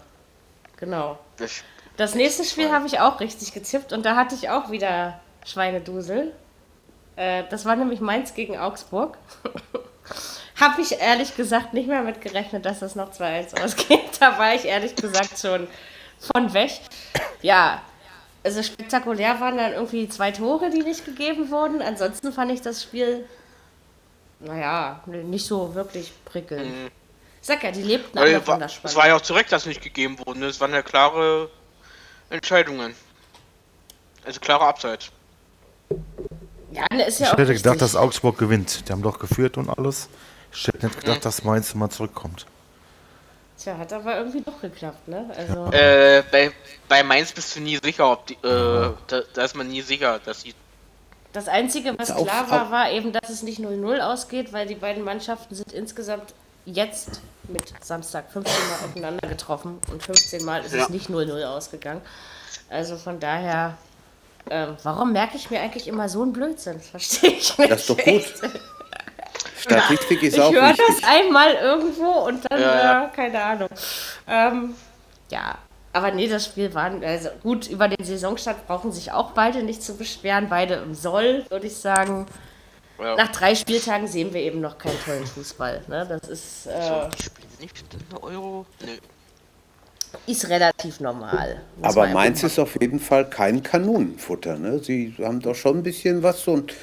Genau. 0.77 1.19
Das, 1.37 1.63
das 1.97 2.15
nächste 2.15 2.45
Spiel 2.45 2.71
habe 2.71 2.87
ich 2.87 3.01
auch 3.01 3.21
richtig 3.21 3.53
gezippt 3.53 3.93
und 3.93 4.07
da 4.07 4.17
hatte 4.17 4.35
ich 4.35 4.49
auch 4.49 4.71
wieder 4.71 5.21
Schweinedusel. 5.45 6.33
Äh, 7.17 7.45
das 7.51 7.67
war 7.67 7.77
nämlich 7.77 8.01
Mainz 8.01 8.33
gegen 8.33 8.59
Augsburg. 8.59 9.19
habe 10.61 10.81
ich 10.81 10.99
ehrlich 11.01 11.37
gesagt 11.37 11.75
nicht 11.75 11.89
mehr 11.89 12.03
mit 12.03 12.23
gerechnet, 12.23 12.65
dass 12.65 12.81
das 12.81 12.95
noch 12.95 13.13
2-1 13.13 13.63
ausgeht. 13.63 14.01
Da 14.21 14.39
war 14.39 14.55
ich 14.55 14.67
ehrlich 14.67 14.97
gesagt 14.97 15.39
schon 15.39 15.67
von 16.21 16.53
weg. 16.53 16.71
Ja, 17.43 17.83
also 18.43 18.63
spektakulär 18.63 19.41
waren 19.41 19.57
dann 19.57 19.73
irgendwie 19.73 20.09
zwei 20.09 20.31
Tore, 20.31 20.71
die 20.71 20.83
nicht 20.83 21.05
gegeben 21.05 21.51
wurden. 21.51 21.83
Ansonsten 21.83 22.33
fand 22.33 22.53
ich 22.53 22.63
das 22.63 22.83
Spiel, 22.83 23.27
naja, 24.41 25.03
nicht 25.07 25.47
so 25.47 25.75
wirklich 25.75 26.13
prickelnd. 26.25 26.71
Mhm. 26.71 26.91
Ich 27.41 27.47
sag 27.47 27.63
ja, 27.63 27.71
die 27.71 27.83
lebten 27.83 28.19
alle 28.19 28.35
war, 28.35 28.41
von 28.43 28.59
der 28.59 28.69
Spannung. 28.69 28.91
Es 28.91 28.97
war 28.97 29.09
ja 29.09 29.17
auch 29.17 29.21
zu 29.21 29.33
Recht, 29.33 29.51
dass 29.51 29.67
nicht 29.67 29.83
gegeben 29.83 30.19
wurde. 30.25 30.47
Es 30.47 30.61
waren 30.61 30.73
ja 30.73 30.83
klare 30.83 31.51
Entscheidungen. 32.29 32.95
Also 34.25 34.41
klare 34.41 34.65
Abseits. 34.65 35.11
Ja, 36.73 36.85
ne, 36.93 37.05
ist 37.05 37.19
ja 37.19 37.27
ich 37.27 37.33
auch 37.33 37.39
hätte 37.39 37.55
gedacht, 37.55 37.81
dass 37.81 37.97
Augsburg 37.97 38.39
gewinnt. 38.39 38.89
Die 38.89 38.93
haben 38.93 39.03
doch 39.03 39.19
geführt 39.19 39.57
und 39.57 39.71
alles. 39.71 40.09
Ich 40.53 40.67
hätte 40.67 40.87
nicht 40.87 41.01
gedacht, 41.01 41.19
mhm. 41.19 41.23
dass 41.23 41.45
Mainz 41.45 41.75
mal 41.75 41.91
zurückkommt. 41.91 42.47
Tja, 43.63 43.77
hat 43.77 43.93
aber 43.93 44.17
irgendwie 44.17 44.41
doch 44.41 44.59
geklappt, 44.59 45.07
ne? 45.07 45.29
Also 45.37 45.71
äh, 45.73 46.23
bei, 46.31 46.51
bei 46.89 47.03
Mainz 47.03 47.31
bist 47.33 47.55
du 47.55 47.61
nie 47.61 47.79
sicher, 47.83 48.11
ob 48.11 48.27
die, 48.27 48.35
äh, 48.35 48.39
da, 49.07 49.21
da, 49.35 49.45
ist 49.45 49.55
man 49.55 49.69
nie 49.69 49.83
sicher, 49.83 50.19
dass 50.25 50.41
sie. 50.41 50.55
Das 51.35 51.47
Einzige, 51.47 51.97
was 51.99 52.11
auf, 52.11 52.27
klar 52.27 52.51
war, 52.51 52.71
war 52.71 52.91
eben, 52.91 53.13
dass 53.13 53.29
es 53.29 53.43
nicht 53.43 53.61
0-0 53.61 54.01
ausgeht, 54.01 54.55
weil 54.55 54.67
die 54.67 54.77
beiden 54.77 55.05
Mannschaften 55.05 55.55
sind 55.55 55.73
insgesamt 55.73 56.33
jetzt 56.65 57.21
mit 57.49 57.63
Samstag 57.83 58.33
15 58.33 58.55
Mal 58.55 58.89
aufeinander 58.89 59.29
getroffen 59.29 59.79
und 59.93 60.03
15 60.03 60.43
Mal 60.45 60.65
ist 60.65 60.75
ja. 60.75 60.85
es 60.85 60.89
nicht 60.89 61.11
0-0 61.11 61.45
ausgegangen. 61.45 62.01
Also 62.71 62.97
von 62.97 63.21
daher, 63.21 63.77
äh, 64.49 64.69
warum 64.83 65.13
merke 65.13 65.37
ich 65.37 65.51
mir 65.51 65.61
eigentlich 65.61 65.87
immer 65.87 66.09
so 66.09 66.23
einen 66.23 66.33
Blödsinn? 66.33 66.81
Verstehe 66.91 67.33
ich 67.33 67.59
nicht. 67.59 67.71
Das 67.71 67.83
ist 67.83 67.91
doch 67.91 67.99
gut. 67.99 68.25
Statistik 69.61 70.23
ist 70.23 70.35
ich 70.35 70.41
auch 70.41 70.51
Ich 70.51 70.57
höre 70.57 70.75
das 70.75 71.03
einmal 71.05 71.55
irgendwo 71.55 72.11
und 72.27 72.45
dann, 72.51 72.61
ja, 72.61 72.75
ja. 72.83 73.05
Äh, 73.05 73.09
keine 73.17 73.43
Ahnung. 73.43 73.69
Ähm, 74.27 74.75
ja, 75.31 75.59
aber 75.93 76.13
nee, 76.13 76.29
das 76.29 76.47
Spiel 76.47 76.73
war, 76.75 76.93
also 77.03 77.31
gut, 77.43 77.69
über 77.69 77.89
den 77.89 78.05
Saisonstart 78.05 78.67
brauchen 78.67 78.93
sich 78.93 79.11
auch 79.13 79.33
beide 79.33 79.63
nicht 79.63 79.83
zu 79.83 79.97
beschweren. 79.97 80.49
Beide 80.49 80.75
im 80.75 80.95
Soll, 80.95 81.45
würde 81.49 81.67
ich 81.67 81.77
sagen. 81.77 82.27
Ja. 82.99 83.17
Nach 83.17 83.33
drei 83.33 83.55
Spieltagen 83.55 84.07
sehen 84.07 84.33
wir 84.33 84.41
eben 84.41 84.61
noch 84.61 84.79
keinen 84.79 84.99
tollen 85.05 85.27
Fußball. 85.27 85.83
Ne? 85.89 86.07
Das 86.09 86.29
ist. 86.29 86.67
Äh, 86.67 86.83
so, 86.83 87.23
spielen 87.23 87.49
nicht 87.61 87.85
eine 88.11 88.23
Euro? 88.23 88.67
Nö. 88.85 88.93
Ist 90.27 90.49
relativ 90.49 91.01
normal. 91.01 91.61
Aber 91.83 92.09
Mainz 92.09 92.43
ist 92.43 92.59
auf 92.59 92.77
jeden 92.81 92.99
Fall 92.99 93.31
kein 93.31 93.63
Kanonenfutter. 93.63 94.59
Ne? 94.59 94.81
Sie 94.81 95.15
haben 95.23 95.41
doch 95.41 95.55
schon 95.55 95.79
ein 95.79 95.83
bisschen 95.83 96.23
was 96.23 96.47
und 96.49 96.75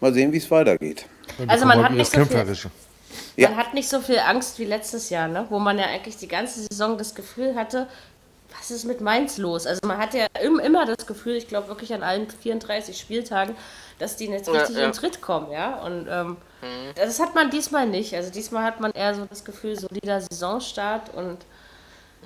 mal 0.00 0.12
sehen, 0.12 0.32
wie 0.32 0.38
es 0.38 0.50
weitergeht. 0.50 1.06
Also 1.46 1.66
man 1.66 1.82
hat, 1.82 1.92
nicht 1.92 2.10
so 2.10 2.24
viel, 2.24 2.56
ja. 3.36 3.48
man 3.48 3.58
hat 3.58 3.74
nicht 3.74 3.88
so 3.88 4.00
viel 4.00 4.18
Angst 4.18 4.58
wie 4.58 4.64
letztes 4.64 5.10
Jahr, 5.10 5.28
ne? 5.28 5.46
wo 5.48 5.58
man 5.58 5.78
ja 5.78 5.86
eigentlich 5.86 6.16
die 6.16 6.28
ganze 6.28 6.66
Saison 6.68 6.98
das 6.98 7.14
Gefühl 7.14 7.54
hatte, 7.54 7.88
was 8.58 8.70
ist 8.70 8.84
mit 8.84 9.00
Mainz 9.00 9.38
los? 9.38 9.66
Also 9.66 9.80
man 9.86 9.98
hat 9.98 10.14
ja 10.14 10.26
immer 10.42 10.84
das 10.84 11.06
Gefühl, 11.06 11.36
ich 11.36 11.48
glaube 11.48 11.68
wirklich 11.68 11.94
an 11.94 12.02
allen 12.02 12.28
34 12.28 12.98
Spieltagen, 12.98 13.54
dass 13.98 14.16
die 14.16 14.26
jetzt 14.26 14.48
richtig 14.48 14.76
ja, 14.76 14.82
ja. 14.82 14.86
in 14.88 14.92
Tritt 14.92 15.22
kommen, 15.22 15.50
ja. 15.50 15.80
Und 15.80 16.06
ähm, 16.08 16.28
mhm. 16.60 16.92
das 16.94 17.18
hat 17.20 17.34
man 17.34 17.50
diesmal 17.50 17.86
nicht. 17.86 18.14
Also 18.14 18.30
diesmal 18.30 18.64
hat 18.64 18.80
man 18.80 18.92
eher 18.92 19.14
so 19.14 19.24
das 19.24 19.44
Gefühl, 19.44 19.78
solider 19.78 20.20
Saisonstart 20.20 21.14
und 21.14 21.38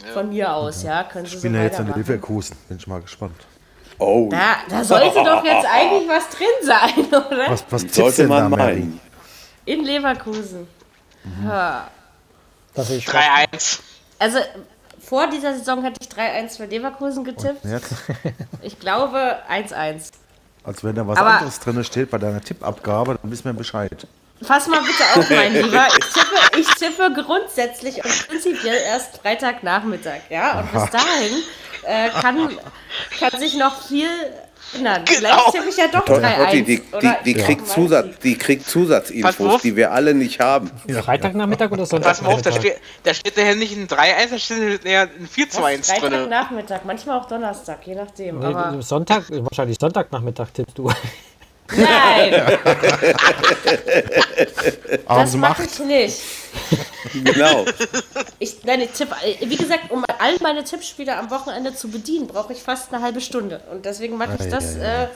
ja. 0.05 0.13
von 0.13 0.29
mir 0.31 0.53
aus, 0.53 0.83
ja, 0.83 1.05
können 1.05 1.27
sie 1.27 1.37
ich 1.37 1.43
bin 1.43 1.53
so 1.53 1.59
ja 1.59 1.65
jetzt 1.65 1.79
in 1.79 1.93
Leverkusen, 1.95 2.57
bin 2.69 2.79
ich 2.79 2.87
mal 2.87 3.01
gespannt. 3.01 3.47
Oh. 3.99 4.29
Da, 4.31 4.57
da 4.69 4.85
sollte 4.85 5.23
doch 5.25 5.45
jetzt 5.45 5.67
eigentlich 5.73 6.09
was 6.09 6.29
drin 6.29 6.47
sein, 6.63 7.07
oder? 7.09 7.51
Was, 7.51 7.65
was 7.71 7.95
sollte 7.95 8.27
man 8.27 8.51
meinen? 8.51 9.01
In 9.65 9.85
Leverkusen. 9.85 10.69
Mhm. 11.25 11.49
Ja. 11.49 11.91
3-1. 12.77 13.81
Also 14.19 14.39
vor 15.01 15.29
dieser 15.29 15.55
Saison 15.55 15.83
hätte 15.83 16.01
ich 16.01 16.09
3-1 16.09 16.57
für 16.57 16.67
Leverkusen 16.67 17.25
getippt. 17.25 17.61
ich 18.63 18.79
glaube 18.79 19.39
1-1. 19.51 20.11
Als 20.65 20.83
wenn 20.83 20.95
da 20.95 21.07
was 21.07 21.19
Aber 21.19 21.31
anderes 21.31 21.61
drin 21.61 21.83
steht 21.85 22.11
bei 22.11 22.19
deiner 22.19 22.41
Tippabgabe, 22.41 23.19
dann 23.23 23.31
wissen 23.31 23.45
wir 23.45 23.53
Bescheid. 23.53 24.07
Pass 24.47 24.67
mal 24.67 24.81
bitte 24.81 25.05
auf, 25.19 25.31
mein 25.31 25.53
Lieber. 25.63 25.87
Ich 25.89 26.13
tippe, 26.13 26.61
ich 26.61 26.75
tippe 26.75 27.23
grundsätzlich 27.23 28.05
und 28.05 28.29
prinzipiell 28.29 28.77
erst 28.85 29.19
Freitagnachmittag, 29.19 30.21
ja? 30.29 30.61
Und 30.61 30.73
bis 30.73 30.91
dahin 30.91 31.43
äh, 31.85 32.11
kann, 32.11 32.59
kann 33.19 33.41
sich 33.41 33.57
noch 33.57 33.83
viel 33.83 34.09
ändern. 34.75 35.05
Genau. 35.05 35.19
Vielleicht 35.19 35.53
tippe 35.53 35.69
ich 35.69 35.77
ja 35.77 35.89
doch 35.89 36.05
3 36.05 36.53
die, 36.53 36.63
die, 36.65 36.83
die, 37.01 37.13
die, 37.25 37.35
kriegt 37.35 37.67
Zusatz, 37.67 38.19
die 38.23 38.37
kriegt 38.37 38.69
Zusatzinfos, 38.69 39.63
die 39.63 39.77
wir 39.77 39.93
alle 39.93 40.15
nicht 40.15 40.41
haben. 40.41 40.71
Ja. 40.87 41.03
Freitagnachmittag 41.03 41.71
oder 41.71 41.87
Sonntag? 41.87 42.11
Pass 42.11 42.23
mal 42.23 42.33
auf, 42.33 42.43
da 42.43 42.53
steht, 42.53 42.77
da 43.03 43.15
steht 43.15 43.37
ja 43.37 43.55
nicht 43.55 43.77
ein 43.77 43.87
3-1, 43.89 44.31
da 44.31 44.39
steht 44.39 44.85
ja 44.85 45.03
ein 45.03 45.29
4-2-1 45.29 45.57
drin. 45.57 45.83
Freitagnachmittag, 45.83 46.81
manchmal 46.85 47.19
auch 47.19 47.27
Donnerstag, 47.27 47.87
je 47.87 47.95
nachdem. 47.95 48.39
Nee, 48.39 48.47
aber 48.47 48.83
Sonntag, 48.83 49.25
wahrscheinlich 49.31 49.79
Sonntagnachmittag 49.81 50.49
tippst 50.53 50.79
du. 50.79 50.91
Nein! 51.75 52.33
das 55.09 55.35
mache 55.35 55.65
ich 55.65 55.79
nicht. 55.81 56.23
Genau. 57.13 57.65
Ich, 58.39 58.65
nein, 58.65 58.83
ich 58.83 58.91
tipp, 58.91 59.09
wie 59.41 59.57
gesagt, 59.57 59.91
um 59.91 60.05
all 60.19 60.37
meine 60.43 60.65
Tippspiele 60.65 61.17
am 61.17 61.31
Wochenende 61.31 61.75
zu 61.75 61.89
bedienen, 61.89 62.27
brauche 62.27 62.53
ich 62.53 62.63
fast 62.63 62.93
eine 62.93 63.03
halbe 63.03 63.21
Stunde. 63.21 63.61
Und 63.71 63.85
deswegen 63.85 64.17
mache 64.17 64.37
ich 64.41 64.49
das 64.49 64.77
äh, 64.77 65.09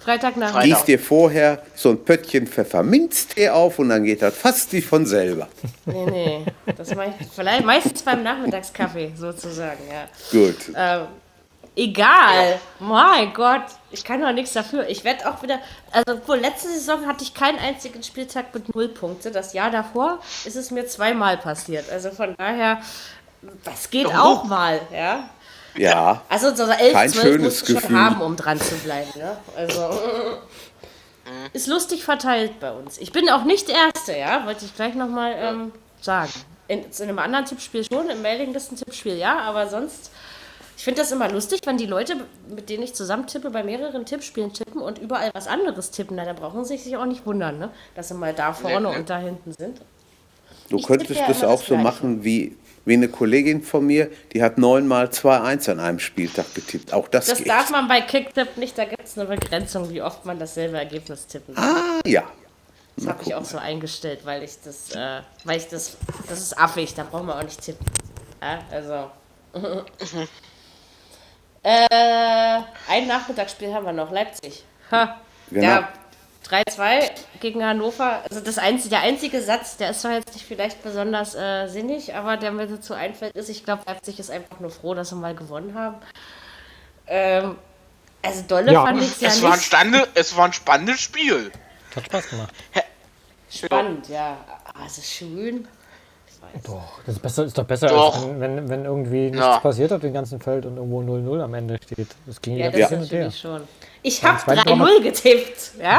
Freitagnachmittag. 0.00 0.64
Gieß 0.64 0.84
dir 0.84 0.98
vorher 0.98 1.62
so 1.74 1.90
ein 1.90 2.04
Pöttchen 2.04 2.46
Pfefferminztee 2.46 3.48
auf 3.48 3.78
und 3.78 3.88
dann 3.88 4.04
geht 4.04 4.22
das 4.22 4.36
fast 4.36 4.72
wie 4.72 4.82
von 4.82 5.06
selber. 5.06 5.48
Nee, 5.86 6.06
nee. 6.10 6.44
Das 6.76 6.94
mache 6.94 7.14
ich 7.18 7.26
vielleicht 7.34 7.64
meistens 7.64 8.02
beim 8.02 8.22
Nachmittagskaffee 8.22 9.12
sozusagen, 9.16 9.82
ja. 9.90 10.08
Gut. 10.30 10.56
Ähm, 10.76 11.06
Egal. 11.76 12.50
Ja. 12.50 12.58
Mein 12.78 13.32
Gott. 13.32 13.62
Ich 13.90 14.04
kann 14.04 14.20
doch 14.20 14.32
nichts 14.32 14.52
dafür. 14.52 14.88
Ich 14.88 15.02
werde 15.04 15.28
auch 15.28 15.42
wieder. 15.42 15.58
Also, 15.90 16.20
wohl, 16.26 16.38
letzte 16.38 16.68
Saison 16.68 17.06
hatte 17.06 17.24
ich 17.24 17.34
keinen 17.34 17.58
einzigen 17.58 18.02
Spieltag 18.02 18.54
mit 18.54 18.74
null 18.74 18.88
Punkte. 18.88 19.30
Das 19.30 19.52
Jahr 19.52 19.70
davor 19.70 20.20
ist 20.44 20.56
es 20.56 20.70
mir 20.70 20.86
zweimal 20.86 21.36
passiert. 21.36 21.90
Also 21.90 22.10
von 22.10 22.34
daher, 22.36 22.80
das 23.64 23.90
geht 23.90 24.06
oh. 24.06 24.12
auch 24.12 24.44
mal, 24.44 24.80
ja. 24.92 25.28
Ja. 25.76 26.22
Also 26.28 26.54
so 26.54 26.64
11, 26.64 26.92
Kein 26.92 27.10
12 27.10 27.42
muss 27.42 27.68
ich 27.68 27.80
schon 27.80 27.98
haben, 27.98 28.20
um 28.20 28.36
dran 28.36 28.60
zu 28.60 28.76
bleiben. 28.76 29.10
Ne? 29.16 29.36
Also 29.56 29.90
ist 31.52 31.66
lustig 31.66 32.04
verteilt 32.04 32.60
bei 32.60 32.70
uns. 32.70 32.98
Ich 32.98 33.12
bin 33.12 33.28
auch 33.28 33.44
nicht 33.44 33.68
der 33.68 33.76
Erste, 33.76 34.16
ja, 34.16 34.46
wollte 34.46 34.64
ich 34.64 34.74
gleich 34.76 34.94
nochmal 34.94 35.34
ähm, 35.36 35.72
sagen. 36.00 36.32
In, 36.68 36.84
in, 36.84 37.02
einem 37.02 37.18
anderen 37.18 37.44
Tippspiel 37.44 37.84
schon, 37.84 38.08
im 38.08 38.22
Mailinglisten-Tippspiel 38.22 39.16
ja, 39.16 39.40
aber 39.40 39.68
sonst 39.68 40.10
ich 40.76 40.84
finde 40.84 41.00
das 41.00 41.12
immer 41.12 41.30
lustig, 41.30 41.60
wenn 41.64 41.76
die 41.76 41.86
Leute, 41.86 42.16
mit 42.48 42.68
denen 42.68 42.82
ich 42.82 42.94
zusammen 42.94 43.26
tippe, 43.26 43.50
bei 43.50 43.62
mehreren 43.62 44.04
Tippspielen 44.04 44.52
tippen 44.52 44.80
und 44.80 44.98
überall 44.98 45.30
was 45.32 45.46
anderes 45.46 45.90
tippen. 45.90 46.16
Na, 46.16 46.24
dann 46.24 46.36
brauchen 46.36 46.64
sie 46.64 46.76
sich 46.76 46.96
auch 46.96 47.06
nicht 47.06 47.24
wundern, 47.26 47.58
ne? 47.58 47.70
dass 47.94 48.08
sie 48.08 48.14
mal 48.14 48.34
da 48.34 48.52
vorne 48.52 48.90
nee, 48.90 48.96
und 48.96 49.08
da 49.08 49.18
hinten 49.18 49.52
sind. 49.52 49.80
Du 50.68 50.78
ich 50.78 50.86
könntest 50.86 51.20
ja 51.20 51.26
das 51.26 51.44
auch 51.44 51.60
das 51.60 51.68
so 51.68 51.76
machen 51.76 52.24
wie, 52.24 52.56
wie 52.84 52.94
eine 52.94 53.08
Kollegin 53.08 53.62
von 53.62 53.86
mir, 53.86 54.10
die 54.32 54.42
hat 54.42 54.58
neunmal 54.58 55.06
2-1 55.06 55.70
an 55.70 55.80
einem 55.80 55.98
Spieltag 55.98 56.54
getippt. 56.54 56.92
Auch 56.92 57.08
das 57.08 57.26
Das 57.26 57.38
geht. 57.38 57.48
darf 57.48 57.70
man 57.70 57.86
bei 57.86 58.00
Kicktip 58.00 58.56
nicht, 58.56 58.76
da 58.76 58.84
gibt 58.84 59.04
es 59.04 59.16
eine 59.16 59.28
Begrenzung, 59.28 59.90
wie 59.90 60.02
oft 60.02 60.24
man 60.24 60.38
dasselbe 60.38 60.78
Ergebnis 60.78 61.26
tippen 61.26 61.54
kann. 61.54 61.64
Ah, 61.64 62.00
ja. 62.06 62.24
Das 62.96 63.08
habe 63.08 63.22
ich 63.24 63.34
auch 63.34 63.44
so 63.44 63.58
eingestellt, 63.58 64.20
weil 64.24 64.42
ich 64.44 64.52
das, 64.64 64.94
äh, 64.94 65.20
weil 65.44 65.58
ich 65.58 65.68
das, 65.68 65.96
das 66.28 66.40
ist 66.40 66.58
affig, 66.58 66.94
da 66.94 67.04
brauchen 67.04 67.26
wir 67.26 67.36
auch 67.36 67.42
nicht 67.42 67.60
tippen. 67.60 67.84
Ja, 68.40 68.60
also. 68.70 69.10
Äh, 71.64 72.60
ein 72.88 73.06
Nachmittagsspiel 73.06 73.72
haben 73.72 73.86
wir 73.86 73.92
noch, 73.92 74.12
Leipzig. 74.12 74.64
Ha. 74.90 75.18
Genau. 75.50 75.66
Ja, 75.66 75.88
3-2 76.48 77.10
gegen 77.40 77.64
Hannover. 77.64 78.22
Also 78.28 78.40
das 78.40 78.58
einzige, 78.58 78.90
der 78.90 79.00
einzige 79.00 79.42
Satz, 79.42 79.78
der 79.78 79.90
ist 79.90 80.02
zwar 80.02 80.12
jetzt 80.12 80.34
nicht 80.34 80.44
vielleicht 80.44 80.82
besonders 80.82 81.34
äh, 81.34 81.66
sinnig, 81.68 82.14
aber 82.14 82.36
der 82.36 82.52
mir 82.52 82.66
dazu 82.66 82.92
einfällt, 82.92 83.34
ist, 83.34 83.48
ich 83.48 83.64
glaube, 83.64 83.82
Leipzig 83.86 84.18
ist 84.20 84.30
einfach 84.30 84.60
nur 84.60 84.70
froh, 84.70 84.94
dass 84.94 85.08
sie 85.08 85.16
mal 85.16 85.34
gewonnen 85.34 85.74
haben. 85.74 85.96
Ähm, 87.06 87.56
also 88.22 88.42
dolle 88.42 88.72
ja. 88.72 88.84
fand 88.84 89.02
ich 89.02 89.12
es 89.12 89.20
ja 89.20 89.28
es 89.28 89.36
nicht. 89.36 89.44
War 89.44 89.58
Stande, 89.58 90.08
es 90.14 90.36
war 90.36 90.44
ein 90.44 90.52
spannendes 90.52 91.00
Spiel. 91.00 91.50
Hat 91.96 92.04
Spaß 92.04 92.28
gemacht. 92.28 92.54
Spannend, 93.50 94.08
ja. 94.08 94.36
Ah, 94.64 94.84
es 94.86 94.98
ist. 96.54 96.68
Doch, 96.68 97.00
das 97.06 97.16
ist, 97.16 97.22
besser, 97.22 97.44
ist 97.44 97.58
doch 97.58 97.64
besser, 97.64 97.88
doch. 97.88 98.14
als 98.16 98.40
wenn, 98.40 98.68
wenn 98.68 98.84
irgendwie 98.84 99.30
nichts 99.30 99.38
ja. 99.38 99.58
passiert 99.58 99.92
auf 99.92 100.00
dem 100.00 100.12
ganzen 100.12 100.40
Feld 100.40 100.66
und 100.66 100.76
irgendwo 100.76 101.00
0-0 101.00 101.42
am 101.42 101.54
Ende 101.54 101.78
steht. 101.82 102.08
Das 102.26 102.40
ging 102.40 102.56
ja, 102.56 102.70
das 102.70 102.88
hin 102.90 103.00
und 103.00 103.12
her. 103.12 103.30
Schon. 103.30 103.62
Ich 104.02 104.22
habe 104.22 104.38
3-0 104.38 105.02
getippt, 105.02 105.72
ja? 105.80 105.98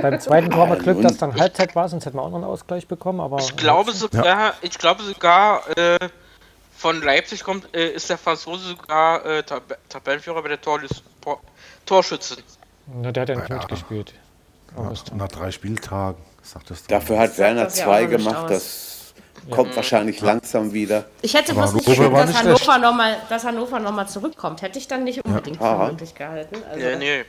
Beim 0.00 0.20
zweiten 0.20 0.50
Tor 0.50 0.68
war 0.70 0.76
Glück, 0.76 1.02
dass 1.02 1.16
dann 1.16 1.34
Halbzeit 1.34 1.74
war, 1.74 1.88
sonst 1.88 2.06
hätten 2.06 2.16
wir 2.16 2.22
auch 2.22 2.30
noch 2.30 2.36
einen 2.36 2.44
Ausgleich 2.44 2.86
bekommen. 2.86 3.20
Aber 3.20 3.38
ich 3.38 3.56
glaube 3.56 3.92
sogar, 3.92 4.24
ja. 4.24 4.54
ich 4.62 4.78
glaube 4.78 5.02
sogar 5.02 5.62
äh, 5.76 5.98
von 6.76 7.02
Leipzig 7.02 7.42
kommt, 7.42 7.74
äh, 7.74 7.90
ist 7.90 8.08
der 8.08 8.18
Franzose 8.18 8.68
sogar 8.68 9.24
äh, 9.26 9.42
Tab 9.42 9.76
Tabellenführer 9.88 10.42
bei 10.42 10.48
der 10.48 10.60
Tor 10.60 10.80
Tor 11.20 11.40
Torschützen. 11.84 12.36
Na, 12.86 13.10
der 13.10 13.22
hat 13.22 13.28
ja 13.30 13.36
nicht 13.36 13.48
ja. 13.48 13.56
mitgespielt. 13.56 14.14
Nach 15.14 15.28
drei 15.28 15.50
Spieltagen, 15.50 16.22
sagt 16.42 16.70
das. 16.70 16.84
Dafür 16.86 17.18
hat 17.18 17.36
Werner 17.38 17.68
zwei 17.68 18.06
gemacht, 18.06 18.50
das 18.50 19.03
kommt 19.50 19.70
ja. 19.70 19.76
wahrscheinlich 19.76 20.20
langsam 20.20 20.72
wieder. 20.72 21.04
Ich 21.22 21.34
hätte 21.34 21.54
bloß 21.54 21.74
nicht 21.74 21.86
gedacht, 21.86 22.28
dass 22.28 22.34
Hannover 22.36 22.78
nochmal 22.78 23.16
noch, 23.82 23.92
mal, 23.92 24.06
zurückkommt. 24.06 24.62
Hätte 24.62 24.78
ich 24.78 24.88
dann 24.88 25.04
nicht 25.04 25.24
unbedingt 25.24 25.60
ja. 25.60 25.78
für 25.78 25.92
möglich 25.92 26.14
gehalten. 26.14 26.56
Also, 26.70 26.84
ja, 26.84 26.96
nee. 26.96 27.24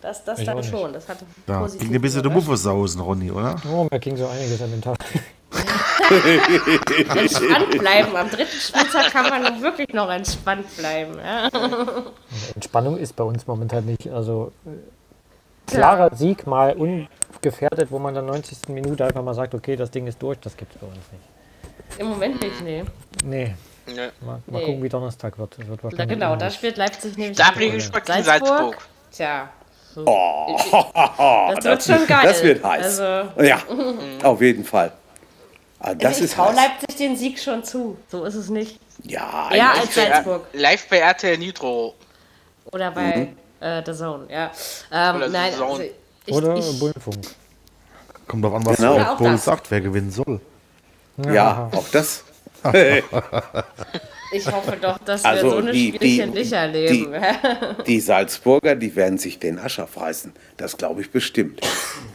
Das, 0.00 0.24
das 0.24 0.42
dann 0.44 0.62
schon. 0.64 0.92
Das 0.92 1.08
hatte 1.08 1.26
ja, 1.46 1.66
ging 1.66 1.94
ein 1.94 2.00
bisschen 2.00 2.22
der 2.22 2.32
Muffe 2.32 2.56
sausen, 2.56 3.02
Ronny, 3.02 3.30
oder? 3.30 3.56
Oh, 3.70 3.86
mir 3.90 3.98
ging 3.98 4.16
so 4.16 4.26
einiges 4.26 4.62
an 4.62 4.70
den 4.70 4.80
Tag. 4.80 4.96
entspannt 7.16 7.78
bleiben. 7.78 8.16
Am 8.16 8.30
dritten 8.30 8.60
Spieltag 8.60 9.12
kann 9.12 9.28
man 9.28 9.62
wirklich 9.62 9.92
noch 9.92 10.10
entspannt 10.10 10.74
bleiben. 10.76 11.18
Ja. 11.18 11.48
Entspannung 12.54 12.96
ist 12.96 13.14
bei 13.14 13.24
uns 13.24 13.46
momentan 13.46 13.84
nicht. 13.84 14.08
Also 14.08 14.52
klarer 15.66 16.10
ja. 16.10 16.16
Sieg 16.16 16.46
mal 16.46 16.74
ungefährdet, 16.76 17.90
wo 17.90 17.98
man 17.98 18.14
dann 18.14 18.26
90. 18.26 18.68
Minute 18.68 19.04
einfach 19.04 19.22
mal 19.22 19.34
sagt, 19.34 19.54
okay, 19.54 19.76
das 19.76 19.90
Ding 19.90 20.06
ist 20.06 20.20
durch, 20.22 20.38
das 20.40 20.56
gibt 20.56 20.74
es 20.74 20.80
bei 20.80 20.86
uns 20.86 20.96
nicht. 21.12 21.29
Im 21.98 22.08
Moment 22.08 22.40
nicht, 22.40 22.60
nee. 22.62 22.84
Nee. 23.24 23.54
nee. 23.86 23.94
Mal, 23.94 24.10
mal 24.20 24.42
nee. 24.46 24.64
gucken, 24.64 24.82
wie 24.82 24.88
Donnerstag 24.88 25.38
wird. 25.38 25.56
wird 25.58 25.98
da, 25.98 26.04
genau, 26.04 26.36
da 26.36 26.50
spielt 26.50 26.76
Leipzig 26.76 27.16
nämlich. 27.16 27.36
Da 27.36 27.50
bin 27.50 27.74
ich 27.74 27.84
Salzburg. 27.84 28.24
Salzburg. 28.24 28.78
Tja. 29.12 29.48
So. 29.94 30.04
Oh, 30.06 30.56
das, 31.56 31.64
wird 31.64 31.82
schon 31.82 32.06
geil. 32.06 32.22
Das 32.22 32.42
wird 32.42 32.64
heiß. 32.64 33.00
Also. 33.00 33.42
Ja, 33.42 33.60
auf 34.22 34.40
jeden 34.40 34.64
Fall. 34.64 34.92
Ah, 35.80 35.94
das 35.94 36.18
ich 36.18 36.24
ist 36.24 36.34
traue 36.34 36.54
Leipzig 36.54 36.96
den 36.96 37.16
Sieg 37.16 37.38
schon 37.38 37.64
zu. 37.64 37.96
So 38.08 38.24
ist 38.24 38.34
es 38.34 38.50
nicht. 38.50 38.78
Ja, 39.02 39.50
ja 39.52 39.72
als 39.72 39.94
Salzburg. 39.94 40.46
Live 40.52 40.88
bei 40.88 40.98
RTL 40.98 41.38
Nitro. 41.38 41.94
Oder 42.72 42.90
bei 42.90 43.16
mhm. 43.16 43.36
äh, 43.66 43.82
The 43.84 43.94
Zone, 43.94 44.26
ja. 44.30 44.50
Ähm, 44.92 45.16
Oder 45.16 45.28
nein, 45.28 45.52
Zone. 45.54 45.70
Also 45.70 45.82
ich, 46.26 46.34
Oder 46.34 46.56
ich, 46.56 46.78
Bullenfunk. 46.78 47.26
Kommt 48.28 48.44
drauf 48.44 48.54
an, 48.54 48.66
was 48.66 48.76
genau. 48.76 49.16
Bull 49.16 49.38
sagt, 49.38 49.70
wer 49.70 49.80
gewinnen 49.80 50.10
soll. 50.10 50.40
Ja, 51.26 51.34
ja 51.34 51.70
auch 51.72 51.88
das. 51.90 52.24
ich 54.32 54.46
hoffe 54.46 54.76
doch, 54.80 54.98
dass 54.98 55.22
wir 55.22 55.30
also 55.30 55.50
so 55.50 55.56
eine 55.56 55.72
die, 55.72 55.92
Spielchen 55.94 56.32
die, 56.32 56.38
nicht 56.38 56.52
erleben. 56.52 57.14
Die, 57.78 57.84
die, 57.84 58.00
Salzburger, 58.00 58.74
die 58.74 58.94
werden 58.94 59.18
sich 59.18 59.38
den 59.38 59.58
Ascher 59.58 59.86
fressen. 59.86 60.32
Das 60.58 60.76
glaube 60.76 61.00
ich 61.00 61.10
bestimmt. 61.10 61.60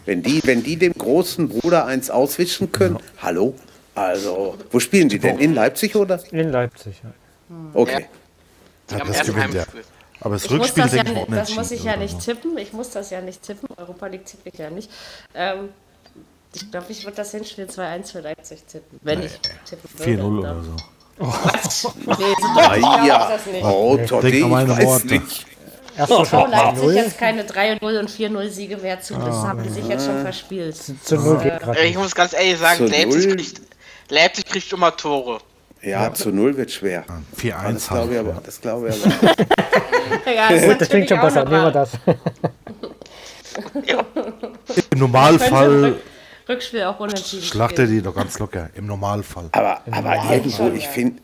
Wenn 0.05 0.21
die, 0.21 0.41
wenn 0.43 0.61
die 0.61 0.77
dem 0.77 0.93
großen 0.93 1.49
Bruder 1.49 1.85
eins 1.85 2.11
auswischen 2.11 2.71
können, 2.71 2.97
ja. 2.97 3.23
hallo? 3.23 3.55
Also, 3.95 4.57
wo 4.71 4.79
spielen 4.79 5.09
die 5.09 5.19
denn? 5.19 5.39
In 5.39 5.55
Leipzig 5.55 5.95
oder? 5.95 6.21
In 6.31 6.51
Leipzig, 6.51 7.01
ja. 7.03 7.09
Okay. 7.73 8.05
Ja, 8.91 8.99
das 8.99 9.25
gewinnt 9.25 9.53
der. 9.53 9.65
Aber 10.19 10.35
das 10.35 10.45
ich 10.45 10.51
Rückspiel 10.51 10.83
das, 10.83 10.93
ja, 10.93 11.03
das 11.03 11.55
muss 11.55 11.71
ich 11.71 11.83
ja 11.83 11.97
nicht 11.97 12.19
tippen. 12.19 12.57
Ich 12.57 12.73
muss 12.73 12.89
das 12.89 13.09
ja 13.09 13.21
nicht 13.21 13.41
tippen. 13.43 13.69
Europa 13.77 14.07
League 14.07 14.25
tippe 14.25 14.49
ich 14.49 14.57
ja 14.57 14.69
nicht. 14.69 14.89
Ähm, 15.33 15.69
ich 16.55 16.71
glaube, 16.71 16.87
ich 16.89 17.03
würde 17.03 17.17
das 17.17 17.31
Hinspiel 17.31 17.65
2-1 17.65 18.11
für 18.11 18.19
Leipzig 18.21 18.63
tippen. 18.65 18.99
Wenn 19.03 19.19
nee, 19.19 19.25
ich 19.25 19.39
tippen 19.69 19.89
würde. 19.99 20.21
4-0 20.23 20.39
oder 20.39 20.63
so. 20.63 20.75
Oh. 21.19 21.25
Nee, 21.25 21.65
so 21.79 21.89
ah, 22.59 23.05
ja. 23.05 23.29
das 23.29 23.45
nicht. 23.45 23.63
Oh, 23.63 23.97
Totti, 23.97 24.27
ich 24.27 24.49
weiß 24.49 24.85
Worte. 24.85 25.07
nicht. 25.07 25.45
Schau 25.97 26.47
Leipzig 26.47 26.89
jetzt 26.89 27.17
keine 27.17 27.43
3-0 27.43 27.99
und 27.99 28.09
4-0 28.09 28.49
Siege 28.49 28.77
mehr 28.77 28.99
zu. 28.99 29.13
Das 29.13 29.35
oh, 29.35 29.47
haben 29.47 29.63
die 29.63 29.69
sich 29.69 29.87
jetzt 29.87 30.05
schon 30.05 30.21
verspielt. 30.21 30.75
Zu 30.75 31.15
0 31.15 31.37
geht 31.37 31.59
gerade. 31.59 31.85
Ich 31.85 31.97
muss 31.97 32.13
ganz 32.13 32.33
ehrlich 32.33 32.57
sagen, 32.57 32.87
Leipzig 32.87 33.29
kriegt, 33.29 33.61
Leipzig 34.09 34.45
kriegt 34.45 34.73
immer 34.73 34.95
Tore. 34.95 35.39
Ja, 35.81 36.03
ja, 36.03 36.13
zu 36.13 36.31
0 36.31 36.57
wird 36.57 36.71
schwer. 36.71 37.05
4-1 37.39 37.73
das 37.73 37.87
glaube 37.87 38.13
ich 38.13 38.19
aber. 38.19 38.41
Das 38.43 38.61
glaube 38.61 38.89
ich 38.89 39.05
aber. 39.05 40.31
ja, 40.31 40.49
das, 40.49 40.77
das 40.79 40.89
klingt 40.89 41.07
schon 41.07 41.21
besser. 41.21 41.45
Nehmen 41.45 41.63
wir 41.63 41.71
das. 41.71 41.91
Im 44.91 44.99
Normalfall 44.99 45.95
Rückspiel 46.47 46.83
auch 46.83 46.99
unentschieden. 46.99 47.43
Schlachte 47.43 47.87
die 47.87 48.01
doch 48.01 48.15
ganz 48.15 48.37
locker, 48.39 48.69
im 48.75 48.85
Normalfall. 48.85 49.49
Aber, 49.51 49.81
aber 49.91 50.33
irgendwo, 50.33 50.69
ich 50.69 50.87
finde 50.87 51.21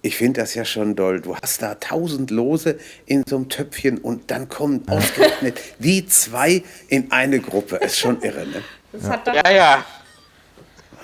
ich 0.00 0.16
finde 0.16 0.40
das 0.40 0.54
ja 0.54 0.64
schon 0.64 0.94
doll. 0.94 1.20
Du 1.20 1.34
hast 1.36 1.60
da 1.60 1.74
tausend 1.74 2.30
Lose 2.30 2.78
in 3.06 3.24
so 3.26 3.36
einem 3.36 3.48
Töpfchen 3.48 3.98
und 3.98 4.30
dann 4.30 4.48
kommen 4.48 4.86
ausgerechnet 4.88 5.58
die 5.78 6.06
zwei 6.06 6.62
in 6.88 7.10
eine 7.10 7.40
Gruppe. 7.40 7.76
Ist 7.76 7.98
schon 7.98 8.22
irre, 8.22 8.46
ne? 8.46 8.62
Ja. 8.92 9.22
ja, 9.34 9.50
ja. 9.50 9.84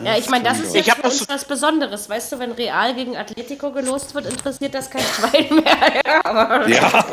Ja, 0.03 0.17
ich 0.17 0.29
meine, 0.29 0.45
das 0.45 0.59
ist 0.61 0.75
jetzt 0.75 0.91
für 0.93 1.03
uns 1.03 1.29
was 1.29 1.45
Besonderes. 1.45 2.09
Weißt 2.09 2.33
du, 2.33 2.39
wenn 2.39 2.53
Real 2.53 2.95
gegen 2.95 3.17
Atletico 3.17 3.71
gelost 3.71 4.15
wird, 4.15 4.27
interessiert 4.27 4.75
das 4.75 4.91
kein 4.91 5.03
Schwein 5.03 5.49
mehr. 5.63 6.03
ja, 6.05 6.67
Ja. 6.69 7.07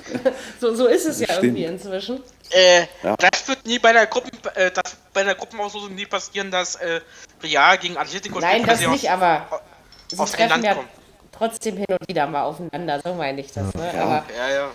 so, 0.60 0.74
so 0.74 0.86
ist 0.86 1.06
es 1.06 1.20
ja 1.20 1.26
Stimmt. 1.26 1.44
irgendwie 1.44 1.64
inzwischen. 1.64 2.22
Äh, 2.50 2.86
Ja. 3.02 3.16
Das 3.16 3.46
wird 3.48 3.64
nie 3.66 3.78
bei 3.78 3.92
der 3.92 4.06
Gruppen, 4.06 4.30
äh, 4.54 4.70
das 4.70 4.96
bei 5.12 5.22
der 5.22 5.34
Gruppenauslosung 5.34 5.94
nie 5.94 6.06
passieren, 6.06 6.50
dass 6.50 6.76
äh, 6.76 7.00
Real 7.42 7.78
gegen 7.78 7.96
Atletico 7.96 8.40
Nein, 8.40 8.62
spielt, 8.62 8.68
das 8.70 8.80
nicht, 8.80 9.08
aus- 9.10 9.14
aber 9.14 9.60
sie 10.08 10.18
aus 10.18 10.32
treffen 10.32 10.62
ja 10.64 10.74
kommen. 10.74 10.88
trotzdem 11.32 11.76
hin 11.76 11.86
und 11.88 12.08
wieder 12.08 12.26
mal 12.26 12.42
aufeinander. 12.42 13.00
So 13.04 13.14
meine 13.14 13.40
ich 13.40 13.52
das. 13.52 13.72
Ne? 13.74 13.90
Aber 14.00 14.24
Ja, 14.36 14.48
ja. 14.54 14.70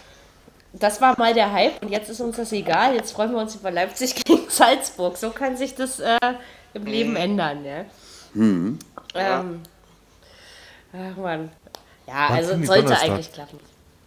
das 0.73 1.01
war 1.01 1.17
mal 1.17 1.33
der 1.33 1.51
Hype 1.51 1.81
und 1.81 1.89
jetzt 1.89 2.09
ist 2.09 2.21
uns 2.21 2.37
das 2.37 2.51
egal. 2.53 2.95
Jetzt 2.95 3.11
freuen 3.11 3.31
wir 3.31 3.39
uns 3.39 3.55
über 3.55 3.71
Leipzig 3.71 4.15
gegen 4.23 4.49
Salzburg. 4.49 5.17
So 5.17 5.31
kann 5.31 5.57
sich 5.57 5.75
das 5.75 5.99
äh, 5.99 6.17
im 6.73 6.85
Leben 6.85 7.15
ändern. 7.15 7.65
Ja? 7.65 7.85
Ähm, 8.33 8.79
ach 10.93 11.17
Mann. 11.17 11.51
Ja, 12.07 12.25
Wann 12.29 12.37
also 12.37 12.49
sollte 12.65 12.83
Donnerstag? 12.83 13.09
eigentlich 13.09 13.31
klappen. 13.33 13.59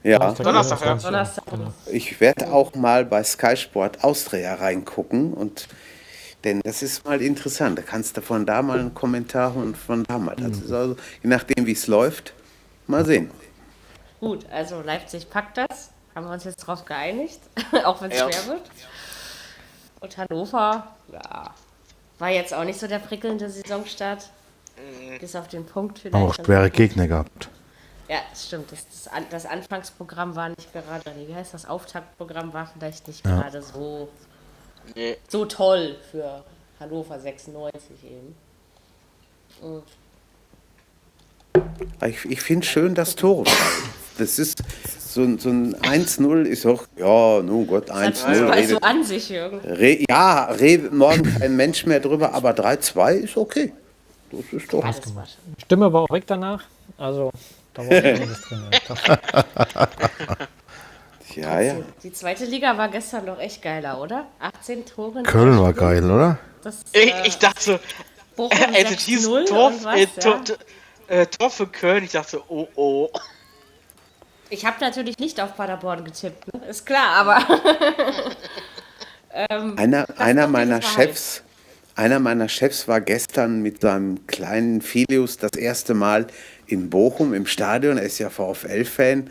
Ja, 0.02 0.32
Donnerstag, 0.32 0.80
ja. 0.84 0.94
Donnerstag. 0.96 1.44
ich 1.90 2.20
werde 2.20 2.52
auch 2.52 2.74
mal 2.74 3.04
bei 3.06 3.24
Sky 3.24 3.56
Sport 3.56 4.04
Austria 4.04 4.54
reingucken 4.54 5.32
und 5.32 5.66
denn 6.44 6.60
das 6.62 6.82
ist 6.82 7.06
mal 7.06 7.22
interessant. 7.22 7.78
Da 7.78 7.82
kannst 7.82 8.16
du 8.18 8.20
von 8.20 8.44
da 8.44 8.60
mal 8.60 8.78
einen 8.78 8.92
Kommentar 8.92 9.56
und 9.56 9.76
von 9.78 10.04
da 10.04 10.18
mal. 10.18 10.36
Das 10.36 10.58
ist 10.58 10.70
also, 10.72 10.96
je 11.22 11.30
nachdem 11.30 11.64
wie 11.64 11.72
es 11.72 11.86
läuft, 11.86 12.34
mal 12.86 13.04
sehen. 13.06 13.30
Gut, 14.20 14.44
also 14.52 14.82
Leipzig 14.82 15.30
packt 15.30 15.56
das. 15.56 15.90
Haben 16.14 16.26
wir 16.26 16.32
uns 16.34 16.44
jetzt 16.44 16.56
drauf 16.58 16.84
geeinigt, 16.84 17.40
auch 17.84 18.00
wenn 18.02 18.10
es 18.10 18.18
Ja. 18.18 18.30
schwer 18.30 18.46
wird. 18.54 18.62
Und 20.00 20.18
Hannover, 20.18 20.86
ja, 21.10 21.54
war 22.18 22.30
jetzt 22.30 22.54
auch 22.54 22.64
nicht 22.64 22.78
so 22.78 22.86
der 22.86 22.98
prickelnde 22.98 23.48
Saisonstart. 23.50 24.30
Bis 25.20 25.36
auf 25.36 25.46
den 25.48 25.64
Punkt 25.64 26.00
vielleicht. 26.00 26.16
Auch 26.16 26.34
schwere 26.34 26.68
Gegner 26.70 27.06
gehabt. 27.06 27.48
Ja, 28.08 28.18
das 28.30 28.46
stimmt. 28.46 28.70
Das, 28.72 28.86
das, 28.88 29.08
An- 29.08 29.26
das 29.30 29.46
Anfangsprogramm 29.46 30.34
war 30.36 30.48
nicht 30.50 30.72
gerade, 30.72 31.10
nee, 31.16 31.28
wie 31.28 31.34
heißt 31.34 31.54
das? 31.54 31.64
Auftaktprogramm 31.64 32.52
war 32.52 32.66
vielleicht 32.66 33.06
nicht 33.08 33.22
gerade 33.24 33.62
so, 33.62 34.08
Nee. 34.94 35.16
so 35.28 35.44
toll 35.46 35.96
für 36.10 36.44
Hannover 36.80 37.18
96 37.18 37.92
eben. 38.04 38.36
Und 39.62 39.84
Ich, 42.06 42.24
ich 42.26 42.40
finde 42.42 42.66
schön, 42.66 42.94
dass 42.94 43.16
Tore 43.16 43.46
fallen. 43.46 43.94
Das 44.18 44.38
ist 44.38 44.58
so, 45.08 45.22
ein- 45.22 45.38
so 45.38 45.48
ein 45.50 45.74
1-0 45.82 46.44
ist 46.46 46.66
auch, 46.66 46.84
ja, 46.96 47.42
nun 47.42 47.66
Gott, 47.66 47.88
das 47.88 48.24
1-0. 48.24 48.48
war 48.48 48.62
so 48.64 48.78
an 48.78 49.04
sich 49.04 49.30
irgendwie. 49.30 49.68
Re, 49.68 50.04
ja, 50.08 50.44
redet 50.44 50.92
morgen 50.92 51.22
kein 51.38 51.56
Mensch 51.56 51.84
mehr 51.86 52.00
drüber, 52.00 52.32
aber 52.32 52.50
3-2 52.52 53.14
ist 53.14 53.36
okay. 53.36 53.72
Das 54.30 54.40
ist 54.52 54.72
doch. 54.72 54.84
Alles 54.84 55.14
war 55.14 55.26
Stimme 55.62 55.92
war 55.92 56.02
auch 56.02 56.10
weg 56.10 56.24
danach. 56.26 56.62
Also, 56.98 57.30
da 57.74 57.82
war 57.82 57.88
auch 57.88 58.04
einiges 58.04 58.40
drin. 58.42 58.62
Ja. 58.88 59.88
Ja. 61.36 61.74
Die 62.02 62.12
zweite 62.12 62.44
Liga 62.44 62.78
war 62.78 62.88
gestern 62.88 63.26
doch 63.26 63.40
echt 63.40 63.60
geiler, 63.60 64.00
oder? 64.00 64.26
18 64.38 64.86
Tore. 64.86 65.18
in 65.18 65.24
Köln 65.24 65.58
war 65.58 65.72
geil, 65.72 66.04
oder? 66.08 66.38
Das, 66.62 66.82
Ich, 66.92 67.12
äh, 67.12 67.26
ich 67.26 67.38
dachte 67.38 67.60
so, 67.60 67.78
Bochum 68.36 68.56
also 68.72 68.94
6-0 68.94 69.06
dieses 69.06 69.48
Tor, 69.50 69.66
und 69.68 69.84
was, 69.84 69.96
äh, 70.00 70.06
Tor, 70.20 70.40
ja. 71.08 71.14
äh, 71.22 71.26
Tor 71.26 71.50
für 71.50 71.66
Köln, 71.66 72.04
ich 72.04 72.12
dachte, 72.12 72.40
oh 72.48 72.68
oh. 72.76 73.08
Ich 74.54 74.64
habe 74.64 74.76
natürlich 74.80 75.18
nicht 75.18 75.40
auf 75.40 75.56
Paderborn 75.56 76.04
getippt, 76.04 76.52
ne? 76.54 76.64
ist 76.66 76.86
klar, 76.86 77.16
aber 77.16 77.38
Einer, 79.76 80.06
einer 80.16 80.42
doch 80.42 80.50
meiner 80.50 80.82
Wahrheit. 80.82 81.08
Chefs, 81.08 81.42
einer 81.96 82.20
meiner 82.20 82.48
Chefs 82.48 82.86
war 82.86 83.00
gestern 83.00 83.62
mit 83.62 83.80
seinem 83.80 84.26
kleinen 84.28 84.80
Filius 84.80 85.38
das 85.38 85.52
erste 85.56 85.94
Mal 85.94 86.28
in 86.66 86.88
Bochum 86.88 87.34
im 87.34 87.46
Stadion. 87.46 87.98
Er 87.98 88.04
ist 88.04 88.20
ja 88.20 88.30
VfL-Fan 88.30 89.30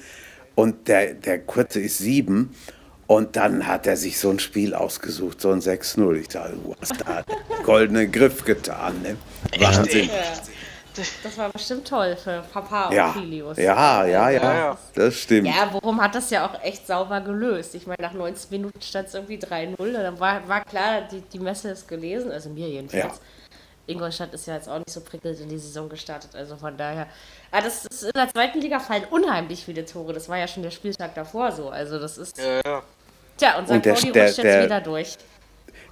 und 0.55 0.89
der, 0.89 1.13
der 1.13 1.39
Kurze 1.39 1.79
ist 1.79 1.99
sieben. 1.99 2.53
Und 3.07 3.35
dann 3.35 3.67
hat 3.67 3.85
er 3.87 3.95
sich 3.95 4.17
so 4.17 4.29
ein 4.29 4.39
Spiel 4.39 4.73
ausgesucht, 4.73 5.39
so 5.39 5.51
ein 5.51 5.61
6-0. 5.61 6.15
Ich 6.15 6.27
dachte, 6.29 6.53
du 6.53 6.75
hast 6.81 6.99
da 6.99 7.17
einen 7.17 7.63
goldenen 7.63 8.11
Griff 8.11 8.43
getan. 8.43 9.01
Ne? 9.01 9.17
Wahnsinn. 9.59 10.09
Das 11.23 11.37
war 11.37 11.49
bestimmt 11.49 11.87
toll 11.87 12.15
für 12.15 12.43
Papa 12.53 12.89
und 12.89 12.95
Ja, 12.95 13.11
Filius. 13.11 13.57
ja, 13.57 14.05
ja, 14.05 14.29
Ja, 14.29 14.29
ja, 14.29 14.53
ja. 14.55 14.77
das 14.95 15.15
stimmt. 15.15 15.47
Ja, 15.47 15.65
Bochum 15.65 16.01
hat 16.01 16.13
das 16.15 16.29
ja 16.29 16.45
auch 16.45 16.61
echt 16.63 16.85
sauber 16.87 17.19
gelöst. 17.21 17.75
Ich 17.75 17.87
meine, 17.87 18.01
nach 18.01 18.13
90 18.13 18.51
Minuten 18.51 18.81
stand 18.81 19.07
es 19.07 19.13
irgendwie 19.15 19.37
3-0. 19.37 19.75
und 19.79 19.93
Dann 19.93 20.19
war, 20.19 20.47
war 20.47 20.63
klar, 20.65 21.01
die, 21.11 21.21
die 21.21 21.39
Messe 21.39 21.69
ist 21.71 21.87
gelesen, 21.87 22.31
also 22.31 22.49
mir 22.49 22.67
jedenfalls. 22.69 23.03
Ja. 23.03 23.11
Ingolstadt 23.85 24.33
ist 24.33 24.47
ja 24.47 24.55
jetzt 24.55 24.69
auch 24.69 24.77
nicht 24.77 24.89
so 24.91 25.01
prickelnd 25.01 25.39
in 25.41 25.49
die 25.49 25.57
Saison 25.57 25.89
gestartet, 25.89 26.33
also 26.35 26.55
von 26.55 26.77
daher. 26.77 27.07
Ah, 27.51 27.59
das 27.59 27.85
ist 27.85 28.03
in 28.03 28.11
der 28.15 28.29
zweiten 28.29 28.61
Liga 28.61 28.79
fallen 28.79 29.03
unheimlich 29.11 29.65
viele 29.65 29.83
Tore. 29.85 30.13
Das 30.13 30.29
war 30.29 30.37
ja 30.37 30.47
schon 30.47 30.63
der 30.63 30.71
Spieltag 30.71 31.13
davor 31.15 31.51
so. 31.51 31.69
Also 31.69 31.99
das 31.99 32.17
ist. 32.17 32.37
Ja, 32.37 32.61
ja. 32.65 32.81
Tja, 33.35 33.57
und 33.57 33.65
St. 33.65 33.71
Und 33.73 33.85
der- 33.85 33.93
der- 33.95 34.03
rutscht 34.03 34.15
jetzt 34.15 34.37
der- 34.43 34.63
wieder 34.63 34.79
durch. 34.79 35.17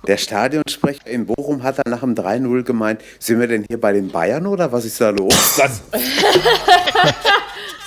Der 0.07 0.17
Stadionsprecher 0.17 1.05
in 1.07 1.25
Bochum 1.27 1.63
hat 1.63 1.77
dann 1.77 1.91
nach 1.91 1.99
dem 2.01 2.15
3-0 2.15 2.63
gemeint, 2.63 3.01
sind 3.19 3.39
wir 3.39 3.47
denn 3.47 3.65
hier 3.67 3.79
bei 3.79 3.93
den 3.93 4.09
Bayern 4.11 4.47
oder 4.47 4.71
was 4.71 4.85
ist 4.85 4.99
da 4.99 5.09
los? 5.11 5.33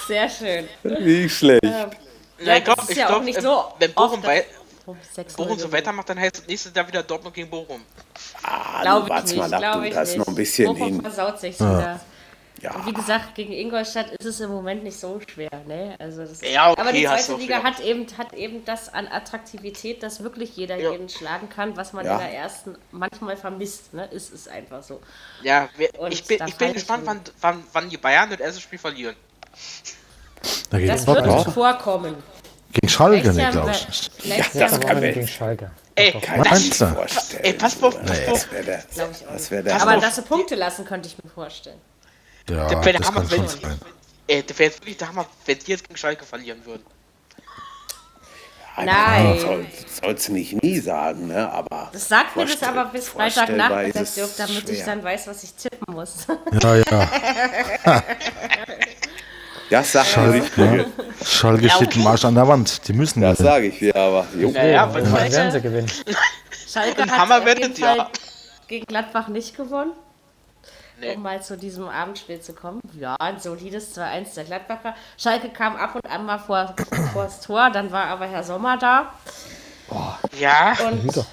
Sehr 0.07 0.29
schön. 0.29 0.69
Wie 0.83 1.29
schlecht. 1.29 1.65
Ja, 1.65 1.91
Ja, 2.39 2.57
ich 2.57 2.65
glaube, 2.65 2.81
das 2.83 2.91
ich 2.91 2.97
ja 2.97 3.07
glaub, 3.09 3.25
nicht 3.25 3.41
so 3.41 3.65
wenn 3.79 3.93
Bochum, 3.93 4.23
wei 4.23 4.45
Oh, 4.87 4.95
6-0 5.17 5.37
Bochum 5.39 5.59
so 5.59 5.73
weitermacht, 5.73 6.11
dann 6.11 6.21
heißt 6.21 6.41
es 6.41 6.47
nächstes 6.47 6.73
Jahr 6.75 6.87
wieder 6.87 7.03
Dortmund 7.03 7.35
gegen 7.35 7.49
Bochum. 7.49 7.81
Ah, 8.43 8.83
Glaube 8.83 9.09
ich 9.17 9.25
nicht, 9.25 9.37
mal 9.39 9.55
ab, 9.55 9.61
glaube 9.61 9.81
du, 9.81 9.89
ich 9.89 9.95
da 9.95 10.03
ist 10.03 10.09
nicht. 10.11 10.19
noch 10.19 10.27
ein 10.29 10.35
bisschen 10.35 10.67
Bochum 10.67 10.87
hin. 10.89 11.01
versaut 11.01 11.41
sich 11.41 11.59
wieder. 11.59 12.01
Ja. 12.65 12.75
Und 12.77 12.87
wie 12.87 12.93
gesagt, 12.95 13.35
gegen 13.35 13.53
Ingolstadt 13.53 14.11
ist 14.13 14.25
es 14.25 14.41
im 14.41 14.51
Moment 14.51 14.85
nicht 14.85 14.99
so 14.99 15.21
schwer, 15.33 15.51
ne? 15.67 15.97
Also 15.99 16.23
das 16.25 16.41
Ja, 16.41 16.71
okay, 16.71 16.81
aber 16.81 16.93
die 16.93 17.05
zweite 17.05 17.35
Liga 17.35 17.59
auch 17.59 17.65
hat 17.65 17.81
eben, 17.81 18.07
hat 18.17 18.33
eben 18.33 18.65
das 18.65 18.93
an 18.93 19.07
Attraktivität, 19.07 20.03
dass 20.03 20.23
wirklich 20.23 20.57
jeder 20.57 20.77
Ja. 20.77 20.93
jeden 20.93 21.11
schlagen 21.11 21.51
kann, 21.51 21.77
was 21.77 21.93
man 21.93 22.07
Ja. 22.07 22.15
in 22.15 22.19
der 22.21 22.33
ersten 22.35 22.77
manchmal 22.91 23.37
vermisst, 23.37 23.93
ne? 23.93 24.07
Ist 24.07 24.33
es 24.33 24.49
einfach 24.49 24.83
so. 24.83 25.01
Ja, 25.43 25.69
Und 25.99 26.13
ich 26.13 26.25
bin, 26.25 26.39
ich 26.47 26.57
bin 26.57 26.73
gespannt, 26.73 27.03
wann, 27.05 27.21
wann, 27.43 27.65
wann 27.75 27.91
die 27.91 27.99
Bayern 27.99 28.31
das 28.31 28.41
erste 28.41 28.61
Spiel 28.63 28.79
verlieren. 28.79 29.15
Da 30.71 30.79
geht 30.79 30.89
Das 30.89 31.07
wird 31.07 31.19
Dortmund. 31.19 31.53
vorkommen. 31.55 32.17
Gegen 32.73 32.89
Schalke 32.89 33.31
Jahr, 33.31 33.53
glaube 33.53 33.69
wir- 33.73 33.75
ich. 33.89 34.11
Ja, 34.25 34.37
das 34.39 34.53
Da 34.73 34.79
kann 34.79 35.01
wir 35.03 35.09
man- 35.09 35.15
gegen 35.15 35.29
Schalke. 35.29 35.71
Ey, 35.97 36.11
Kann 36.13 36.45
ich 36.57 36.81
mir 36.81 36.89
du? 36.89 36.95
vorstellen. 36.95 37.45
Ey, 37.45 37.53
pass 37.53 37.81
auf, 37.83 38.01
pass 38.05 38.21
Das 38.25 38.29
auf. 38.47 38.53
wäre 38.53 38.65
der, 38.65 38.83
Glaub 38.95 39.11
ich 39.13 39.27
auch 39.29 39.33
das 39.33 39.51
wär 39.53 39.63
der 39.63 39.81
Aber 39.81 39.97
dass 39.99 40.17
sie 40.17 40.23
Punkte 40.23 40.55
lassen, 40.57 40.85
könnte 40.85 41.09
ich 41.09 41.23
mir 41.23 41.31
vorstellen. 41.31 41.79
Ja, 42.49 42.69
Der 42.69 42.85
wäre 42.85 42.99
das 42.99 43.09
Hammer, 43.09 43.21
kann 43.21 43.31
wenn 43.31 43.39
schon 43.39 43.49
sie, 43.49 43.59
sein. 43.61 43.81
ey, 44.27 44.43
der 44.43 44.59
wäre 44.59 44.71
jetzt 44.71 44.81
wirklich 44.81 44.97
der 44.99 45.09
Hammer, 45.09 45.27
wenn 45.47 45.59
die 45.59 45.71
jetzt 45.71 45.85
gegen 45.85 45.97
Schalke 45.97 46.25
verlieren 46.25 46.65
würden. 46.65 46.83
Nein. 48.77 49.39
Soll 50.03 50.15
es 50.15 50.29
nicht 50.29 50.61
nie 50.63 50.81
sagen, 50.81 51.29
ne? 51.29 51.49
aber. 51.49 51.91
Das 51.93 52.09
sagt 52.09 52.35
mir 52.37 52.45
das 52.45 52.61
aber 52.65 52.87
bis 52.87 53.09
Freitagnachmittag, 53.09 54.05
Dirk, 54.15 54.31
damit 54.37 54.69
ich 54.69 54.83
dann 54.83 55.03
weiß, 55.05 55.29
was 55.29 55.45
ich 55.45 55.55
tippen 55.55 55.95
muss. 55.95 56.27
Ja, 56.61 56.77
ja. 56.77 57.09
Das 59.71 59.93
sagt 59.93 60.17
er 60.19 60.27
nicht. 60.29 60.57
Ja. 60.59 60.85
Schalke 61.25 61.71
steht 61.71 61.97
im 61.97 62.07
Arsch 62.07 62.25
an 62.25 62.35
der 62.35 62.47
Wand. 62.47 62.87
Die 62.87 62.93
müssen 62.93 63.23
Das 63.23 63.39
gewinnen. 63.39 63.53
sage 63.55 63.67
ich 63.69 63.79
dir 63.79 63.97
aber. 63.97 64.27
Jo. 64.39 64.51
Naja, 64.51 64.93
weil 64.93 65.03
Dann 65.03 65.13
werden 65.33 65.53
sie 65.53 65.61
gewinnen. 65.61 65.91
Schalke 66.69 67.03
hat 67.03 67.11
Hammer 67.11 67.39
auf 67.39 67.47
jeden. 67.49 67.75
Fall 67.75 68.07
gegen 68.69 68.87
Gladbach 68.87 69.29
nicht 69.29 69.57
gewonnen. 69.57 69.93
Nee. 71.01 71.17
Um 71.17 71.23
mal 71.23 71.43
zu 71.43 71.57
diesem 71.57 71.89
Abendspiel 71.89 72.41
zu 72.41 72.53
kommen. 72.53 72.81
Ja, 72.99 73.17
ein 73.19 73.41
solides 73.41 73.97
2-1 73.97 74.35
der 74.37 74.45
Gladbacher. 74.45 74.95
Schalke 75.19 75.49
kam 75.51 75.75
ab 75.77 75.95
und 75.97 76.07
an 76.09 76.25
mal 76.25 76.39
vor, 76.39 76.75
vor 77.13 77.25
das 77.25 77.41
Tor, 77.41 77.71
dann 77.71 77.91
war 77.91 78.07
aber 78.07 78.27
Herr 78.27 78.45
Sommer 78.45 78.77
da. 78.79 79.13
Ja, 80.39 80.77
Und 80.87 81.25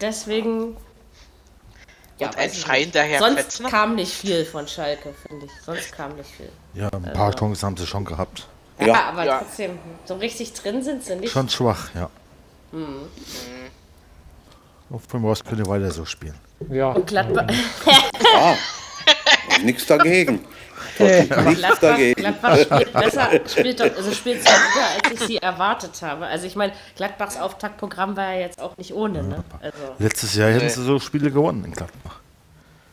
deswegen. 0.00 0.76
Ja, 2.18 2.28
und 2.28 2.36
ein 2.38 2.50
nicht. 2.50 2.94
Herr 2.94 3.18
Sonst 3.18 3.34
Fetzner. 3.36 3.68
kam 3.70 3.94
nicht 3.94 4.12
viel 4.12 4.44
von 4.44 4.66
Schalke, 4.66 5.14
finde 5.26 5.46
ich. 5.46 5.52
Sonst 5.64 5.92
kam 5.92 6.14
nicht 6.16 6.30
viel. 6.30 6.50
Ja, 6.74 6.88
ein 6.92 7.12
paar 7.12 7.34
Chancen 7.34 7.66
haben 7.66 7.76
sie 7.76 7.86
schon 7.86 8.04
gehabt. 8.04 8.46
Ja, 8.78 8.86
Ja. 8.86 9.04
aber 9.08 9.24
Ja. 9.24 9.38
trotzdem, 9.38 9.78
so 10.06 10.14
richtig 10.16 10.52
drin 10.54 10.82
sind 10.82 11.04
sie 11.04 11.16
nicht. 11.16 11.32
Schon 11.32 11.48
schwach, 11.48 11.90
ja. 11.94 12.08
Mhm. 12.72 13.08
Auf 14.90 15.06
dem 15.08 15.24
Rost 15.24 15.44
könnte 15.44 15.66
weiter 15.66 15.90
so 15.90 16.04
spielen. 16.04 16.38
Ja, 16.70 16.88
Und 16.92 17.06
Gladbach, 17.06 17.46
Ja. 18.34 18.56
Nichts 19.62 19.86
dagegen. 19.86 20.44
Nichts 20.98 21.28
Gladbach, 21.28 21.78
dagegen. 21.80 22.20
Gladbach 22.20 22.58
spielt 22.58 22.92
besser, 22.92 23.30
spielt, 23.48 23.80
doch- 23.80 23.96
also 23.96 24.12
spielt 24.12 24.42
zwar 24.42 24.52
besser, 24.54 24.86
als 25.04 25.12
ich 25.20 25.26
sie 25.26 25.36
erwartet 25.38 26.02
habe. 26.02 26.26
Also 26.26 26.46
ich 26.46 26.54
meine, 26.56 26.72
Gladbachs 26.96 27.36
Auftaktprogramm 27.38 28.16
war 28.16 28.32
ja 28.34 28.40
jetzt 28.40 28.60
auch 28.60 28.76
nicht 28.76 28.92
ohne, 28.92 29.22
ne? 29.22 29.44
Also 29.60 29.78
Letztes 29.98 30.34
Jahr 30.34 30.50
hätten 30.50 30.68
sie 30.68 30.82
so 30.84 30.98
Spiele 31.00 31.30
gewonnen 31.30 31.64
in 31.64 31.72
Gladbach. 31.72 32.20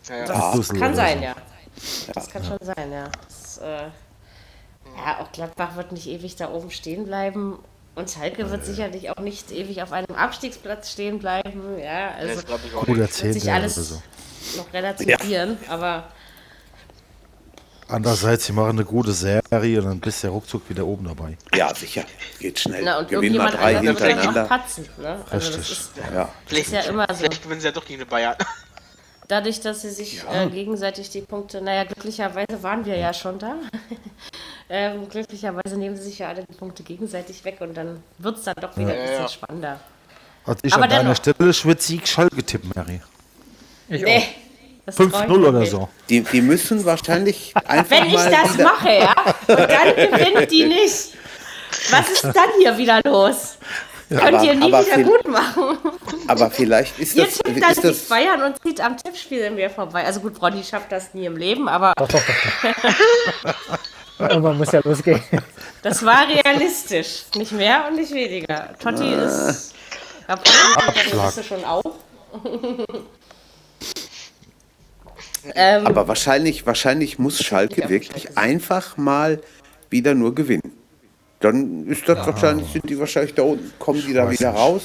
ja, 0.10 0.16
ja. 0.18 0.26
das 0.26 0.70
kann 0.74 0.96
sein, 0.96 1.18
so. 1.20 1.24
ja. 1.26 1.36
Das 2.14 2.30
kann 2.30 2.44
schon 2.44 2.58
sein, 2.62 2.92
ja. 2.92 3.10
Das, 3.28 3.58
äh, 3.60 3.84
ja, 4.98 5.20
auch 5.22 5.32
Gladbach 5.32 5.76
wird 5.76 5.92
nicht 5.92 6.08
ewig 6.08 6.36
da 6.36 6.50
oben 6.50 6.72
stehen 6.72 7.06
bleiben. 7.06 7.60
Und 8.00 8.10
Schalke 8.10 8.50
wird 8.50 8.66
sicherlich 8.66 9.10
auch 9.10 9.20
nicht 9.20 9.52
ewig 9.52 9.84
auf 9.84 9.91
einem 9.91 10.16
Abstiegsplatz 10.16 10.93
stehen 10.93 11.20
bleiben. 11.20 11.78
Ja, 11.78 12.12
also 12.12 12.36
Das 12.36 12.45
glaube 12.45 12.62
ich 12.66 12.74
auch 12.74 12.88
nicht. 12.88 12.97
wird 12.97 13.14
sich 13.14 13.52
alles, 13.52 13.76
so. 13.76 14.02
noch 14.56 14.72
relativieren, 14.72 15.58
ja. 15.68 15.74
aber. 15.74 16.08
Andererseits, 17.89 18.45
sie 18.45 18.54
machen 18.54 18.70
eine 18.70 18.86
gute 18.86 19.12
Serie 19.12 19.80
und 19.80 19.86
dann 19.86 20.00
bist 20.00 20.24
du 20.24 20.28
ja 20.28 20.34
ruckzuck 20.34 20.70
wieder 20.70 20.86
oben 20.86 21.08
dabei. 21.08 21.38
Ja, 21.54 21.76
sicher. 21.76 22.06
Geht 22.39 22.60
schnell. 22.60 22.84
Na, 22.86 23.00
und 23.00 23.10
Gewinn 23.10 23.36
mal 23.36 23.52
drei 23.52 23.80
hintereinander. 23.80 24.45
Auch 24.45 24.47
patzen, 24.47 24.88
ne? 24.97 25.22
also 25.30 25.47
Richtig. 25.58 25.72
Ist, 25.72 25.91
ja. 26.14 26.30
Vielleicht, 26.45 26.68
ist 26.68 26.74
ja 26.74 26.82
immer 26.82 27.06
so. 27.10 27.16
Vielleicht 27.16 27.43
gewinnen 27.43 27.60
sie 27.60 27.68
ja 27.68 27.74
doch 27.74 27.86
gegen 27.86 28.00
die 28.00 28.06
Bayern. 28.06 28.36
Dadurch, 29.28 29.60
dass 29.60 29.82
sie 29.82 29.89
sich 29.89 30.24
ja. 30.24 30.43
äh, 30.43 30.50
gegenseitig 30.50 31.10
die 31.10 31.22
Punkte, 31.22 31.62
naja, 31.62 31.84
glücklicherweise 31.84 32.64
waren 32.64 32.86
wir 32.86 32.95
ja 32.95 33.14
schon 33.14 33.39
da. 33.39 33.56
Ähm, 34.70 35.10
glücklicherweise 35.10 35.78
nehmen 35.78 35.96
sie 35.96 36.04
sich 36.04 36.20
ja 36.20 36.30
alle 36.30 36.44
die 36.44 36.56
Punkte 36.56 36.84
gegenseitig 36.84 37.44
weg 37.44 37.58
und 37.60 37.76
dann 37.76 38.04
wird 38.20 38.38
es 38.38 38.44
dann 38.44 38.56
doch 38.62 38.76
wieder 38.78 38.94
ja, 38.94 39.02
ein 39.02 39.10
bisschen 39.10 39.30
spannender. 39.30 39.80
Also 40.46 40.60
ich 40.64 40.74
Aber 40.74 40.84
an 40.84 40.90
deiner 40.90 41.16
Stelle 41.16 41.54
schwitzt 41.54 41.88
Sieg 41.88 42.08
Schall 42.08 42.30
getippt, 42.30 42.76
Mary. 42.76 43.02
Ich 43.90 44.04
nee. 44.04 44.18
auch. 44.18 44.24
5-0 44.92 45.48
oder 45.48 45.66
so. 45.66 45.90
Die, 46.10 46.22
die 46.22 46.42
müssen 46.42 46.84
wahrscheinlich 46.86 47.54
einfach 47.68 47.92
Wenn 47.92 48.08
ich 48.08 48.14
das 48.16 48.58
mache, 48.58 48.90
ja, 48.90 49.14
und 49.48 49.60
dann 49.60 49.96
gewinnt 49.96 50.52
die 50.52 50.66
nicht. 50.66 51.14
Was 51.92 52.10
ist 52.10 52.24
dann 52.24 52.50
hier 52.60 52.78
wieder 52.78 53.02
los? 53.04 53.58
Ja, 54.10 54.22
Könnt 54.22 54.38
aber, 54.38 54.44
ihr 54.44 54.56
nie 54.56 54.68
wieder 54.68 55.04
gut 55.04 55.28
machen. 55.28 55.78
Aber 56.28 56.50
vielleicht 56.50 56.98
ist 56.98 57.16
ihr 57.16 57.26
das... 57.26 57.38
Ihr 57.38 57.44
tippt 57.54 57.64
dann 57.64 57.76
das 57.84 58.00
Bayern 58.08 58.42
und 58.42 58.60
zieht 58.64 58.82
am 58.82 58.98
Tippspiel 58.98 59.42
in 59.42 59.56
mir 59.56 59.70
vorbei. 59.70 60.04
Also 60.04 60.20
gut, 60.22 60.42
Ronny 60.42 60.64
schafft 60.64 60.92
das 60.92 61.14
nie 61.14 61.26
im 61.26 61.38
Leben, 61.38 61.68
aber... 61.68 61.94
Irgendwann 64.20 64.58
muss 64.58 64.72
ja 64.72 64.82
losgehen. 64.84 65.22
Das 65.82 66.04
war 66.04 66.28
realistisch. 66.28 67.24
Nicht 67.36 67.54
mehr 67.54 67.86
und 67.88 67.96
nicht 67.96 68.14
weniger. 68.14 68.78
Totti 68.78 69.16
ah. 69.16 69.50
ist... 69.50 69.74
Bist 70.28 71.38
du 71.38 71.44
schon 71.44 71.64
auch. 71.66 71.84
Ähm, 75.56 75.88
Aber 75.88 76.08
wahrscheinlich, 76.08 76.66
wahrscheinlich 76.66 77.18
muss 77.18 77.42
Schalke 77.42 77.90
wirklich 77.90 78.24
Schalke 78.24 78.38
einfach 78.38 78.98
mal 78.98 79.42
wieder 79.90 80.14
nur 80.14 80.36
gewinnen. 80.36 80.78
Dann 81.40 81.88
ist 81.88 82.08
das 82.08 82.18
ja. 82.18 82.28
wahrscheinlich, 82.28 82.72
sind 82.72 82.90
die 82.90 83.00
wahrscheinlich 83.00 83.34
da 83.34 83.44
unten, 83.44 83.72
kommen 83.80 84.04
die 84.06 84.14
da 84.14 84.30
wieder 84.30 84.52
raus. 84.52 84.84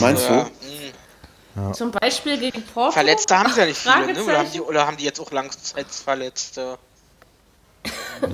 Meinst 0.00 0.28
ja. 0.28 0.44
du? 0.44 1.60
Ja. 1.60 1.72
Zum 1.72 1.90
Beispiel 1.90 2.38
gegen 2.38 2.62
Porto. 2.62 2.92
Verletzte 2.92 3.38
haben 3.38 3.52
sie 3.52 3.60
ja 3.60 3.66
nicht 3.66 3.78
viele, 3.78 4.12
ne? 4.12 4.24
oder, 4.24 4.38
haben 4.38 4.50
die, 4.52 4.60
oder 4.60 4.86
haben 4.86 4.96
die 4.96 5.04
jetzt 5.04 5.20
auch 5.20 5.30
Langzeitverletzte? 5.30 6.78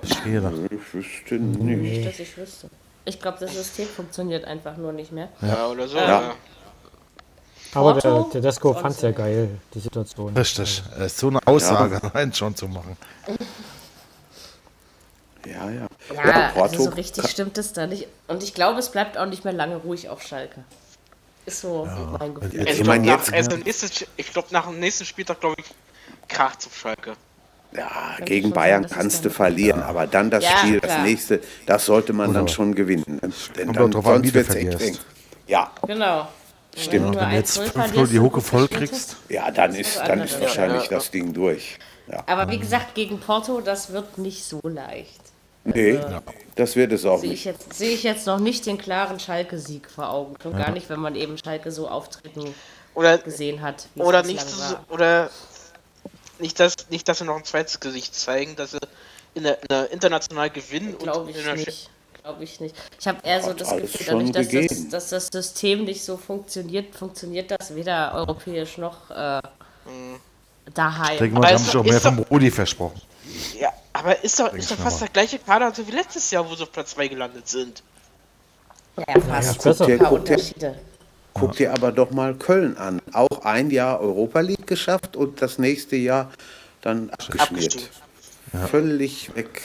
Schwerer. 0.04 0.52
Ich 0.70 0.94
wüsste 0.94 1.34
nicht. 1.34 1.80
Nicht, 1.80 2.06
dass 2.06 2.18
ich 2.18 2.36
wüsste. 2.36 2.70
Ich 3.04 3.20
glaube, 3.20 3.38
das 3.40 3.54
System 3.54 3.86
funktioniert 3.86 4.44
einfach 4.44 4.76
nur 4.76 4.92
nicht 4.92 5.12
mehr. 5.12 5.28
Ja, 5.40 5.68
oder 5.68 5.88
so. 5.88 5.96
Ja. 5.96 6.34
Aber 7.74 7.94
der, 7.94 8.26
der 8.32 8.40
Desko 8.40 8.74
fand 8.74 8.96
es 8.96 9.02
ja 9.02 9.12
geil, 9.12 9.48
die 9.74 9.80
Situation. 9.80 10.36
Richtig. 10.36 10.82
Also. 10.98 11.08
So 11.08 11.28
eine 11.28 11.46
Aussage 11.46 12.00
ja. 12.02 12.10
allein 12.14 12.32
schon 12.32 12.54
zu 12.54 12.68
machen. 12.68 12.96
Ja, 15.46 15.70
ja. 15.70 15.86
Ja, 16.14 16.26
ja 16.26 16.62
also 16.62 16.84
so 16.84 16.90
richtig 16.90 17.28
stimmt 17.28 17.56
es 17.58 17.72
da 17.72 17.86
nicht. 17.86 18.08
Und 18.28 18.42
ich 18.42 18.54
glaube, 18.54 18.78
es 18.80 18.90
bleibt 18.90 19.16
auch 19.16 19.26
nicht 19.26 19.44
mehr 19.44 19.52
lange 19.52 19.76
ruhig 19.76 20.08
auf 20.08 20.22
Schalke. 20.22 20.64
Ist 21.46 21.60
so 21.60 21.86
ja. 21.86 22.16
mein 22.18 22.34
Gefühl. 22.34 22.60
Also 22.60 22.82
ich, 22.82 22.86
meine, 22.86 23.06
jetzt, 23.06 23.32
also 23.32 23.56
nächstes, 23.56 24.06
ich 24.16 24.32
glaube, 24.32 24.48
nach 24.50 24.66
dem 24.66 24.78
nächsten 24.78 25.04
Spieltag, 25.04 25.40
glaube 25.40 25.56
ich, 25.58 25.66
kracht 26.28 26.66
auf 26.66 26.76
Schalke. 26.76 27.14
Ja, 27.76 28.16
gegen 28.24 28.50
Bayern 28.50 28.82
sagen, 28.82 28.94
kannst 28.94 29.24
du 29.24 29.30
verlieren, 29.30 29.80
ja. 29.80 29.86
aber 29.86 30.06
dann 30.06 30.28
das 30.28 30.42
ja, 30.42 30.56
Spiel, 30.58 30.80
klar. 30.80 30.96
das 30.96 31.04
nächste, 31.04 31.40
das 31.66 31.86
sollte 31.86 32.12
man 32.12 32.30
Oder 32.30 32.40
dann 32.40 32.48
schon 32.48 32.74
gewinnen. 32.74 33.20
Denn 33.56 33.72
dann, 33.72 33.92
sonst 33.92 34.34
wird 34.34 34.48
es 34.48 34.54
echt 34.56 34.80
eng. 34.80 34.98
Ja. 35.46 35.70
Genau. 35.86 36.28
Stimmt. 36.76 37.16
Wenn 37.16 37.30
du 37.30 37.34
jetzt 37.36 37.58
5 37.58 38.10
die 38.10 38.20
Hucke 38.20 38.40
voll 38.40 38.68
kriegst. 38.68 39.16
Ja, 39.28 39.50
dann 39.50 39.74
ist, 39.74 39.98
dann 39.98 40.20
ist 40.20 40.40
wahrscheinlich 40.40 40.84
ja. 40.84 40.90
das 40.90 41.10
Ding 41.10 41.32
durch. 41.32 41.78
Ja. 42.10 42.22
Aber 42.26 42.50
wie 42.50 42.58
gesagt, 42.58 42.94
gegen 42.94 43.20
Porto, 43.20 43.60
das 43.60 43.92
wird 43.92 44.18
nicht 44.18 44.44
so 44.44 44.60
leicht. 44.62 45.20
Nee, 45.64 45.98
also, 45.98 46.20
das 46.54 46.74
wird 46.74 46.92
es 46.92 47.04
auch 47.04 47.18
sehe 47.18 47.30
nicht. 47.30 47.40
Ich 47.40 47.44
jetzt, 47.44 47.72
sehe 47.74 47.90
ich 47.90 48.02
jetzt 48.02 48.26
noch 48.26 48.38
nicht 48.38 48.66
den 48.66 48.78
klaren 48.78 49.20
Schalke-Sieg 49.20 49.90
vor 49.90 50.10
Augen. 50.10 50.34
Schon 50.42 50.56
gar 50.56 50.70
nicht, 50.70 50.88
wenn 50.88 51.00
man 51.00 51.14
eben 51.16 51.36
Schalke 51.36 51.70
so 51.70 51.86
auftreten 51.86 52.54
oder, 52.94 53.18
gesehen 53.18 53.60
hat. 53.60 53.86
Oder 53.96 54.22
nicht, 54.22 54.48
so, 54.48 54.76
oder 54.88 55.30
nicht, 56.40 56.58
dass, 56.60 56.74
nicht, 56.90 57.08
dass 57.08 57.18
sie 57.18 57.24
noch 57.24 57.36
ein 57.36 57.44
zweites 57.44 57.80
Gesicht 57.80 58.14
zeigen, 58.14 58.56
dass 58.56 58.72
sie 58.72 58.78
in 59.34 59.44
der, 59.44 59.62
in 59.62 59.68
der 59.68 59.90
international 59.90 60.50
gewinnen. 60.50 60.98
Glaube 60.98 61.30
ich 61.30 61.36
nicht 61.46 61.90
glaube 62.22 62.44
ich 62.44 62.60
nicht. 62.60 62.74
Ich 62.98 63.08
habe 63.08 63.18
eher 63.22 63.42
so 63.42 63.52
das 63.52 63.70
Gefühl, 63.70 64.06
dadurch, 64.06 64.32
dass 64.32 64.48
das, 64.48 64.88
dass 64.88 65.08
das, 65.08 65.26
System 65.32 65.84
nicht 65.84 66.04
so 66.04 66.16
funktioniert, 66.16 66.94
funktioniert 66.94 67.50
das 67.50 67.74
weder 67.74 68.14
europäisch 68.14 68.78
noch 68.78 69.10
äh, 69.10 69.40
mhm. 69.86 70.20
daheim. 70.74 71.12
Ich 71.12 71.18
denke 71.18 71.40
mal, 71.40 71.52
haben 71.52 71.58
sich 71.58 71.76
auch 71.76 71.84
mehr 71.84 72.00
vom 72.00 72.18
Rudi 72.18 72.50
versprochen. 72.50 73.00
Ja, 73.58 73.72
aber 73.92 74.22
ist 74.22 74.38
doch, 74.38 74.52
ist 74.52 74.70
doch 74.70 74.76
fast 74.76 75.00
der 75.00 75.08
gleiche 75.08 75.38
Kader 75.38 75.72
wie 75.76 75.90
letztes 75.90 76.30
Jahr, 76.30 76.48
wo 76.48 76.54
sie 76.54 76.62
auf 76.62 76.72
Platz 76.72 76.90
2 76.90 77.08
gelandet 77.08 77.48
sind. 77.48 77.82
Ja, 78.96 79.20
fast. 79.20 79.64
Ja, 79.64 79.72
guck 79.72 79.86
dir, 79.86 79.98
guck 79.98 80.24
dir, 80.24 80.78
guck 81.34 81.56
dir 81.56 81.72
aber 81.72 81.92
doch 81.92 82.10
mal 82.10 82.34
Köln 82.34 82.76
an. 82.76 83.00
Auch 83.12 83.44
ein 83.44 83.70
Jahr 83.70 84.00
Europa 84.00 84.40
League 84.40 84.66
geschafft 84.66 85.16
und 85.16 85.42
das 85.42 85.58
nächste 85.58 85.96
Jahr 85.96 86.30
dann 86.80 87.10
abgeschmiert. 87.10 87.90
Ja. 88.52 88.66
Völlig 88.66 89.34
weg. 89.36 89.62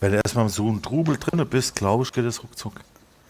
Wenn 0.00 0.12
du 0.12 0.20
erstmal 0.24 0.48
so 0.48 0.68
ein 0.68 0.82
Trubel 0.82 1.16
drin 1.16 1.46
bist, 1.48 1.76
glaube 1.76 2.04
ich, 2.04 2.12
geht 2.12 2.24
es 2.24 2.42
ruckzuck. 2.42 2.74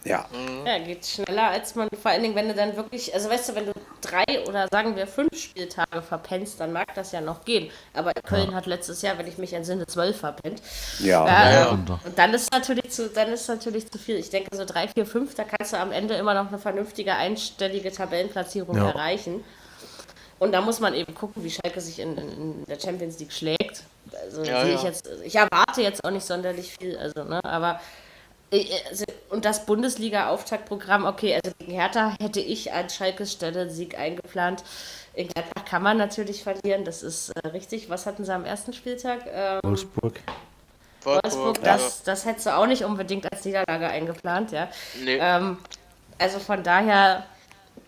Ja. 0.05 0.26
Ja, 0.66 0.78
geht 0.78 1.07
schneller, 1.07 1.48
als 1.50 1.74
man, 1.74 1.88
vor 2.00 2.11
allen 2.11 2.22
Dingen, 2.22 2.34
wenn 2.34 2.48
du 2.48 2.55
dann 2.55 2.76
wirklich, 2.76 3.14
also 3.14 3.30
weißt 3.30 3.50
du, 3.50 3.55
wenn 3.55 3.66
du 3.66 3.72
drei 4.00 4.24
oder 4.48 4.66
sagen 4.68 4.96
wir 4.96 5.07
fünf 5.07 5.36
Spieltage 5.36 6.03
verpennst, 6.03 6.59
dann 6.61 6.72
mag 6.72 6.94
das 6.94 7.12
ja 7.12 7.20
noch 7.20 7.44
gehen. 7.44 7.70
Aber 7.94 8.12
Köln 8.12 8.50
ja. 8.50 8.57
hat 8.57 8.66
letztes 8.66 9.03
Jahr, 9.03 9.16
wenn 9.18 9.26
ich 9.26 9.38
mich 9.38 9.53
entsinne, 9.53 9.86
zwölf 9.86 10.18
verpennt. 10.18 10.61
Ja. 10.98 11.24
Äh, 11.26 11.55
ja. 11.55 11.68
Und 11.68 11.88
dann 12.16 12.34
ist 12.34 12.50
natürlich 12.53 12.90
zu, 12.90 13.09
dann 13.09 13.28
ist 13.28 13.48
natürlich 13.48 13.90
zu 13.90 13.98
viel. 13.98 14.16
Ich 14.16 14.30
denke, 14.30 14.57
so 14.57 14.64
drei, 14.64 14.88
vier, 14.88 15.07
fünf, 15.07 15.34
da 15.34 15.44
kannst 15.44 15.72
du 15.72 15.78
am 15.78 15.92
Ende 15.92 16.14
immer 16.14 16.34
noch 16.34 16.48
eine 16.48 16.59
vernünftige 16.59 17.14
einstellige 17.14 17.92
Tabellenplatzierung 17.92 18.76
ja. 18.76 18.88
erreichen. 18.88 19.44
Und 20.38 20.50
da 20.50 20.61
muss 20.61 20.80
man 20.80 20.94
eben 20.94 21.14
gucken, 21.14 21.44
wie 21.44 21.50
Schalke 21.50 21.80
sich 21.80 22.00
in, 22.00 22.18
in 22.18 22.64
der 22.66 22.80
Champions 22.80 23.20
League 23.20 23.32
schlägt. 23.32 23.84
Also 24.24 24.42
ja, 24.42 24.64
sehe 24.64 24.74
ich 24.74 24.82
jetzt, 24.82 25.09
ich 25.24 25.36
erwarte 25.36 25.82
jetzt 25.82 26.05
auch 26.05 26.11
nicht 26.11 26.26
sonderlich 26.26 26.76
viel, 26.76 26.96
also, 26.98 27.22
ne, 27.22 27.40
aber 27.44 27.80
und 29.30 29.44
das 29.44 29.64
Bundesliga-Auftaktprogramm, 29.66 31.07
okay, 31.07 31.34
also 31.34 31.55
gegen 31.59 31.72
Hertha 31.72 32.14
hätte 32.20 32.40
ich 32.40 32.72
an 32.72 32.90
Schalkes 32.90 33.32
Stelle 33.32 33.70
Sieg 33.70 33.98
eingeplant. 33.98 34.62
In 35.14 35.28
Gladbach 35.28 35.64
kann 35.64 35.82
man 35.82 35.96
natürlich 35.96 36.42
verlieren, 36.42 36.84
das 36.84 37.03
ist 37.03 37.30
äh, 37.30 37.48
richtig. 37.48 37.88
Was 37.90 38.07
hatten 38.07 38.24
sie 38.24 38.34
am 38.34 38.44
ersten 38.44 38.72
Spieltag? 38.72 39.20
Ähm, 39.32 39.61
Wolfsburg. 39.62 40.20
Wolfsburg, 41.03 41.62
das, 41.62 42.03
das 42.03 42.24
hättest 42.24 42.46
du 42.46 42.57
auch 42.57 42.66
nicht 42.66 42.84
unbedingt 42.84 43.30
als 43.32 43.44
Niederlage 43.44 43.88
eingeplant, 43.88 44.53
ja. 44.53 44.68
Nee. 45.03 45.18
Ähm, 45.20 45.59
also 46.18 46.38
von 46.38 46.62
daher 46.62 47.26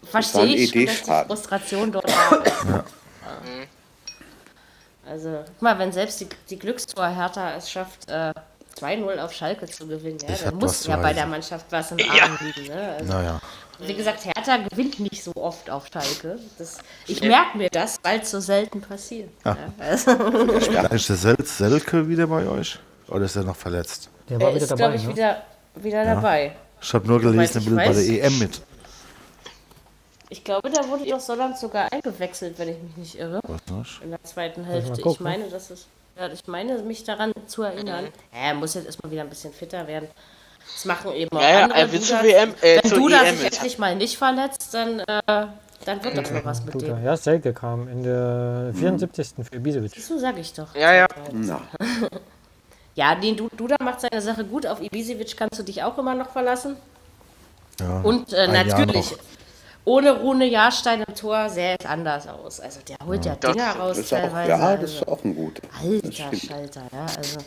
verstehe 0.02 0.56
ich 0.56 0.70
schon, 0.70 0.86
dass 0.86 1.02
die 1.02 1.26
Frustration 1.26 1.92
dort 1.92 2.06
ist. 2.10 2.14
Ja. 2.68 2.84
Also, 5.06 5.44
guck 5.46 5.62
mal, 5.62 5.78
wenn 5.78 5.92
selbst 5.92 6.20
die, 6.20 6.28
die 6.48 6.58
Glückstor 6.58 7.06
Hertha 7.08 7.54
es 7.56 7.70
schafft, 7.70 8.08
äh, 8.08 8.32
2-0 8.76 9.18
auf 9.18 9.32
Schalke 9.32 9.66
zu 9.66 9.86
gewinnen, 9.86 10.18
ja, 10.28 10.34
dann 10.44 10.56
muss 10.56 10.86
ja 10.86 10.96
bei 10.96 11.12
der 11.12 11.26
Mannschaft 11.26 11.66
was 11.70 11.92
im 11.92 11.98
Arm 12.00 12.16
ja. 12.16 12.38
liegen. 12.40 12.68
Ne? 12.68 12.96
Also, 12.98 13.12
naja. 13.12 13.40
Wie 13.80 13.94
gesagt, 13.94 14.24
Hertha 14.24 14.56
gewinnt 14.68 15.00
nicht 15.00 15.22
so 15.22 15.32
oft 15.34 15.68
auf 15.68 15.88
Schalke. 15.92 16.38
Das, 16.58 16.78
ich 17.06 17.20
merke 17.20 17.58
mir 17.58 17.68
das, 17.70 17.98
weil 18.02 18.20
es 18.20 18.30
so 18.30 18.40
selten 18.40 18.80
passiert. 18.80 19.30
Ja. 19.44 19.56
Ja, 19.56 19.84
also. 19.84 20.10
Ist 20.90 21.08
der 21.08 21.16
Sel 21.16 21.36
Selke 21.44 22.08
wieder 22.08 22.26
bei 22.26 22.46
euch? 22.46 22.78
Oder 23.08 23.24
ist 23.26 23.36
er 23.36 23.44
noch 23.44 23.56
verletzt? 23.56 24.08
Der 24.28 24.40
war 24.40 24.48
er 24.48 24.54
wieder 24.54 24.64
ist, 24.64 24.70
dabei. 24.70 24.94
ich, 24.94 25.02
ne? 25.02 25.08
wieder, 25.08 25.42
wieder 25.74 26.04
dabei. 26.04 26.56
Ich 26.80 26.94
habe 26.94 27.06
nur 27.06 27.20
gelesen, 27.20 27.62
er 27.66 27.74
bei 27.74 27.92
der 27.92 28.24
EM 28.24 28.38
mit. 28.38 28.62
Ich 30.30 30.42
glaube, 30.42 30.70
da 30.70 30.88
wurde 30.88 31.04
doch 31.06 31.20
Solland 31.20 31.58
sogar 31.58 31.92
eingewechselt, 31.92 32.58
wenn 32.58 32.68
ich 32.68 32.82
mich 32.82 32.96
nicht 32.96 33.18
irre. 33.18 33.40
In 34.02 34.10
der 34.10 34.22
zweiten 34.24 34.64
Hälfte. 34.64 35.02
Ich 35.06 35.20
meine, 35.20 35.48
das 35.48 35.70
ist. 35.70 35.86
Ja, 36.16 36.28
ich 36.28 36.46
meine, 36.46 36.78
mich 36.78 37.04
daran 37.04 37.32
zu 37.46 37.62
erinnern. 37.62 38.04
Ja, 38.32 38.48
er 38.48 38.54
muss 38.54 38.74
jetzt 38.74 38.86
erstmal 38.86 39.10
wieder 39.10 39.22
ein 39.22 39.28
bisschen 39.28 39.52
fitter 39.52 39.86
werden. 39.86 40.08
Das 40.72 40.84
machen 40.84 41.12
eben 41.12 41.36
auch 41.36 41.42
ja, 41.42 41.64
andere. 41.64 41.80
Ja, 41.80 41.86
Duda, 41.86 42.22
WM, 42.22 42.54
äh, 42.62 42.80
wenn 42.82 42.90
du 42.90 43.08
da 43.08 43.24
sich 43.24 43.44
endlich 43.44 43.78
mal 43.78 43.96
nicht 43.96 44.16
verletzt, 44.16 44.72
dann, 44.72 45.00
äh, 45.00 45.22
dann 45.84 46.04
wird 46.04 46.16
das 46.16 46.30
noch 46.30 46.44
was 46.44 46.64
mit 46.64 46.74
Duda. 46.74 46.94
dem. 46.94 47.04
Ja, 47.04 47.16
Selke 47.16 47.52
kam 47.52 47.88
in 47.88 48.02
der 48.02 48.72
74. 48.74 49.32
Hm. 49.36 49.44
für 49.44 49.56
Ibisevic. 49.56 49.94
So 49.96 50.18
sage 50.18 50.40
ich 50.40 50.52
doch. 50.52 50.74
Ja, 50.74 50.92
ja. 50.92 51.06
Ja, 52.96 53.16
den 53.16 53.36
Duda 53.56 53.76
macht 53.82 54.00
seine 54.02 54.22
Sache 54.22 54.44
gut. 54.44 54.66
Auf 54.66 54.80
Ibisevic 54.80 55.36
kannst 55.36 55.58
du 55.58 55.64
dich 55.64 55.82
auch 55.82 55.98
immer 55.98 56.14
noch 56.14 56.30
verlassen. 56.30 56.76
Ja, 57.80 58.00
Und 58.02 58.32
äh, 58.32 58.46
natürlich 58.46 59.16
ohne 59.84 60.12
Rune 60.12 60.46
Jahrstein 60.46 61.02
im 61.06 61.14
Tor 61.14 61.48
sähe 61.50 61.76
es 61.78 61.86
anders 61.86 62.26
aus. 62.26 62.60
Also 62.60 62.80
der 62.88 62.96
holt 63.06 63.24
ja, 63.24 63.32
ja 63.32 63.52
Dinger 63.52 63.76
raus 63.76 63.98
auch, 63.98 64.08
teilweise. 64.08 64.50
Ja, 64.50 64.76
das 64.76 64.94
ist 64.94 65.08
auch 65.08 65.22
ein 65.24 65.34
gut. 65.34 65.60
Alter 65.82 66.36
Schalter, 66.36 66.82
ja. 66.92 67.06
Also, 67.16 67.38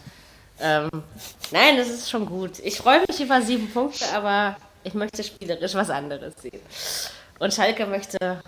ähm, 0.60 1.04
nein, 1.52 1.78
das 1.78 1.90
ist 1.90 2.10
schon 2.10 2.26
gut. 2.26 2.60
Ich 2.60 2.78
freue 2.78 3.02
mich 3.08 3.20
über 3.20 3.42
sieben 3.42 3.70
Punkte, 3.70 4.06
aber 4.14 4.56
ich 4.84 4.94
möchte 4.94 5.24
spielerisch 5.24 5.74
was 5.76 5.90
anderes 5.90 6.34
sehen. 6.42 6.62
Und 7.40 7.54
Schalke 7.54 7.86
möchte, 7.86 8.42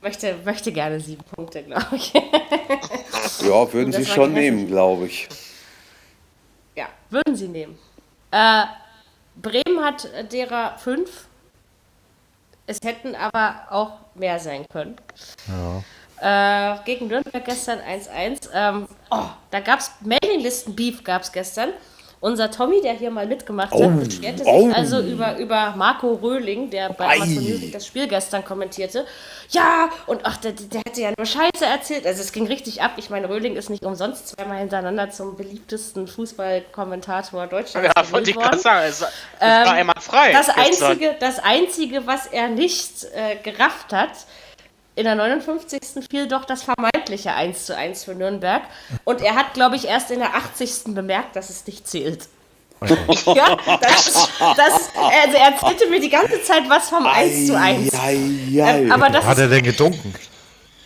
möchte, 0.00 0.36
möchte 0.44 0.72
gerne 0.72 0.98
sieben 0.98 1.22
Punkte, 1.24 1.62
glaube 1.62 1.94
ich. 1.94 2.12
ja, 3.42 3.72
würden 3.72 3.92
sie 3.92 4.04
schon 4.04 4.32
nehmen, 4.32 4.66
glaube 4.66 5.06
ich. 5.06 5.28
Ja, 6.74 6.86
würden 7.10 7.36
sie 7.36 7.48
nehmen. 7.48 7.78
Äh, 8.30 8.64
Bremen 9.36 9.84
hat 9.84 10.08
derer 10.32 10.76
fünf. 10.78 11.26
Es 12.66 12.78
hätten 12.84 13.14
aber 13.14 13.66
auch 13.70 13.98
mehr 14.14 14.38
sein 14.38 14.64
können. 14.70 14.96
Ja. 15.48 15.82
Äh, 16.22 16.78
gegen 16.84 17.08
Nürnberg 17.08 17.44
gestern 17.44 17.80
1-1. 17.80 18.48
Ähm, 18.54 18.88
oh, 19.10 19.24
da 19.50 19.60
gab 19.60 19.80
es 19.80 19.90
Mailinglisten-Beef 20.00 21.02
gab 21.02 21.22
es 21.22 21.32
gestern. 21.32 21.70
Unser 22.22 22.52
Tommy, 22.52 22.80
der 22.80 22.92
hier 22.92 23.10
mal 23.10 23.26
mitgemacht 23.26 23.72
oh, 23.72 23.82
hat, 23.82 24.04
beschwerte 24.04 24.44
oh. 24.46 24.68
sich 24.68 24.76
also 24.76 25.00
über, 25.00 25.38
über 25.38 25.74
Marco 25.76 26.12
Röhling, 26.12 26.70
der 26.70 26.90
bei 26.90 27.16
Amazon 27.16 27.34
Music 27.42 27.72
das 27.72 27.84
Spiel 27.84 28.06
gestern 28.06 28.44
kommentierte. 28.44 29.04
Ja, 29.50 29.88
und 30.06 30.20
ach, 30.22 30.36
der, 30.36 30.52
der 30.52 30.82
hätte 30.86 31.00
ja 31.00 31.10
nur 31.18 31.26
Scheiße 31.26 31.64
erzählt. 31.64 32.06
Also 32.06 32.20
es 32.20 32.30
ging 32.30 32.46
richtig 32.46 32.80
ab. 32.80 32.92
Ich 32.96 33.10
meine, 33.10 33.28
Röhling 33.28 33.56
ist 33.56 33.70
nicht 33.70 33.84
umsonst 33.84 34.28
zweimal 34.28 34.58
hintereinander 34.58 35.10
zum 35.10 35.36
beliebtesten 35.36 36.06
Fußballkommentator 36.06 37.48
Deutschlands 37.48 37.90
Ja, 37.96 38.12
wollte 38.12 38.30
ich 38.30 38.36
gerade 38.36 38.58
sagen. 38.58 38.86
Es, 38.88 39.00
es 39.00 39.08
ähm, 39.40 39.66
war 39.66 39.72
einmal 39.72 40.00
frei. 40.00 40.30
Das 40.30 40.48
einzige, 40.48 41.16
das 41.18 41.40
einzige, 41.40 42.06
was 42.06 42.28
er 42.28 42.50
nicht 42.50 43.02
äh, 43.16 43.34
gerafft 43.42 43.92
hat, 43.92 44.12
in 44.94 45.04
der 45.04 45.14
59. 45.14 45.80
fiel 46.10 46.28
doch 46.28 46.44
das 46.44 46.62
vermeintliche 46.62 47.32
1 47.32 47.66
zu 47.66 47.76
1 47.76 48.04
für 48.04 48.14
Nürnberg. 48.14 48.62
Und 49.04 49.22
er 49.22 49.36
hat, 49.36 49.54
glaube 49.54 49.76
ich, 49.76 49.86
erst 49.86 50.10
in 50.10 50.18
der 50.18 50.34
80. 50.34 50.94
bemerkt, 50.94 51.36
dass 51.36 51.50
es 51.50 51.66
nicht 51.66 51.88
zählt. 51.88 52.28
ja, 53.26 53.56
das, 53.80 54.28
das, 54.40 54.90
also 54.96 55.36
er 55.36 55.52
erzählte 55.52 55.88
mir 55.88 56.00
die 56.00 56.08
ganze 56.08 56.42
Zeit 56.42 56.68
was 56.68 56.88
vom 56.88 57.06
1 57.06 57.46
zu 57.46 57.56
1. 57.56 57.92
Ähm, 58.04 58.90
aber 58.92 59.08
das 59.08 59.24
hat 59.24 59.38
er 59.38 59.48
denn 59.48 59.62
getrunken? 59.62 60.12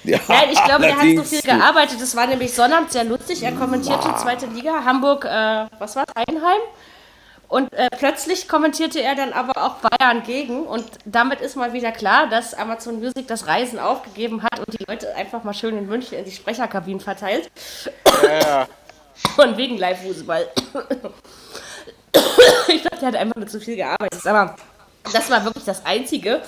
Ja, 0.04 0.20
Nein, 0.28 0.50
ich 0.52 0.62
glaube, 0.62 0.86
er 0.86 0.96
hat 0.96 1.16
so 1.16 1.24
viel 1.24 1.42
gearbeitet. 1.42 2.00
Es 2.00 2.14
war 2.14 2.26
nämlich 2.26 2.52
Sonnabend 2.54 2.92
sehr 2.92 3.02
lustig. 3.02 3.42
Er 3.42 3.52
kommentierte 3.52 4.08
die 4.08 4.22
zweite 4.22 4.46
Liga, 4.46 4.84
Hamburg, 4.84 5.24
äh, 5.24 5.66
was 5.78 5.96
war 5.96 6.04
es, 6.06 6.14
Einheim. 6.14 6.60
Und 7.48 7.72
äh, 7.74 7.88
plötzlich 7.96 8.48
kommentierte 8.48 9.00
er 9.00 9.14
dann 9.14 9.32
aber 9.32 9.62
auch 9.62 9.76
Bayern 9.76 10.22
gegen. 10.24 10.64
Und 10.64 10.84
damit 11.04 11.40
ist 11.40 11.56
mal 11.56 11.72
wieder 11.72 11.92
klar, 11.92 12.28
dass 12.28 12.54
Amazon 12.54 12.98
Music 12.98 13.28
das 13.28 13.46
Reisen 13.46 13.78
aufgegeben 13.78 14.42
hat 14.42 14.58
und 14.58 14.78
die 14.78 14.84
Leute 14.86 15.14
einfach 15.14 15.44
mal 15.44 15.54
schön 15.54 15.78
in 15.78 15.86
München 15.86 16.18
in 16.18 16.24
die 16.24 16.32
Sprecherkabinen 16.32 17.00
verteilt. 17.00 17.50
Ja. 18.22 18.66
Und 19.36 19.56
wegen 19.56 19.78
Live-Fußball. 19.78 20.48
ich 22.68 22.82
glaube, 22.82 22.96
der 23.00 23.08
hat 23.08 23.16
einfach 23.16 23.36
nur 23.36 23.46
zu 23.46 23.60
viel 23.60 23.76
gearbeitet. 23.76 24.26
Aber 24.26 24.56
das 25.12 25.30
war 25.30 25.44
wirklich 25.44 25.64
das 25.64 25.86
Einzige, 25.86 26.42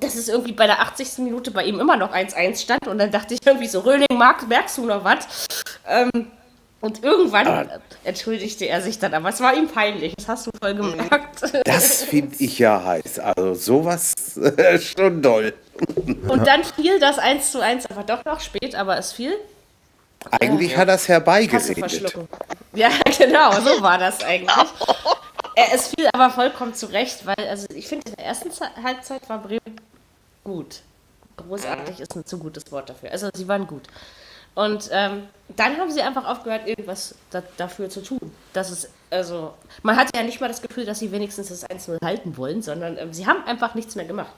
dass 0.00 0.14
es 0.14 0.28
irgendwie 0.28 0.52
bei 0.52 0.66
der 0.66 0.80
80. 0.80 1.18
Minute 1.18 1.50
bei 1.50 1.64
ihm 1.64 1.78
immer 1.78 1.96
noch 1.96 2.12
1-1 2.12 2.62
stand. 2.62 2.88
Und 2.88 2.98
dann 2.98 3.10
dachte 3.10 3.34
ich 3.34 3.40
irgendwie 3.44 3.66
so, 3.66 3.80
Röhling, 3.80 4.06
merkst 4.48 4.78
du 4.78 4.86
noch 4.86 5.04
was? 5.04 5.46
Ähm, 5.86 6.30
und 6.80 7.04
irgendwann 7.04 7.46
aber, 7.46 7.80
entschuldigte 8.04 8.66
er 8.66 8.80
sich 8.80 8.98
dann, 8.98 9.12
aber 9.12 9.28
es 9.28 9.40
war 9.40 9.54
ihm 9.54 9.68
peinlich, 9.68 10.14
das 10.16 10.28
hast 10.28 10.46
du 10.46 10.50
voll 10.60 10.74
gemerkt. 10.74 11.42
Das 11.64 12.04
finde 12.04 12.36
ich 12.38 12.58
ja 12.58 12.82
heiß. 12.82 13.18
Also 13.18 13.54
sowas 13.54 14.14
schon 14.80 15.20
doll. 15.20 15.52
Und 16.28 16.46
dann 16.46 16.64
fiel 16.64 16.98
das 16.98 17.18
1 17.18 17.52
zu 17.52 17.60
1, 17.60 17.86
aber 17.90 18.02
doch 18.02 18.24
noch 18.24 18.40
spät, 18.40 18.74
aber 18.74 18.96
es 18.96 19.12
fiel. 19.12 19.34
Eigentlich 20.30 20.72
äh, 20.72 20.76
hat 20.76 20.88
er 20.88 20.94
es 20.94 21.08
herbeigeredet. 21.08 22.14
Ja, 22.74 22.90
genau, 23.18 23.52
so 23.60 23.82
war 23.82 23.98
das 23.98 24.22
eigentlich. 24.22 24.68
es 25.72 25.88
fiel 25.88 26.08
aber 26.12 26.30
vollkommen 26.30 26.74
zurecht, 26.74 27.26
weil 27.26 27.48
also 27.48 27.66
ich 27.74 27.88
finde, 27.88 28.08
in 28.08 28.16
der 28.16 28.26
ersten 28.26 28.50
Halbzeit 28.82 29.28
war 29.28 29.38
Bremen 29.38 29.80
gut. 30.44 30.80
Großartig 31.36 32.00
ist 32.00 32.16
ein 32.16 32.26
zu 32.26 32.38
gutes 32.38 32.70
Wort 32.70 32.90
dafür. 32.90 33.10
Also 33.12 33.28
sie 33.34 33.48
waren 33.48 33.66
gut. 33.66 33.82
Und 34.60 34.90
ähm, 34.92 35.26
dann 35.56 35.78
haben 35.78 35.90
sie 35.90 36.02
einfach 36.02 36.26
aufgehört, 36.26 36.66
irgendwas 36.66 37.14
da, 37.30 37.42
dafür 37.56 37.88
zu 37.88 38.02
tun. 38.02 38.20
Das 38.52 38.70
ist, 38.70 38.90
also, 39.08 39.54
man 39.82 39.96
hatte 39.96 40.14
ja 40.14 40.22
nicht 40.22 40.38
mal 40.38 40.48
das 40.48 40.60
Gefühl, 40.60 40.84
dass 40.84 40.98
sie 40.98 41.10
wenigstens 41.12 41.48
das 41.48 41.66
1-0 41.66 42.04
halten 42.04 42.36
wollen, 42.36 42.60
sondern 42.60 42.98
ähm, 42.98 43.14
sie 43.14 43.26
haben 43.26 43.42
einfach 43.46 43.74
nichts 43.74 43.94
mehr 43.94 44.04
gemacht. 44.04 44.32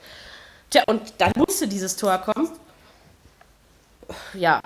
Tja, 0.71 0.85
und 0.87 1.13
dann 1.19 1.33
musste 1.35 1.67
dieses 1.67 1.97
Tor 1.97 2.19
kommen. 2.19 2.53
Ja, 4.35 4.61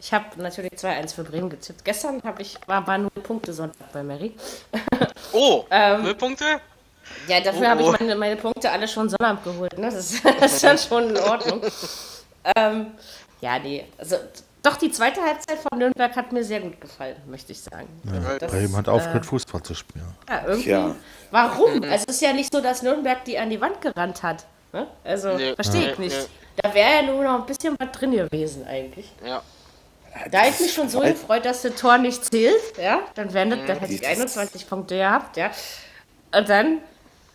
ich 0.00 0.12
habe 0.12 0.42
natürlich 0.42 0.72
2-1 0.72 1.14
für 1.14 1.22
Bremen 1.22 1.48
getippt. 1.48 1.84
Gestern 1.84 2.20
habe 2.24 2.42
ich, 2.42 2.58
war, 2.66 2.84
war 2.88 2.98
nur 2.98 3.10
Punkte 3.10 3.52
Sonntag 3.52 3.92
bei 3.92 4.02
Mary. 4.02 4.34
Oh, 5.32 5.64
ähm, 5.70 6.02
null 6.02 6.16
Punkte? 6.16 6.60
Ja, 7.28 7.38
dafür 7.38 7.62
oh, 7.62 7.66
habe 7.66 7.82
ich 7.82 7.86
oh. 7.86 7.92
meine, 8.00 8.16
meine, 8.16 8.36
Punkte 8.36 8.68
alle 8.68 8.88
schon 8.88 9.08
Sonnabend 9.08 9.44
geholt. 9.44 9.78
Ne? 9.78 9.90
Das, 9.92 10.20
das 10.40 10.54
ist 10.54 10.64
dann 10.64 10.78
schon 10.78 11.10
in 11.10 11.18
Ordnung. 11.18 11.60
ähm, 12.56 12.94
ja, 13.44 13.58
nee. 13.58 13.84
Also, 13.98 14.16
doch, 14.62 14.76
die 14.78 14.90
zweite 14.90 15.20
Halbzeit 15.20 15.58
von 15.58 15.78
Nürnberg 15.78 16.16
hat 16.16 16.32
mir 16.32 16.42
sehr 16.42 16.60
gut 16.60 16.80
gefallen, 16.80 17.16
möchte 17.26 17.52
ich 17.52 17.60
sagen. 17.60 17.88
Ja, 18.04 18.38
das, 18.38 18.50
Bremen 18.50 18.74
hat 18.74 18.88
aufgehört, 18.88 19.24
äh, 19.24 19.28
Fußball 19.28 19.62
zu 19.62 19.74
spielen. 19.74 20.06
Ja, 20.26 20.42
irgendwie. 20.46 20.70
Ja. 20.70 20.94
Warum? 21.30 21.82
Also, 21.82 22.06
es 22.08 22.16
ist 22.16 22.22
ja 22.22 22.32
nicht 22.32 22.50
so, 22.50 22.62
dass 22.62 22.82
Nürnberg 22.82 23.22
die 23.26 23.38
an 23.38 23.50
die 23.50 23.60
Wand 23.60 23.82
gerannt 23.82 24.22
hat. 24.22 24.46
Ne? 24.72 24.86
Also, 25.04 25.36
nee. 25.36 25.54
verstehe 25.54 25.92
ich 25.92 25.98
nicht. 25.98 26.16
Nee. 26.16 26.26
Da 26.56 26.72
wäre 26.72 26.90
ja 26.90 27.02
nur 27.02 27.22
noch 27.22 27.40
ein 27.40 27.46
bisschen 27.46 27.76
was 27.78 27.92
drin 27.92 28.12
gewesen, 28.12 28.66
eigentlich. 28.66 29.12
Ja. 29.22 29.42
Da 30.30 30.38
hätte 30.38 30.54
ich 30.54 30.60
mich 30.60 30.72
schon 30.72 30.88
so 30.88 31.00
gefreut, 31.00 31.44
dass 31.44 31.60
das 31.60 31.74
Tor 31.74 31.98
nicht 31.98 32.24
zählt, 32.24 32.78
ja, 32.80 33.00
dann, 33.16 33.34
wären 33.34 33.50
das, 33.50 33.58
dann 33.66 33.78
hätte 33.80 33.92
ich 33.92 34.06
21 34.06 34.68
Punkte 34.68 34.96
gehabt, 34.96 35.36
ja. 35.36 35.50
Und 36.34 36.48
dann 36.48 36.78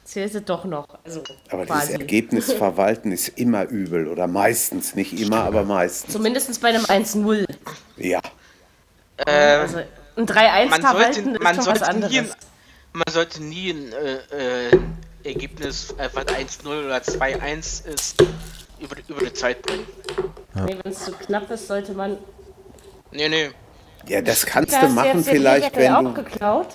sie 0.10 0.41
doch 0.41 0.66
noch. 0.66 0.88
Also 1.03 1.24
aber 1.49 1.66
quasi. 1.66 1.91
das 1.93 2.01
Ergebnis 2.01 2.51
verwalten 2.51 3.12
ist 3.12 3.30
immer 3.38 3.66
übel 3.66 4.07
oder 4.07 4.28
meistens, 4.28 4.95
nicht 4.95 5.20
immer, 5.20 5.43
aber 5.43 5.64
meistens. 5.64 6.12
Zumindest 6.14 6.62
bei 6.62 6.70
einem 6.70 6.84
1-0. 6.84 7.45
Ja. 7.97 8.20
Ähm, 9.28 9.62
also 9.62 9.78
ein 10.18 10.26
3-1 10.26 10.82
verwalten 10.82 11.38
man 11.41 11.57
ist 11.57 11.64
sollte 11.64 11.82
was 11.82 11.88
anderes. 11.88 12.12
Nie, 12.12 12.24
man 12.93 13.03
sollte 13.10 13.43
nie 13.43 13.72
ein 13.72 13.93
äh, 13.93 14.68
äh, 14.68 14.80
Ergebnis, 15.24 15.93
äh, 15.97 16.10
was 16.14 16.26
1-0 16.26 16.86
oder 16.86 16.97
2-1 16.97 17.86
ist, 17.86 18.22
über, 18.80 18.95
über 19.07 19.26
die 19.26 19.34
Zeit 19.34 19.62
bringen. 19.62 19.86
Ja. 20.55 20.66
Nee, 20.66 20.78
wenn 20.82 20.91
es 20.91 21.05
zu 21.05 21.12
knapp 21.12 21.49
ist, 21.51 21.68
sollte 21.68 21.93
man... 21.93 22.18
Nee, 23.12 23.30
nee. 23.30 23.49
Ja, 24.07 24.22
das 24.22 24.45
kannst 24.45 24.76
du 24.82 24.88
machen 24.89 25.24
vielleicht, 25.24 25.76
wenn 25.76 25.93
du... 25.93 26.10
auch 26.10 26.14
geklaut? 26.14 26.68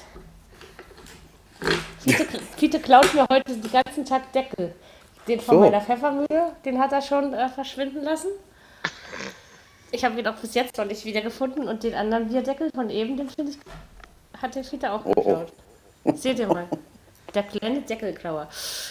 Fiete, 2.57 2.81
klaut 2.81 3.13
mir 3.15 3.27
heute 3.31 3.57
den 3.57 3.73
ganzen 3.73 4.05
Tag 4.05 4.33
Deckel. 4.33 4.75
Den 5.27 5.41
von 5.41 5.57
so. 5.57 5.61
meiner 5.63 5.81
Pfeffermühle, 5.81 6.53
den 6.65 6.79
hat 6.79 6.93
er 6.93 7.01
schon 7.01 7.33
äh, 7.33 7.49
verschwinden 7.49 8.03
lassen. 8.03 8.29
Ich 9.91 10.05
habe 10.05 10.19
ihn 10.19 10.27
auch 10.27 10.35
bis 10.35 10.55
jetzt 10.55 10.77
noch 10.77 10.85
nicht 10.85 11.05
wiedergefunden 11.05 11.69
und 11.69 11.83
den 11.83 11.95
anderen 11.95 12.29
Bierdeckel 12.29 12.71
von 12.75 12.91
eben, 12.91 13.17
den 13.17 13.31
finde 13.31 13.53
ich, 13.53 13.59
hat 14.41 14.55
der 14.55 14.65
Fiete 14.65 14.91
auch 14.91 15.05
geklaut. 15.05 15.53
Oh, 16.05 16.11
oh. 16.11 16.17
Seht 16.17 16.39
ihr 16.39 16.49
mal. 16.49 16.67
Der 17.35 17.43
kleine 17.43 17.81
Deckelklauer. 17.81 18.49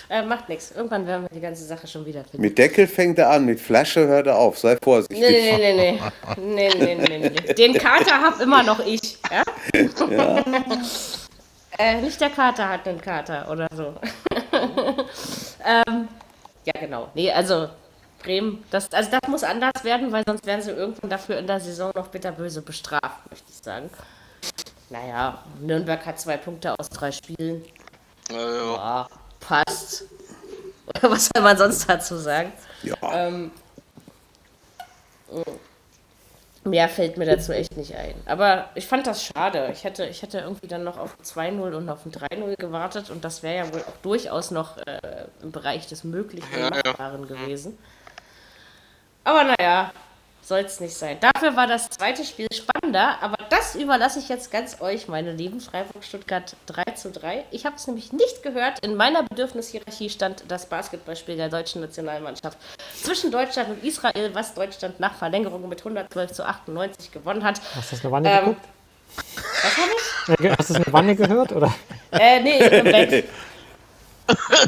Äh, 0.09 0.24
macht 0.24 0.49
nichts. 0.49 0.71
Irgendwann 0.76 1.07
werden 1.07 1.24
wir 1.24 1.30
die 1.30 1.39
ganze 1.39 1.63
Sache 1.63 1.88
schon 1.88 2.05
wieder 2.05 2.24
finden. 2.24 2.41
Mit 2.41 2.57
Deckel 2.57 2.88
fängt 2.88 3.17
er 3.19 3.30
an, 3.30 3.45
mit 3.45 3.59
Flasche 3.59 4.05
hört 4.07 4.28
er 4.28 4.38
auf. 4.38 4.57
Sei 4.57 4.78
vorsichtig. 4.82 5.19
Nee, 5.19 5.57
nee, 5.57 5.74
nee, 5.74 5.99
nee. 6.38 6.69
nee, 6.78 6.95
nee, 6.95 7.19
nee, 7.19 7.30
nee. 7.30 7.53
Den 7.53 7.74
Kater 7.76 8.21
hab 8.21 8.41
immer 8.41 8.63
noch 8.63 8.86
ich. 8.86 9.17
Ja? 9.32 9.43
ja. 10.09 10.43
Äh, 11.78 12.01
nicht 12.01 12.21
der 12.21 12.30
Kater 12.30 12.69
hat 12.69 12.88
einen 12.88 13.01
Kater 13.01 13.49
oder 13.49 13.67
so. 13.74 13.95
ähm, 15.65 16.07
ja, 16.65 16.74
genau. 16.80 17.09
Nee, 17.13 17.32
also 17.32 17.69
Bremen, 18.21 18.63
das, 18.71 18.91
also 18.93 19.09
das 19.11 19.30
muss 19.30 19.43
anders 19.43 19.84
werden, 19.84 20.11
weil 20.11 20.24
sonst 20.26 20.45
werden 20.45 20.61
sie 20.61 20.71
irgendwann 20.71 21.09
dafür 21.09 21.38
in 21.38 21.47
der 21.47 21.59
Saison 21.59 21.91
noch 21.95 22.07
bitterböse 22.07 22.61
bestraft, 22.61 23.30
möchte 23.30 23.49
ich 23.49 23.57
sagen. 23.57 23.89
Naja, 24.89 25.43
Nürnberg 25.59 26.05
hat 26.05 26.19
zwei 26.19 26.38
Punkte 26.38 26.78
aus 26.80 26.89
drei 26.89 27.11
Spielen. 27.11 27.65
Ja, 28.30 28.38
ja. 28.38 28.74
ja 28.76 29.07
passt. 29.39 30.05
Was 31.01 31.30
soll 31.34 31.43
man 31.43 31.57
sonst 31.57 31.89
dazu 31.89 32.17
sagen? 32.17 32.51
Ja. 32.84 32.95
Ähm, 33.11 33.51
Mehr 36.66 36.88
fällt 36.88 37.18
mir 37.18 37.26
dazu 37.26 37.51
echt 37.51 37.76
nicht 37.76 37.95
ein. 37.95 38.14
Aber 38.26 38.70
ich 38.76 38.88
fand 38.88 39.05
das 39.05 39.26
schade. 39.26 39.70
Ich 39.74 39.84
hätte, 39.84 40.05
ich 40.05 40.22
hätte 40.22 40.39
irgendwie 40.39 40.68
dann 40.68 40.84
noch 40.84 40.97
auf 40.97 41.18
ein 41.20 41.59
2-0 41.59 41.74
und 41.74 41.89
auf 41.89 42.05
ein 42.05 42.11
3-0 42.11 42.55
gewartet 42.57 43.09
und 43.09 43.26
das 43.26 43.43
wäre 43.43 43.66
ja 43.66 43.74
wohl 43.74 43.82
auch 43.82 43.97
durchaus 44.01 44.51
noch 44.51 44.78
äh, 44.78 44.99
im 45.41 45.51
Bereich 45.51 45.88
des 45.88 46.05
Möglichen 46.05 46.47
ja, 46.57 46.70
Machbaren 46.70 47.28
ja. 47.28 47.36
gewesen. 47.36 47.78
Aber 49.26 49.43
naja, 49.43 49.91
soll 50.41 50.59
es 50.59 50.80
nicht 50.80 50.95
sein. 50.95 51.18
Dafür 51.20 51.55
war 51.55 51.68
das 51.68 51.89
zweite 51.89 52.24
Spiel 52.24 52.47
spannender, 52.53 53.18
aber 53.22 53.38
das 53.64 53.76
überlasse 53.76 54.20
ich 54.20 54.30
jetzt 54.30 54.51
ganz 54.51 54.82
euch, 54.82 55.07
meine 55.07 55.32
lieben 55.32 55.61
Freiburg 55.61 56.03
Stuttgart 56.03 56.55
3 56.66 56.84
zu 56.95 57.11
3. 57.11 57.45
Ich 57.51 57.66
habe 57.66 57.76
es 57.78 57.88
nämlich 57.88 58.11
nicht 58.11 58.43
gehört. 58.43 58.80
In 58.86 58.95
meiner 58.95 59.24
Bedürfnishierarchie 59.24 60.09
stand 60.09 60.43
das 60.49 60.66
Basketballspiel 60.66 61.38
der 61.38 61.49
deutschen 61.49 61.82
Nationalmannschaft 61.82 62.57
zwischen 63.01 63.32
Deutschland 63.32 63.70
und 63.70 63.84
Israel, 63.84 64.32
was 64.34 64.53
Deutschland 64.53 64.99
nach 64.99 65.16
Verlängerung 65.16 65.68
mit 65.70 65.80
112 65.80 66.34
zu 66.34 66.45
98 66.45 67.11
gewonnen 67.11 67.43
hat. 67.43 67.61
Hast 67.76 67.91
du 67.91 67.95
das 67.95 68.05
eine 68.05 68.11
Wanne 68.11 68.32
ähm, 68.32 68.39
geguckt? 68.39 68.66
Was 69.16 69.78
habe 69.78 69.91
ich? 69.97 70.57
Hast 70.57 70.70
du 70.70 70.74
es 70.74 70.82
eine 70.82 70.93
Wanne 70.93 71.16
gehört, 71.16 71.51
oder? 71.53 71.74
Äh, 72.11 72.41
nee, 72.41 72.57
im 72.57 72.84
Bett. 72.84 73.30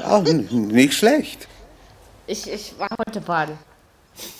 Ach, 0.04 0.22
nicht 0.22 0.94
schlecht. 0.94 1.48
Ich, 2.28 2.50
ich 2.50 2.80
war 2.80 2.90
heute 3.06 3.22
baden. 3.22 3.58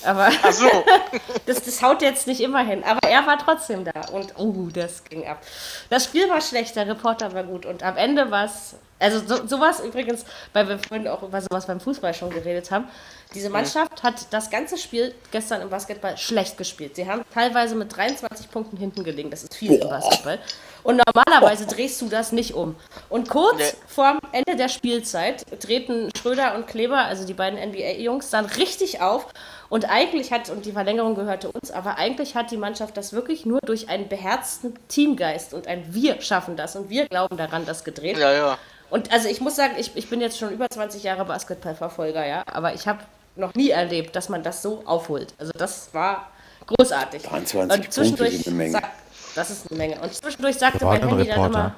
Aber 0.04 0.30
Ach 0.44 0.52
so. 0.52 0.68
das, 1.46 1.64
das 1.64 1.82
haut 1.82 2.02
jetzt 2.02 2.28
nicht 2.28 2.42
immer 2.42 2.64
hin. 2.64 2.84
Aber 2.84 3.00
er 3.08 3.26
war 3.28 3.38
trotzdem 3.38 3.84
da. 3.86 4.10
Und 4.12 4.34
oh, 4.38 4.68
das 4.74 5.04
ging 5.04 5.26
ab. 5.28 5.42
Das 5.90 6.06
Spiel 6.06 6.30
war 6.30 6.42
schlecht, 6.42 6.76
der 6.76 6.88
Reporter 6.88 7.34
war 7.34 7.44
gut. 7.44 7.66
Und 7.66 7.84
am 7.84 7.98
Ende 7.98 8.32
war 8.32 8.46
es. 8.46 8.76
Also 8.98 9.20
so, 9.28 9.46
sowas 9.46 9.82
übrigens, 9.82 10.24
weil 10.54 10.70
wir 10.70 10.80
vorhin 10.80 11.06
auch 11.10 11.22
über 11.22 11.42
sowas 11.42 11.66
beim 11.66 11.82
Fußball 11.82 12.14
schon 12.14 12.30
geredet 12.30 12.72
haben. 12.72 12.88
Diese 13.34 13.50
Mannschaft 13.50 14.04
hat 14.04 14.28
das 14.32 14.50
ganze 14.50 14.78
Spiel 14.78 15.14
gestern 15.32 15.62
im 15.62 15.70
Basketball 15.70 16.18
schlecht 16.18 16.58
gespielt. 16.58 16.96
Sie 16.96 17.06
haben 17.06 17.22
teilweise 17.34 17.76
mit 17.76 17.94
23 17.94 18.50
Punkten 18.50 18.78
hinten 18.78 19.04
gelegen. 19.04 19.30
Das 19.32 19.44
ist 19.44 19.54
viel 19.54 19.74
im 19.74 19.90
Basketball. 19.90 20.40
Und 20.84 21.02
normalerweise 21.06 21.66
drehst 21.66 22.00
du 22.02 22.08
das 22.08 22.32
nicht 22.32 22.54
um. 22.54 22.76
Und 23.10 23.28
kurz 23.28 23.58
Nee. 23.58 23.80
vorm 23.88 24.20
Ende 24.32 24.56
der 24.56 24.70
Spielzeit 24.70 25.44
treten 25.60 26.12
Schröder 26.16 26.56
und 26.56 26.68
Kleber, 26.68 27.00
also 27.00 27.26
die 27.26 27.34
beiden 27.34 27.60
NBA-Jungs, 27.60 28.30
dann 28.30 28.46
richtig 28.46 29.02
auf. 29.02 29.26
Und 29.70 29.90
eigentlich 29.90 30.32
hat, 30.32 30.50
und 30.50 30.66
die 30.66 30.72
Verlängerung 30.72 31.16
gehörte 31.16 31.50
uns, 31.52 31.72
aber 31.72 31.98
eigentlich 31.98 32.36
hat 32.36 32.52
die 32.52 32.58
Mannschaft 32.58 32.98
das 32.98 33.14
wirklich 33.14 33.46
nur 33.46 33.60
durch 33.66 33.90
einen 33.90 34.08
beherzten 34.08 34.74
Teamgeist 34.88 35.54
und 35.54 35.68
ein 35.68 35.94
Wir 35.94 36.22
schaffen 36.22 36.56
das 36.56 36.76
und 36.76 36.90
wir 36.90 37.08
glauben 37.08 37.38
daran, 37.38 37.66
das 37.66 37.84
gedreht. 37.84 38.18
Ja, 38.18 38.32
ja. 38.32 38.58
Und 38.90 39.12
also 39.12 39.28
ich 39.28 39.42
muss 39.42 39.56
sagen, 39.56 39.74
ich, 39.78 39.96
ich 39.96 40.10
bin 40.10 40.22
jetzt 40.22 40.38
schon 40.38 40.52
über 40.52 40.70
20 40.70 41.02
Jahre 41.04 41.26
Basketballverfolger, 41.26 42.26
ja, 42.26 42.44
aber 42.46 42.74
ich 42.76 42.88
habe 42.88 43.00
noch 43.36 43.54
nie 43.56 43.70
erlebt, 43.70 44.16
dass 44.16 44.30
man 44.30 44.44
das 44.44 44.62
so 44.62 44.84
aufholt. 44.86 45.34
Also 45.40 45.52
das 45.58 45.94
war 45.94 46.30
großartig. 46.68 47.24
23 47.24 47.60
und 47.62 47.70
Punkte 47.70 47.90
zwischendurch 47.90 48.32
sind 48.38 48.48
eine 48.48 48.56
Menge. 48.56 48.72
Sagt, 48.72 48.88
das 49.36 49.50
ist 49.50 49.70
eine 49.72 49.78
Menge. 49.78 50.00
Und 50.02 50.14
zwischendurch 50.14 50.58
sagte 50.58 50.86
mein 50.86 51.02
ein 51.02 51.10
Handy 51.10 51.28
dann 51.28 51.40
Reporter. 51.40 51.76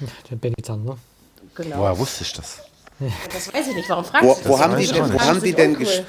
immer, 0.00 0.10
Der 0.30 0.36
Benny 0.36 0.62
Zander. 0.62 0.96
genau, 1.54 1.78
Woher 1.78 1.98
wusste 1.98 2.24
ich 2.24 2.32
das? 2.32 2.62
Das 3.32 3.52
weiß 3.52 3.68
ich 3.68 3.74
nicht, 3.74 3.88
warum 3.88 4.04
fragst 4.04 4.24
Wo, 4.28 4.34
du 4.34 4.48
wo 4.48 4.52
das? 4.52 4.60
haben 4.62 4.76
die 4.78 4.86
denn, 4.86 5.12
wo 5.12 5.20
haben 5.20 5.42
die 5.42 5.52
denn 5.52 5.76
ges 5.78 6.02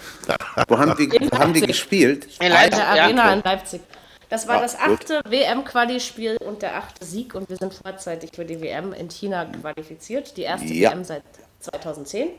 wo 0.68 0.78
haben 0.78 0.96
die, 0.98 1.12
wo 1.32 1.38
haben 1.38 1.54
die 1.54 1.62
gespielt? 1.62 2.28
In 2.40 2.50
Leipzig, 2.50 2.76
der 2.84 2.88
Arena 3.04 3.34
in 3.34 3.42
Leipzig. 3.44 3.82
Das 4.30 4.48
war 4.48 4.58
Ah, 4.58 4.62
das 4.62 4.76
achte 4.80 5.22
WM-Quali-Spiel 5.28 6.38
und 6.38 6.62
der 6.64 6.78
achte 6.78 7.06
Sieg 7.06 7.36
und 7.36 7.48
wir 7.50 7.58
sind 7.58 7.74
vorzeitig 7.74 8.32
für 8.34 8.44
die 8.46 8.60
WM 8.62 8.92
in 8.94 9.10
China 9.10 9.46
qualifiziert. 9.46 10.36
Die 10.38 10.42
erste 10.44 10.74
Ja. 10.74 10.92
WM 10.92 11.04
seit 11.04 11.24
2010. 11.60 12.30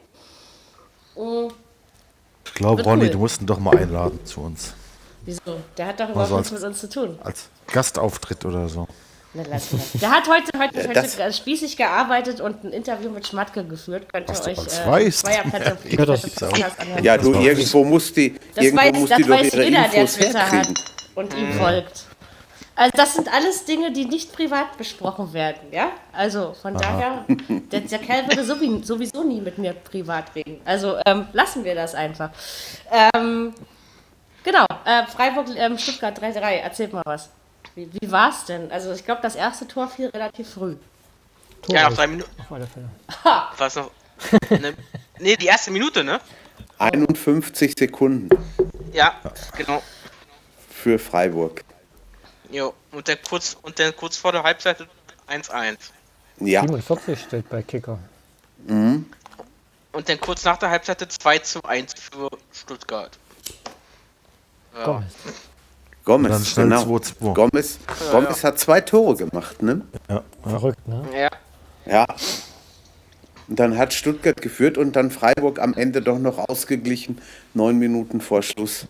Mm, 1.17 1.49
Ich 2.45 2.55
glaube, 2.55 2.83
Ronny, 2.83 3.05
cool. 3.05 3.11
du 3.11 3.19
musst 3.19 3.41
ihn 3.41 3.47
doch 3.47 3.59
mal 3.59 3.77
einladen 3.77 4.19
zu 4.25 4.41
uns. 4.43 4.75
Wieso? 5.25 5.61
Der 5.77 5.87
hat 5.87 6.01
doch 6.01 6.09
Was 6.15 6.29
überhaupt 6.29 6.33
nichts 6.37 6.51
mit 6.53 6.63
uns 6.63 6.81
zu 6.81 6.89
tun. 6.89 7.19
Als 7.23 7.49
Gastauftritt 7.69 8.45
oder 8.45 8.69
so. 8.69 8.87
Der 9.37 10.11
hat 10.11 10.29
heute, 10.29 10.59
heute, 10.59 10.77
Ja, 10.81 10.89
heute 10.89 10.93
das- 10.95 11.17
ganz 11.17 11.37
spießig 11.37 11.77
gearbeitet 11.77 12.41
und 12.41 12.65
ein 12.65 12.73
Interview 12.73 13.11
mit 13.11 13.27
Schmatke 13.27 13.65
geführt. 13.65 14.07
Könnt 14.13 14.29
ihr 14.31 14.35
euch 14.47 14.59
äh, 14.59 14.87
weißt. 14.87 15.29
Ja, 15.29 15.41
anhören. 16.79 17.05
Ja, 17.05 17.17
du, 17.19 17.35
irgendwo 17.35 17.85
muss 17.85 18.13
die, 18.13 18.35
das 18.55 18.65
irgendwo 18.65 18.85
weiß, 18.85 18.93
muss 18.99 19.09
das 19.11 19.17
die 19.19 19.23
doch 19.25 19.31
weiß 19.31 19.53
jeder, 19.53 19.89
der 19.89 19.95
Infos 19.95 20.15
Twitter 20.15 20.39
herkriegen. 20.51 20.75
hat 20.77 20.85
und 21.15 21.35
ihm 21.37 21.53
folgt. 21.55 22.05
Also 22.79 22.91
das 22.95 23.15
sind 23.15 23.33
alles 23.33 23.65
Dinge, 23.65 23.91
die 23.91 24.05
nicht 24.05 24.33
privat 24.35 24.77
besprochen 24.77 25.33
werden, 25.33 25.73
ja? 25.73 25.93
Also 26.13 26.55
von 26.61 26.75
daher, 26.75 27.25
der, 27.73 27.81
der 27.81 27.99
Kerl 28.01 28.29
würde 28.29 28.45
sowie, 28.45 28.83
sowieso 28.85 29.25
nie 29.25 29.41
mit 29.41 29.57
mir 29.57 29.73
privat 29.73 30.35
reden. 30.35 30.61
Also 30.67 30.97
ähm, 31.07 31.27
lassen 31.33 31.65
wir 31.65 31.75
das 31.75 31.95
einfach. 31.95 32.29
Ähm, 33.15 33.55
genau, 34.45 34.67
äh, 34.85 35.07
Freiburg, 35.07 35.47
ähm, 35.57 35.79
Stuttgart 35.79 36.19
3-3, 36.23 36.39
erzählt 36.59 36.93
mal 36.93 37.03
was. 37.07 37.31
Wie, 37.77 37.91
wie 37.93 38.11
war 38.11 38.31
es 38.31 38.47
denn? 38.47 38.73
Also 38.73 38.91
ich 38.93 39.05
glaube, 39.05 39.21
das 39.21 39.37
erste 39.37 39.69
Tor 39.69 39.89
fiel 39.89 40.09
relativ 40.09 40.55
früh. 40.55 40.77
Ja, 41.69 41.89
nach 41.89 41.97
drei 41.97 42.07
Minuten. 42.07 42.31
Auf 42.41 42.51
alle 42.51 42.67
Fälle. 42.67 42.89
Was 43.59 43.77
noch? 43.77 43.91
ne, 44.51 44.75
nee, 45.19 45.37
die 45.37 45.47
erste 45.47 45.71
Minute, 45.71 46.03
ne? 46.03 46.21
51 46.79 47.75
Sekunden 47.79 48.31
Ja, 48.93 49.15
genau. 49.57 49.83
für 50.71 50.99
Freiburg. 50.99 51.65
Jo. 52.51 52.73
Und 52.93 53.09
dann 53.09 53.19
kurz 53.29 53.57
und 53.61 53.79
dann 53.79 53.95
kurz 53.95 54.17
vor 54.17 54.33
der 54.33 54.43
Halbzeit 54.43 54.79
1-1. 55.29 55.77
Ja, 56.41 56.63
47 56.63 57.21
steht 57.21 57.49
bei 57.51 57.63
Kicker. 57.63 57.99
Und 58.69 60.09
dann 60.09 60.21
kurz 60.21 60.45
nach 60.45 60.57
der 60.57 60.71
Halbzeit 60.71 61.01
2 61.13 61.39
zu 61.41 61.63
1 61.63 61.93
für 61.95 62.31
Stuttgart. 62.53 63.19
Ja. 64.75 64.85
Gomez. 64.85 65.13
Gomez, 66.07 66.31
dann 66.33 66.45
schnell 66.45 66.69
genau. 66.69 66.83
2-2. 66.97 67.35
Gomez, 67.35 67.79
Gomez 68.13 68.45
hat 68.45 68.59
zwei 68.59 68.81
Tore 68.81 69.17
gemacht, 69.17 69.61
ne? 69.61 69.83
Verrückt, 70.43 70.87
ne? 70.89 71.05
Ja. 71.13 71.29
Ja. 71.85 72.07
Und 73.49 73.59
dann 73.59 73.77
hat 73.77 73.93
Stuttgart 73.93 74.41
geführt 74.41 74.79
und 74.79 74.95
dann 74.97 75.11
Freiburg 75.11 75.59
am 75.59 75.75
Ende 75.75 76.01
doch 76.03 76.19
noch 76.19 76.39
ausgeglichen, 76.39 77.21
neun 77.55 77.79
Minuten 77.79 78.21
vor 78.21 78.43
Schluss. 78.43 78.87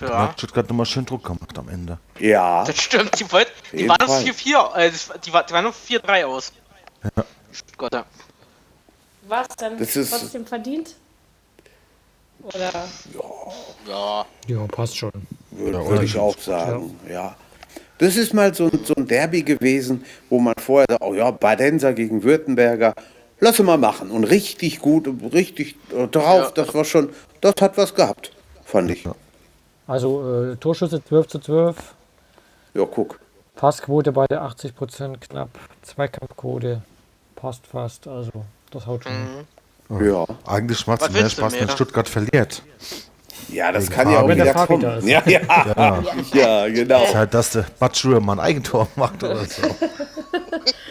Da 0.00 0.06
ja. 0.06 0.18
hat 0.22 0.38
Stuttgart 0.38 0.68
nochmal 0.68 0.86
schön 0.86 1.04
Druck 1.06 1.24
gemacht 1.24 1.56
am 1.56 1.68
Ende. 1.68 1.98
Ja, 2.18 2.64
Das 2.64 2.80
stimmt, 2.80 3.18
die, 3.20 3.30
wollt, 3.30 3.52
die 3.72 3.78
jeden 3.78 3.88
waren 3.88 3.98
noch 4.00 4.08
Fall. 4.08 4.24
4-4, 4.24 4.76
äh, 4.76 4.90
die, 5.24 5.32
war, 5.32 5.44
die 5.44 5.52
waren 5.52 5.64
noch 5.64 5.74
4-3 5.74 6.24
aus. 6.24 6.52
Stuttgarter. 7.52 8.06
War 9.28 9.42
es 9.48 9.56
dann 9.56 9.78
Das 9.78 9.94
ist- 9.94 10.10
trotzdem 10.10 10.46
verdient? 10.46 10.96
Oder? 12.42 12.70
Ja. 13.86 14.26
Ja, 14.46 14.66
passt 14.68 14.96
schon. 14.96 15.12
würde 15.50 15.78
würd 15.86 16.02
ich 16.02 16.16
auch 16.18 16.36
sagen, 16.38 16.98
ja. 17.10 17.36
Das 17.98 18.16
ist 18.16 18.32
mal 18.32 18.54
so, 18.54 18.66
ein- 18.66 18.84
so 18.84 18.94
ein 18.94 19.06
Derby 19.08 19.42
gewesen, 19.42 20.04
wo 20.30 20.38
man 20.38 20.54
vorher 20.58 20.86
sagt, 20.88 21.02
oh 21.02 21.14
ja, 21.14 21.30
Badenser 21.32 21.92
gegen 21.94 22.22
Württemberger, 22.22 22.94
lass 23.40 23.58
mal 23.58 23.76
machen. 23.78 24.10
Und 24.10 24.24
richtig 24.24 24.78
gut, 24.80 25.08
richtig 25.32 25.74
äh, 25.96 26.06
drauf, 26.06 26.52
Ja. 26.56 26.64
das 26.64 26.74
war 26.74 26.84
schon, 26.84 27.10
das 27.40 27.54
hat 27.60 27.76
was 27.76 27.94
gehabt, 27.94 28.32
fand 28.64 28.90
ich. 28.90 29.04
Also 29.88 30.52
äh, 30.52 30.56
Torschüsse 30.56 31.02
12 31.04 31.26
zu 31.28 31.38
12, 31.40 31.76
Ja, 32.74 32.84
guck. 32.84 33.18
Passquote 33.56 34.12
bei 34.12 34.26
der 34.26 34.42
80 34.42 34.76
Prozent 34.76 35.20
knapp, 35.20 35.48
Zweikampfquote 35.82 36.82
passt 37.34 37.66
fast, 37.66 38.06
also 38.06 38.30
das 38.70 38.86
haut 38.86 39.02
schon. 39.02 39.12
Hin. 39.88 40.06
Ja, 40.12 40.24
Eigentlich 40.46 40.86
macht 40.86 41.02
es 41.02 41.10
mehr 41.10 41.28
Spaß, 41.28 41.52
wenn? 41.54 41.68
Stuttgart 41.70 42.08
verliert. 42.08 42.62
ja 43.48 43.72
das 43.72 43.90
kann 43.90 44.10
ja 44.10 44.20
auch 44.20 44.28
Wenn 44.28 44.38
der 44.38 44.48
wieder 44.54 44.66
kommen. 44.66 44.82
da 44.82 44.96
ist. 44.96 45.06
Ja, 45.06 45.22
ja, 45.26 46.02
ja, 46.34 46.68
genau. 46.68 47.04
Ist 47.04 47.14
halt, 47.14 47.34
dass 47.34 47.50
der 47.50 47.64
Batschur 47.78 48.20
mal 48.20 48.34
ein 48.34 48.40
Eigentor 48.40 48.88
macht 48.96 49.22
oder 49.24 49.44
so. 49.44 49.62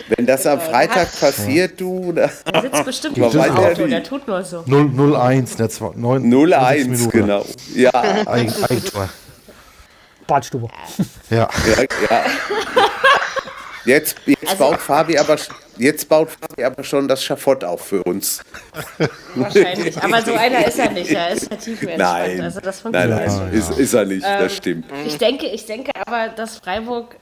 Wenn 0.09 0.25
das 0.25 0.45
am 0.47 0.59
Freitag 0.61 1.07
passiert, 1.19 1.79
du, 1.81 2.13
da, 2.13 2.29
sitzt 2.61 2.85
bestimmt 2.85 3.17
im 3.17 3.23
ja 3.29 3.53
Auto, 3.53 3.87
der 3.87 4.03
tut 4.03 4.27
nur 4.27 4.43
so. 4.43 4.59
0-1, 4.61 5.57
der 5.57 5.69
2, 5.69 5.91
9, 5.95 6.23
0-1, 6.33 7.09
genau. 7.11 7.45
Ja, 7.75 7.91
Eigen, 8.25 8.53
Eigentor. 8.63 9.09
Badstube. 10.25 10.67
Ja. 11.29 11.47
ja, 11.67 11.83
ja. 12.09 12.25
Jetzt, 13.87 14.17
jetzt, 14.25 14.45
Also- 14.47 14.57
baut 14.65 14.79
Fabi 14.81 15.17
aber, 15.17 15.37
jetzt 15.77 16.09
baut 16.09 16.29
Fabi 16.29 16.63
aber 16.65 16.83
schon 16.83 17.07
das 17.07 17.23
Schafott 17.23 17.63
auf 17.63 17.87
für 17.87 18.03
uns. 18.03 18.41
Wahrscheinlich. 19.35 19.97
Aber 20.03 20.21
so 20.21 20.33
einer 20.33 20.65
ist 20.67 20.77
er 20.77 20.91
nicht. 20.91 21.09
Er 21.11 21.29
ist 21.29 21.49
entspannt. 21.51 21.97
Nein, 21.97 22.41
Also 22.41 22.59
das 22.59 22.83
nein, 22.83 22.93
funktioniert 22.93 23.27
nein, 23.27 23.53
ist, 23.53 23.69
ist 23.79 23.93
er 23.93 24.05
nicht, 24.05 24.25
Ähm, 24.27 24.39
das 24.41 24.55
stimmt. 24.55 24.85
Ich 25.05 25.17
denke, 25.17 25.47
ich 25.47 25.65
denke 25.65 25.91
aber, 26.05 26.27
dass 26.29 26.57
Freiburg 26.57 27.15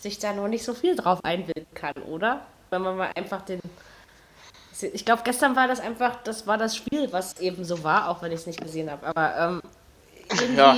sich 0.00 0.18
da 0.18 0.32
noch 0.32 0.48
nicht 0.48 0.64
so 0.64 0.72
viel 0.74 0.96
drauf 0.96 1.18
einbilden 1.24 1.66
kann, 1.74 1.94
oder? 2.08 2.40
Wenn 2.70 2.82
man 2.82 2.96
mal 2.96 3.10
einfach 3.14 3.42
den. 3.42 3.60
Ich 4.94 5.04
glaube, 5.04 5.20
gestern 5.24 5.56
war 5.56 5.68
das 5.68 5.78
einfach, 5.80 6.16
das 6.24 6.46
war 6.46 6.56
das 6.56 6.74
Spiel, 6.74 7.08
was 7.12 7.38
eben 7.38 7.64
so 7.66 7.84
war, 7.84 8.08
auch 8.08 8.22
wenn 8.22 8.32
ich 8.32 8.40
es 8.40 8.46
nicht 8.46 8.62
gesehen 8.62 8.90
habe. 8.90 9.06
Aber 9.06 9.34
ähm, 9.36 9.62
irgendwie, 10.30 10.56
Ja. 10.56 10.76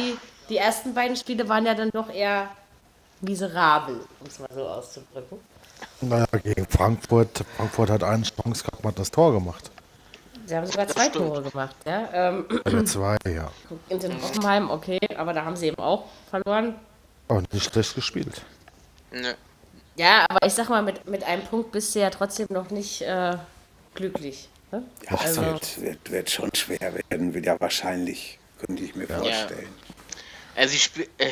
die 0.49 0.57
ersten 0.57 0.93
beiden 0.93 1.15
Spiele 1.17 1.49
waren 1.49 1.65
ja 1.67 1.75
dann 1.75 1.91
doch 1.91 2.13
eher 2.13 2.49
miserabel, 3.23 4.01
um 4.21 4.27
es 4.27 4.39
mal 4.39 4.49
so 4.55 4.67
auszudrücken. 4.67 5.39
Naja, 6.01 6.27
gegen 6.43 6.67
Frankfurt. 6.67 7.45
Frankfurt 7.57 7.91
hat 7.91 8.05
eine 8.05 8.23
Chance 8.23 8.65
gehabt, 8.65 8.85
hat 8.85 8.99
das 8.99 9.11
Tor 9.11 9.33
gemacht. 9.33 9.71
Sie 10.47 10.57
haben 10.57 10.67
sogar 10.67 10.89
zwei. 10.89 11.09
Tore 11.09 11.43
gemacht, 11.43 11.77
ja. 11.87 12.09
Ähm, 12.13 12.47
Oder 12.65 12.85
zwei, 12.85 13.17
ja. 13.27 13.51
in 13.89 14.01
den 14.01 14.21
Hoffenheim, 14.21 14.71
okay, 14.71 14.99
aber 15.17 15.33
da 15.33 15.45
haben 15.45 15.57
sie 15.57 15.69
eben 15.69 15.79
auch 15.79 16.05
verloren. 16.31 16.75
Aber 17.29 17.43
nicht 17.53 17.73
schlecht 17.73 17.95
gespielt. 17.95 18.43
Ne. 19.13 19.37
Ja, 19.97 20.27
aber 20.29 20.47
ich 20.47 20.53
sag 20.55 20.69
mal, 20.69 20.83
mit, 20.83 21.07
mit 21.07 21.23
einem 21.25 21.45
Punkt 21.45 21.71
bist 21.73 21.95
du 21.95 22.01
ja 22.01 22.11
trotzdem 22.11 22.49
noch 22.51 22.71
nicht 22.71 23.03
äh, 23.03 23.37
glücklich. 23.95 24.49
Ne? 24.73 24.83
Ja, 25.09 25.15
es 25.15 25.21
also- 25.39 25.43
wird, 25.43 25.81
wird, 25.81 26.11
wird 26.11 26.31
schon 26.31 26.51
schwer 26.55 26.93
werden, 27.09 27.35
wieder 27.35 27.61
wahrscheinlich, 27.61 28.39
könnte 28.59 28.83
ich 28.83 28.95
mir 28.97 29.07
vorstellen. 29.07 29.69
Also, 30.57 30.75
ich 30.75 30.83
spiel, 30.85 31.09
äh, 31.19 31.31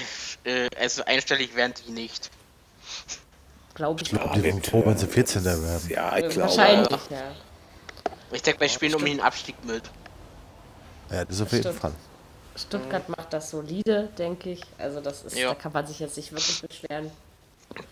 äh, 0.65 0.69
also 0.79 1.05
einstellig 1.05 1.55
werden 1.55 1.75
die 1.87 1.93
nicht. 1.93 2.31
Glaube 3.75 4.03
ich 4.03 4.13
Ich 4.13 4.19
auch. 4.19 4.25
glaube, 4.25 4.41
die 4.41 4.51
sind 4.51 4.67
froh, 4.67 4.83
wenn 4.85 4.97
sie 4.99 5.07
14. 5.07 5.45
werden. 5.45 5.81
Ja, 5.89 6.17
ich 6.17 6.29
glaube. 6.31 6.41
Wahrscheinlich, 6.57 6.91
ja. 7.11 7.23
Ich 8.33 8.43
denke, 8.43 8.61
wir 8.61 8.69
spielen 8.69 8.95
um 8.95 9.05
den 9.05 9.21
Abstieg 9.21 9.57
mit. 9.65 9.83
Ja, 11.11 11.25
das 11.25 11.41
auf 11.41 11.51
jeden 11.53 11.65
Stimmt. 11.65 11.81
Fall. 11.81 11.93
Stuttgart 12.57 13.09
macht 13.09 13.33
das 13.33 13.51
solide, 13.51 14.09
denke 14.19 14.51
ich. 14.53 14.61
Also 14.79 15.01
das 15.01 15.23
ist, 15.23 15.37
Ja. 15.37 15.49
da 15.51 15.55
kann 15.55 15.73
man 15.73 15.87
sich 15.87 15.99
jetzt 15.99 16.17
nicht 16.17 16.31
wirklich 16.33 16.61
beschweren. 16.63 17.11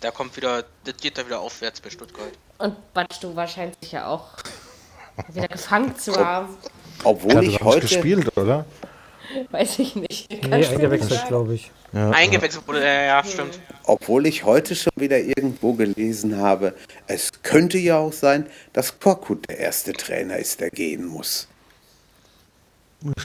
Da 0.01 0.11
kommt 0.11 0.37
wieder, 0.37 0.65
das 0.85 0.97
geht 0.97 1.17
da 1.17 1.25
wieder 1.27 1.41
aufwärts 1.41 1.81
bei 1.81 1.91
Stuttgart. 1.91 2.33
Und 2.59 2.93
Batschtu 2.93 3.33
scheint 3.47 3.81
sich 3.81 3.93
ja 3.93 4.09
auch 4.09 4.27
wieder 5.29 5.49
gefangen 5.49 5.97
zu 5.97 6.15
haben. 6.17 6.57
Obwohl 7.05 7.45
ich 7.45 7.61
heute 7.61 7.81
gespielt, 7.83 8.37
oder? 8.37 8.65
Weiß 9.51 9.79
ich 9.79 9.97
nicht. 9.97 10.31
Nee, 10.31 10.53
eingewechselt, 10.53 11.27
glaube 11.29 11.55
ich. 11.55 11.71
Ja, 11.93 12.11
eingewechselt 12.11 12.67
wurde, 12.67 12.85
ja, 12.85 13.03
ja, 13.03 13.25
stimmt. 13.25 13.59
Obwohl 13.85 14.27
ich 14.27 14.45
heute 14.45 14.75
schon 14.75 14.93
wieder 14.97 15.19
irgendwo 15.19 15.73
gelesen 15.73 16.37
habe, 16.39 16.75
es 17.07 17.31
könnte 17.43 17.79
ja 17.79 17.99
auch 17.99 18.13
sein, 18.13 18.47
dass 18.73 19.01
Korkut 19.01 19.49
der 19.49 19.59
erste 19.59 19.93
Trainer 19.93 20.37
ist, 20.37 20.61
der 20.61 20.71
gehen 20.71 21.07
muss. 21.07 21.49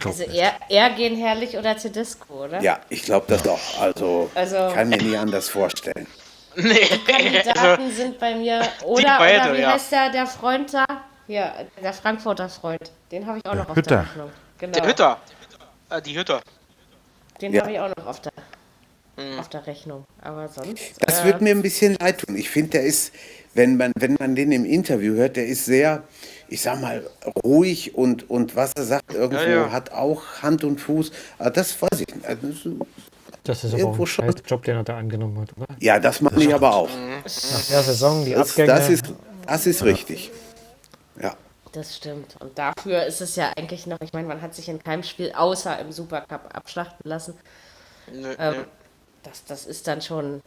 Also 0.05 0.23
eher, 0.23 0.53
eher 0.69 0.91
gehen 0.91 1.17
herrlich 1.17 1.57
oder 1.57 1.75
Tedesco, 1.75 2.45
oder? 2.45 2.61
Ja, 2.61 2.79
ich 2.89 3.03
glaube 3.03 3.25
das 3.27 3.41
doch. 3.41 3.59
Also, 3.81 4.29
also 4.35 4.55
kann 4.73 4.89
mir 4.89 5.01
nie 5.01 5.17
anders 5.17 5.49
vorstellen. 5.49 6.05
Nee. 6.55 6.87
Die 6.91 7.11
Kandidaten 7.11 7.81
also, 7.81 7.95
sind 7.95 8.19
bei 8.19 8.35
mir. 8.35 8.61
Oder, 8.83 9.17
beide, 9.17 9.49
oder 9.49 9.57
wie 9.57 9.61
ja. 9.61 9.73
heißt 9.73 9.91
der, 9.91 10.11
der 10.11 10.27
Freund 10.27 10.71
da? 10.71 10.85
Ja, 11.27 11.53
der 11.81 11.93
Frankfurter 11.93 12.49
Freund. 12.49 12.91
Den 13.11 13.25
habe 13.25 13.39
ich 13.39 13.45
auch 13.45 13.55
noch 13.55 13.69
auf 13.69 13.75
Hütter. 13.75 13.95
der 13.95 14.01
Rechnung. 14.01 14.29
Genau. 14.59 14.73
Der 14.73 14.87
Hütter. 14.87 15.17
Äh, 15.93 16.01
die 16.01 16.17
Hütter. 16.17 16.41
Den 17.41 17.53
ja. 17.53 17.61
habe 17.61 17.71
ich 17.71 17.79
auch 17.79 17.89
noch 17.95 18.07
auf 18.07 18.21
der, 18.21 18.31
mhm. 19.17 19.39
auf 19.39 19.49
der 19.49 19.67
Rechnung. 19.67 20.05
Aber 20.21 20.47
sonst. 20.47 20.93
Das 20.99 21.21
äh, 21.21 21.25
wird 21.25 21.41
mir 21.41 21.51
ein 21.51 21.61
bisschen 21.61 21.95
leid 21.99 22.19
tun. 22.19 22.35
Ich 22.35 22.49
finde, 22.49 22.71
der 22.71 22.83
ist, 22.83 23.13
wenn 23.53 23.77
man, 23.77 23.91
wenn 23.95 24.15
man 24.19 24.35
den 24.35 24.51
im 24.51 24.65
Interview 24.65 25.13
hört, 25.13 25.35
der 25.35 25.45
ist 25.45 25.65
sehr, 25.65 26.03
ich 26.47 26.61
sag 26.61 26.81
mal, 26.81 27.07
ruhig 27.43 27.95
und, 27.95 28.29
und 28.29 28.55
was 28.55 28.71
er 28.75 28.83
sagt, 28.83 29.13
irgendwo 29.13 29.43
ja, 29.43 29.49
ja. 29.49 29.71
hat 29.71 29.91
auch 29.91 30.41
Hand 30.41 30.63
und 30.63 30.79
Fuß. 30.79 31.11
Aber 31.37 31.51
das 31.51 31.79
weiß 31.79 32.01
ich 32.01 32.15
nicht. 32.15 32.25
Also, 32.25 32.47
das 33.43 33.63
ist 33.63 33.73
aber 33.73 33.87
auch 33.87 34.19
ein. 34.19 34.33
Job, 34.47 34.63
den 34.63 34.77
er 34.77 34.83
da 34.83 34.97
angenommen 34.97 35.41
hat, 35.41 35.49
oder? 35.57 35.67
Ja, 35.79 35.99
das 35.99 36.21
mache 36.21 36.41
ich 36.41 36.53
aber 36.53 36.73
auch. 36.73 36.89
Nach 36.89 37.65
der 37.65 37.83
Saison, 37.83 38.23
die 38.23 38.31
das, 38.31 38.51
Abgänge. 38.51 38.67
Das 38.67 38.89
ist, 38.89 39.13
das 39.45 39.67
ist 39.67 39.83
richtig. 39.83 40.31
Ja. 41.21 41.35
Das 41.73 41.95
stimmt. 41.97 42.35
Und 42.39 42.57
dafür 42.57 43.03
ist 43.03 43.19
es 43.19 43.35
ja 43.35 43.51
eigentlich 43.57 43.87
noch, 43.87 43.99
ich 44.01 44.13
meine, 44.13 44.27
man 44.27 44.41
hat 44.41 44.53
sich 44.53 44.69
in 44.69 44.81
keinem 44.81 45.03
Spiel 45.03 45.33
außer 45.35 45.79
im 45.79 45.91
Supercup 45.91 46.55
abschlachten 46.55 47.09
lassen. 47.09 47.33
Nö, 48.11 48.35
ähm, 48.37 48.53
nö. 48.53 48.63
Das, 49.23 49.43
das 49.45 49.65
ist 49.65 49.87
dann 49.87 50.01
schon, 50.01 50.41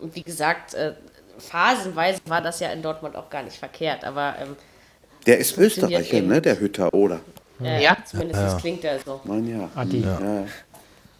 wie 0.00 0.22
gesagt, 0.22 0.74
äh, 0.74 0.94
phasenweise 1.38 2.20
war 2.26 2.42
das 2.42 2.58
ja 2.58 2.70
in 2.70 2.82
Dortmund 2.82 3.14
auch 3.16 3.30
gar 3.30 3.44
nicht 3.44 3.56
verkehrt, 3.56 4.04
aber. 4.04 4.34
Ähm, 4.40 4.56
der 5.24 5.38
ist 5.38 5.56
Österreicher, 5.56 6.20
ne, 6.20 6.42
der 6.42 6.58
Hütter, 6.58 6.92
oder? 6.92 7.20
Ja, 7.60 7.78
ja. 7.78 7.96
zumindest 8.04 8.40
ja. 8.40 8.58
klingt 8.58 8.84
er 8.84 8.98
so. 8.98 9.20
Mein 9.22 9.46
ja. 9.48 9.70
Adi. 9.76 10.00
Ja. 10.00 10.16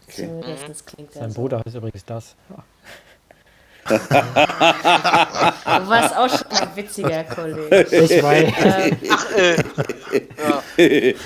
Okay. 0.09 0.27
Zumindest 0.27 0.87
klingt 0.87 1.13
Sein 1.13 1.33
Bruder 1.33 1.63
heißt 1.65 1.77
übrigens 1.77 2.05
das. 2.05 2.35
Du 3.89 3.95
warst 5.89 6.17
auch 6.17 6.29
schon 6.29 6.47
ein 6.51 6.77
witziger 6.77 7.25
Kollege. 7.25 7.83
Ich 7.91 8.23
weiß. 8.23 8.53
Ähm, 8.65 8.99
Ach, 9.11 10.79
äh. 10.79 11.11
ja. 11.11 11.25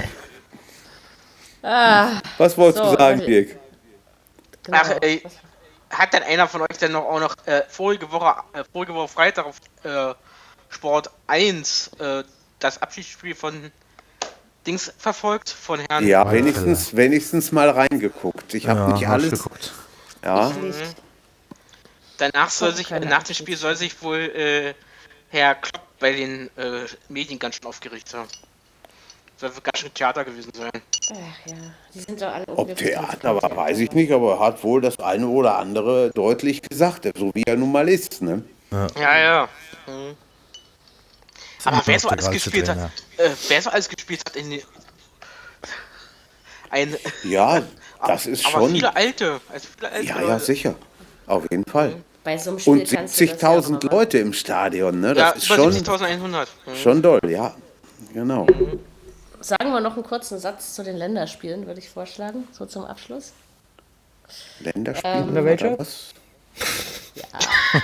ah, 1.63 2.21
Was 2.39 2.57
wolltest 2.57 2.85
so, 2.85 2.93
du 2.93 2.99
sagen, 2.99 3.21
Dirk? 3.21 3.57
Genau. 4.63 4.79
Ach, 4.81 4.91
ey, 5.01 5.23
hat 5.91 6.13
denn 6.13 6.23
einer 6.23 6.49
von 6.49 6.63
euch 6.63 6.79
denn 6.81 6.93
noch 6.93 7.05
auch 7.05 7.21
noch 7.21 7.35
äh, 7.47 7.63
vorige 7.69 8.11
Woche, 8.11 8.35
äh, 8.53 8.65
vorige 8.73 8.95
Woche 8.95 9.09
Freitag 9.09 9.47
auf 9.47 9.57
äh, 9.85 10.15
Sport 10.69 11.11
1 11.27 11.91
äh, 11.99 12.25
das 12.59 12.81
Abschiedsspiel 12.81 13.35
von 13.35 13.71
Dings 14.67 14.93
verfolgt 14.99 15.51
von 15.51 15.81
Herrn. 15.81 16.07
Ja, 16.07 16.31
wenigstens, 16.31 16.97
wenigstens 16.97 17.53
mal 17.53 17.71
reingeguckt. 17.71 18.55
Ich 18.55 18.67
habe 18.67 18.81
ja, 18.81 18.89
nicht 18.89 19.09
alles. 19.09 19.31
Geguckt. 19.31 19.73
Ja. 20.25 20.51
Mhm. 20.51 20.75
Danach 22.19 22.51
soll 22.51 22.75
sich, 22.75 22.91
nach 22.91 23.23
dem 23.23 23.35
Spiel 23.35 23.57
soll 23.57 23.77
sich 23.77 24.01
wohl 24.03 24.19
äh, 24.19 24.75
Herr 25.31 25.55
Klopp 25.57 25.83
bei 25.99 26.13
den 26.13 26.51
äh, 26.57 26.87
Medien 27.09 27.39
ganz 27.39 27.57
schön 27.57 27.67
aufgeregt 27.67 28.13
haben. 28.15 28.29
Soll 29.39 29.51
ganz 29.63 29.79
schön 29.79 29.93
Theater 29.93 30.25
gewesen 30.25 30.51
sein. 30.55 30.71
Ach 30.75 31.47
ja, 31.47 31.55
die 31.95 32.01
sind 32.01 32.23
doch 32.23 32.33
alle 32.33 32.49
Ob 32.49 32.75
Theater, 32.75 33.31
aber 33.31 33.55
weiß 33.55 33.79
ich 33.79 33.93
nicht, 33.93 34.11
aber 34.13 34.35
er 34.35 34.41
hat 34.41 34.65
wohl 34.65 34.81
das 34.81 34.99
eine 34.99 35.27
oder 35.27 35.59
andere 35.59 36.11
deutlich 36.15 36.63
gesagt, 36.63 37.07
so 37.17 37.31
wie 37.35 37.43
er 37.43 37.57
nun 37.57 37.71
mal 37.71 37.89
ist, 37.89 38.23
ne? 38.23 38.43
Ja, 38.71 38.89
ja. 38.97 39.19
ja. 39.19 39.49
Mhm. 39.87 40.17
Aber 41.65 41.83
wer 41.85 41.99
so 41.99 42.09
alles 42.09 42.31
gespielt 42.31 42.69
hat, 42.69 42.91
äh, 43.17 43.31
wer 43.49 43.63
so 43.63 43.71
alles 43.71 43.89
gespielt 43.89 44.23
hat 44.27 44.37
in 44.37 44.53
ein 46.71 46.97
Ja, 47.25 47.63
das 48.07 48.27
ist 48.27 48.47
aber 48.47 48.61
schon. 48.61 48.73
Viele 48.73 48.95
alte, 48.95 49.41
also 49.49 49.69
viele 49.77 49.93
alte. 49.93 50.07
Ja, 50.07 50.23
ja, 50.23 50.39
sicher. 50.39 50.77
Auf 51.27 51.45
jeden 51.51 51.65
Fall. 51.65 51.97
Bei 52.25 52.37
so 52.39 52.51
einem 52.51 52.59
Spiel 52.59 52.73
Und 52.73 52.89
70.000 52.89 53.85
ja 53.85 53.91
Leute 53.91 54.19
im 54.19 54.33
Stadion, 54.33 55.01
ne? 55.01 55.15
Das 55.15 55.19
ja, 55.19 55.31
ist 55.31 55.47
schon, 55.47 55.73
70.100. 55.73 56.47
Mhm. 56.67 56.75
schon 56.75 57.03
doll, 57.03 57.21
ja. 57.29 57.55
Genau. 58.13 58.45
Mhm. 58.45 58.81
Sagen 59.41 59.73
wir 59.73 59.81
noch 59.81 59.95
einen 59.95 60.03
kurzen 60.03 60.39
Satz 60.39 60.75
zu 60.75 60.83
den 60.83 60.97
Länderspielen, 60.97 61.67
würde 61.67 61.79
ich 61.79 61.89
vorschlagen, 61.89 62.49
so 62.53 62.67
zum 62.67 62.85
Abschluss. 62.85 63.33
Länderspielen? 64.61 65.37
Ähm, 65.37 65.45
welche? 65.45 65.67
Ja. 67.15 67.25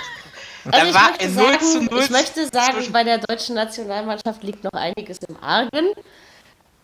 Also 0.71 0.87
ich, 0.87 0.93
möchte 0.93 1.29
sagen, 1.29 1.99
ich 1.99 2.09
möchte 2.09 2.47
sagen, 2.47 2.93
bei 2.93 3.03
der 3.03 3.17
deutschen 3.17 3.55
Nationalmannschaft 3.55 4.43
liegt 4.43 4.63
noch 4.63 4.71
einiges 4.71 5.17
im 5.27 5.35
Argen. 5.43 5.87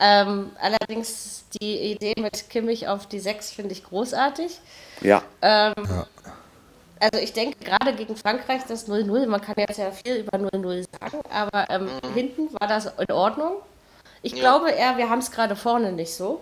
Ähm, 0.01 0.51
allerdings 0.59 1.45
die 1.61 1.93
Idee 1.93 2.15
mit 2.17 2.49
Kimmich 2.49 2.89
auf 2.89 3.07
die 3.07 3.19
6 3.19 3.51
finde 3.51 3.71
ich 3.71 3.85
großartig. 3.85 4.59
Ja. 5.01 5.23
Ähm, 5.41 5.73
ja. 5.77 6.07
Also 6.99 7.17
ich 7.23 7.33
denke 7.33 7.63
gerade 7.63 7.93
gegen 7.93 8.15
Frankreich 8.15 8.61
das 8.67 8.87
0-0, 8.87 9.27
man 9.27 9.41
kann 9.41 9.55
jetzt 9.57 9.77
ja 9.77 9.91
viel 9.91 10.17
über 10.17 10.37
0-0 10.37 10.85
sagen, 10.99 11.19
aber 11.29 11.69
ähm, 11.69 11.85
mhm. 11.85 12.13
hinten 12.13 12.53
war 12.59 12.67
das 12.67 12.91
in 12.97 13.11
Ordnung. 13.11 13.53
Ich 14.21 14.33
ja. 14.33 14.39
glaube 14.39 14.71
eher, 14.71 14.97
wir 14.97 15.09
haben 15.09 15.19
es 15.19 15.31
gerade 15.31 15.55
vorne 15.55 15.91
nicht 15.91 16.13
so. 16.13 16.41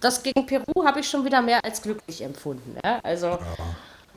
Das 0.00 0.22
gegen 0.22 0.46
Peru 0.46 0.84
habe 0.84 1.00
ich 1.00 1.08
schon 1.08 1.24
wieder 1.24 1.40
mehr 1.40 1.64
als 1.64 1.80
glücklich 1.82 2.22
empfunden. 2.22 2.76
Ja? 2.84 2.98
Also 3.04 3.26
ja. 3.28 3.40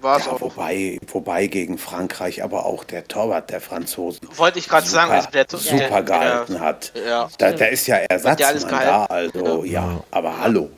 War 0.01 0.19
ja, 0.19 0.39
wobei, 0.41 0.99
wobei 1.07 1.47
gegen 1.47 1.77
Frankreich 1.77 2.43
aber 2.43 2.65
auch 2.65 2.83
der 2.83 3.07
Torwart 3.07 3.49
der 3.49 3.61
Franzosen. 3.61 4.27
Wollte 4.35 4.59
ich 4.59 4.67
gerade 4.67 4.85
sagen, 4.87 5.11
also 5.11 5.29
der 5.31 5.45
super 5.49 5.87
der, 5.87 6.03
gehalten 6.03 6.53
der, 6.53 6.61
hat. 6.61 6.91
Ja. 6.95 7.29
Da, 7.37 7.53
da, 7.53 7.65
ist 7.65 7.87
ja 7.87 7.97
Ersatzmann 7.97 8.69
da, 8.69 9.05
also 9.05 9.63
ja. 9.63 9.85
ja, 9.85 10.03
aber 10.11 10.37
hallo. 10.37 10.69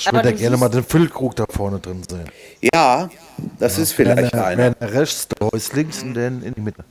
Ich 0.00 0.12
würde 0.12 0.30
ja 0.30 0.36
gerne 0.36 0.56
mal 0.56 0.70
den 0.70 0.82
Füllkrug 0.82 1.36
da 1.36 1.44
vorne 1.48 1.78
drin 1.78 2.02
sehen. 2.08 2.30
Ja, 2.72 3.10
das 3.58 3.76
ist 3.76 3.92
vielleicht 3.92 4.32
einer. 4.34 4.44
Einer 4.46 4.74
rechts, 4.80 5.28
der 5.28 5.52
ist 5.52 5.74
links 5.74 6.02
und 6.02 6.14
dann 6.14 6.42
in 6.42 6.54
die 6.54 6.60
Mitte. 6.60 6.84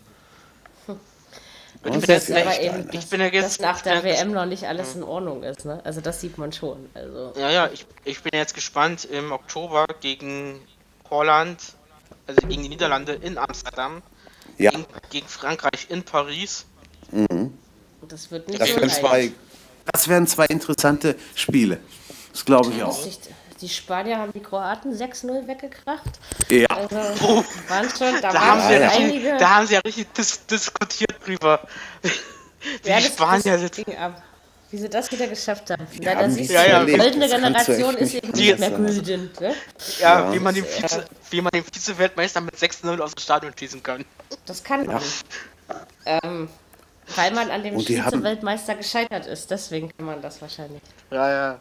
Ich 1.85 1.91
bin, 1.91 2.01
jetzt, 2.01 2.29
aber 2.29 2.59
eben, 2.59 2.89
ich 2.91 3.07
bin 3.07 3.21
ja 3.21 3.27
jetzt, 3.27 3.45
dass 3.45 3.59
nach 3.59 3.81
der 3.81 4.03
WM 4.03 4.31
noch 4.31 4.45
nicht 4.45 4.65
alles 4.65 4.95
in 4.95 5.03
Ordnung 5.03 5.43
ist. 5.43 5.63
Ne? 5.65 5.79
Also 5.85 6.01
das 6.01 6.19
sieht 6.19 6.37
man 6.37 6.51
schon. 6.51 6.89
Also. 6.93 7.33
Ja, 7.39 7.49
ja, 7.49 7.69
ich, 7.73 7.85
ich 8.03 8.21
bin 8.21 8.31
jetzt 8.33 8.53
gespannt 8.53 9.05
im 9.05 9.31
Oktober 9.31 9.85
gegen 10.01 10.59
Holland, 11.09 11.57
also 12.27 12.45
gegen 12.47 12.63
die 12.63 12.69
Niederlande 12.69 13.13
in 13.13 13.37
Amsterdam, 13.37 14.01
ja. 14.57 14.71
gegen, 14.71 14.85
gegen 15.09 15.27
Frankreich 15.27 15.87
in 15.89 16.03
Paris. 16.03 16.65
Mhm. 17.11 17.53
Das 18.07 18.29
wird 18.29 18.49
nicht 18.49 18.59
das 18.59 18.69
so 18.69 18.75
werden 18.75 18.89
zwei, 18.89 19.31
Das 19.91 20.07
werden 20.09 20.27
zwei 20.27 20.45
interessante 20.47 21.15
Spiele. 21.33 21.79
Das 22.39 22.45
glaube 22.45 22.71
ich 22.71 22.81
auch. 22.81 22.97
Die 23.59 23.67
Spanier 23.67 24.17
haben 24.17 24.31
die 24.31 24.39
Kroaten 24.39 24.93
6-0 24.93 25.45
weggekracht. 25.45 26.09
Ja. 26.49 26.67
Also, 26.67 26.95
oh. 27.25 27.43
waren 27.67 27.89
schon, 27.89 28.21
da, 28.21 28.31
da 28.31 28.39
haben 28.39 28.61
sie 28.61 28.73
ja 28.75 28.89
einige. 28.89 29.37
Da 29.37 29.49
haben 29.49 29.67
sie 29.67 29.73
ja 29.73 29.81
richtig 29.81 30.13
dis 30.13 30.45
diskutiert 30.45 31.15
drüber. 31.25 31.67
Die 32.85 32.89
ja, 32.89 33.01
Spanier 33.01 33.59
sind. 33.59 33.97
Ab 33.97 34.23
wie 34.71 34.77
sie 34.77 34.87
das 34.87 35.11
wieder 35.11 35.27
geschafft 35.27 35.71
haben. 35.71 35.87
Ja, 35.99 36.13
Leider 36.13 36.29
siehst 36.29 36.51
ja, 36.51 36.85
die 36.85 36.95
goldene 36.95 37.27
Generation 37.27 37.95
ist 37.97 38.13
eben 38.13 38.31
nicht 38.31 38.59
mehr 38.59 38.69
güldend. 38.69 39.41
Ne? 39.41 39.55
Ja, 39.99 40.19
ja, 40.19 40.33
wie 40.33 40.39
man 40.39 40.53
den 40.53 40.63
Vize, 40.63 41.05
wie 41.31 41.41
man 41.41 41.51
den 41.51 41.63
Vize-Weltmeister 41.63 42.39
mit 42.39 42.55
6-0 42.55 42.99
aus 42.99 43.15
dem 43.15 43.19
Stadion 43.19 43.51
schießen 43.57 43.81
kann. 43.81 44.05
Das 44.45 44.63
kann 44.63 44.85
man. 44.85 45.01
Ähm, 46.05 46.49
weil 47.15 47.33
man 47.33 47.49
an 47.49 47.63
dem 47.63 47.79
Vize-Weltmeister 47.79 48.75
gescheitert 48.75 49.25
ist. 49.25 49.49
Deswegen 49.49 49.89
kann 49.97 50.05
man 50.05 50.21
das 50.21 50.39
wahrscheinlich. 50.39 50.83
Ja, 51.09 51.31
ja. 51.31 51.59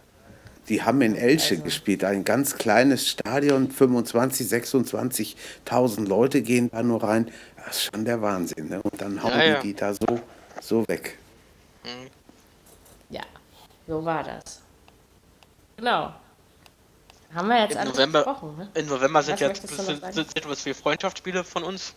Die 0.68 0.82
haben 0.82 1.00
in 1.02 1.16
Elche 1.16 1.54
also. 1.54 1.64
gespielt, 1.64 2.04
ein 2.04 2.24
ganz 2.24 2.56
kleines 2.56 3.08
Stadion, 3.08 3.70
25, 3.70 4.46
26.000 4.46 6.06
Leute 6.06 6.42
gehen 6.42 6.70
da 6.70 6.82
nur 6.82 7.02
rein. 7.02 7.30
Das 7.56 7.76
ist 7.76 7.90
schon 7.94 8.04
der 8.04 8.20
Wahnsinn. 8.22 8.68
Ne? 8.68 8.82
Und 8.82 9.00
dann 9.00 9.22
hauen 9.22 9.38
ja, 9.38 9.60
die 9.60 9.68
die 9.68 9.74
da 9.74 9.94
so, 9.94 10.20
so 10.60 10.86
weg. 10.88 11.18
Mhm. 11.84 12.10
So 13.88 14.04
war 14.04 14.22
das. 14.22 14.60
Genau. 15.78 16.12
Haben 17.34 17.48
wir 17.48 17.60
jetzt 17.62 17.74
Im 17.74 17.88
November, 17.88 18.22
besprochen, 18.22 18.56
ne? 18.58 18.68
Im 18.74 18.86
November 18.86 19.22
sind 19.22 19.40
jetzt 19.40 19.66
sind, 19.66 20.14
sind 20.14 20.36
etwas 20.36 20.62
viele 20.62 20.74
Freundschaftsspiele 20.74 21.42
von 21.42 21.64
uns. 21.64 21.94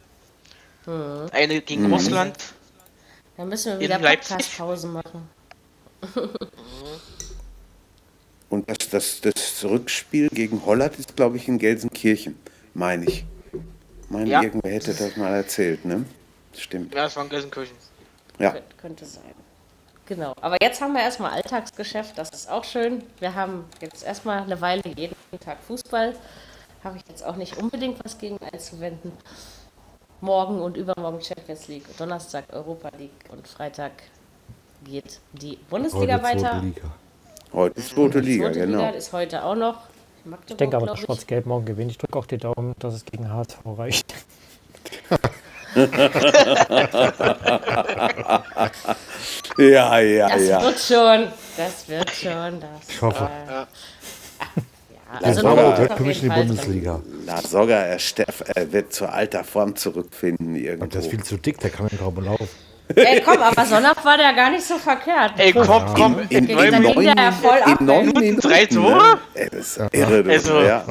Hm. 0.85 1.27
Eine 1.33 1.61
gegen 1.61 1.87
mhm. 1.87 1.93
Russland. 1.93 2.37
Dann 3.35 3.49
müssen 3.49 3.73
wir 3.73 3.79
wieder 3.79 3.99
Podcast-Pausen 3.99 4.93
machen. 4.93 5.29
Und 8.51 8.69
das, 8.69 8.89
das, 8.89 9.21
das 9.21 9.63
Rückspiel 9.63 10.27
gegen 10.27 10.65
Holland 10.65 10.99
ist, 10.99 11.15
glaube 11.15 11.37
ich, 11.37 11.47
in 11.47 11.57
Gelsenkirchen, 11.57 12.37
meine 12.73 13.05
ich. 13.05 13.25
Meine, 14.09 14.29
ja. 14.29 14.43
irgendwer 14.43 14.73
hätte 14.73 14.93
das 14.93 15.15
mal 15.15 15.33
erzählt, 15.33 15.85
ne? 15.85 16.05
Stimmt. 16.53 16.93
Ja, 16.93 17.05
das 17.05 17.15
war 17.15 17.23
in 17.23 17.29
Gelsenkirchen. 17.29 17.77
Ja. 18.39 18.53
Könnte 18.75 19.05
sein. 19.05 19.23
Genau. 20.05 20.33
Aber 20.41 20.57
jetzt 20.61 20.81
haben 20.81 20.91
wir 20.91 21.01
erstmal 21.01 21.31
Alltagsgeschäft, 21.31 22.17
das 22.17 22.29
ist 22.31 22.49
auch 22.49 22.65
schön. 22.65 23.01
Wir 23.19 23.33
haben 23.33 23.63
jetzt 23.79 24.03
erstmal 24.03 24.43
eine 24.43 24.59
Weile 24.59 24.83
jeden 24.97 25.15
Tag 25.39 25.59
Fußball. 25.65 26.13
Habe 26.83 26.97
ich 26.97 27.03
jetzt 27.07 27.23
auch 27.23 27.37
nicht 27.37 27.55
unbedingt 27.55 28.03
was 28.03 28.17
gegen 28.17 28.37
einzuwenden. 28.51 29.13
Morgen 30.19 30.59
und 30.59 30.75
übermorgen 30.75 31.21
Champions 31.21 31.69
League, 31.69 31.85
Donnerstag 31.97 32.43
Europa 32.51 32.89
League 32.97 33.11
und 33.29 33.47
Freitag 33.47 33.93
geht 34.83 35.21
die 35.31 35.57
Bundesliga 35.69 36.15
heute 36.15 36.23
weiter. 36.23 36.61
Liga. 36.61 36.91
Heute 37.53 37.79
ist 37.79 37.89
zweite 37.89 38.19
Liga, 38.19 38.45
zweite 38.45 38.59
genau. 38.67 38.77
Liga 38.79 38.89
ist 38.91 39.11
heute 39.13 39.43
auch 39.43 39.55
noch. 39.55 39.79
Magdeburg, 40.23 40.51
ich 40.51 40.57
denke 40.57 40.77
aber, 40.77 40.85
dass 40.85 40.99
Schwarz-Gelb 40.99 41.45
morgen 41.45 41.65
gewinnt. 41.65 41.91
Ich 41.91 41.97
drücke 41.97 42.17
auch 42.17 42.25
die 42.25 42.37
Daumen, 42.37 42.73
dass 42.79 42.93
es 42.93 43.03
gegen 43.05 43.29
HSV 43.29 43.57
reicht. 43.77 44.13
ja, 49.57 49.99
ja, 49.99 50.29
das 50.29 50.47
ja. 50.47 50.59
Das 50.59 50.65
wird 50.65 50.79
schon. 50.79 51.27
Das 51.57 51.89
wird 51.89 52.09
schon. 52.11 52.59
Das, 52.59 52.89
ich 52.89 53.01
hoffe. 53.01 53.29
Äh, 53.47 53.51
ja. 53.51 53.67
Also 55.21 55.41
Sogar 55.41 55.75
gehört 55.75 55.97
für 55.97 56.03
mich 56.03 56.23
in 56.23 56.29
die 56.29 56.35
Bundesliga. 56.35 57.01
Na, 57.25 57.41
sogar 57.41 57.85
er, 57.85 57.99
Steff, 57.99 58.43
er 58.55 58.71
wird 58.71 58.93
zur 58.93 59.11
alter 59.11 59.43
Form 59.43 59.75
zurückfinden 59.75 60.55
irgendwo. 60.55 60.85
Und 60.85 60.93
der 60.93 61.01
ist 61.01 61.09
viel 61.09 61.23
zu 61.23 61.37
dick, 61.37 61.59
der 61.59 61.69
kann 61.69 61.89
ja 61.91 61.97
kaum 61.97 62.23
laufen. 62.23 62.47
Ey, 62.95 63.21
komm, 63.21 63.41
aber 63.41 63.65
Sonnab 63.65 64.03
war 64.03 64.17
der 64.17 64.33
gar 64.33 64.49
nicht 64.49 64.63
so 64.63 64.77
verkehrt. 64.77 65.33
Ey, 65.37 65.53
komm, 65.53 65.67
ja. 65.67 65.93
komm. 65.95 66.19
In, 66.29 66.47
in, 66.47 66.57
in, 66.57 66.81
neun, 66.81 66.97
in 67.05 67.85
neun 67.85 68.05
Minuten 68.07 68.39
drei 68.39 68.65
Tore? 68.65 69.19
Ey, 69.33 69.49
das 69.49 69.77
ist 69.77 69.93
irre, 69.93 70.23
also, 70.29 70.61
ja. 70.61 70.83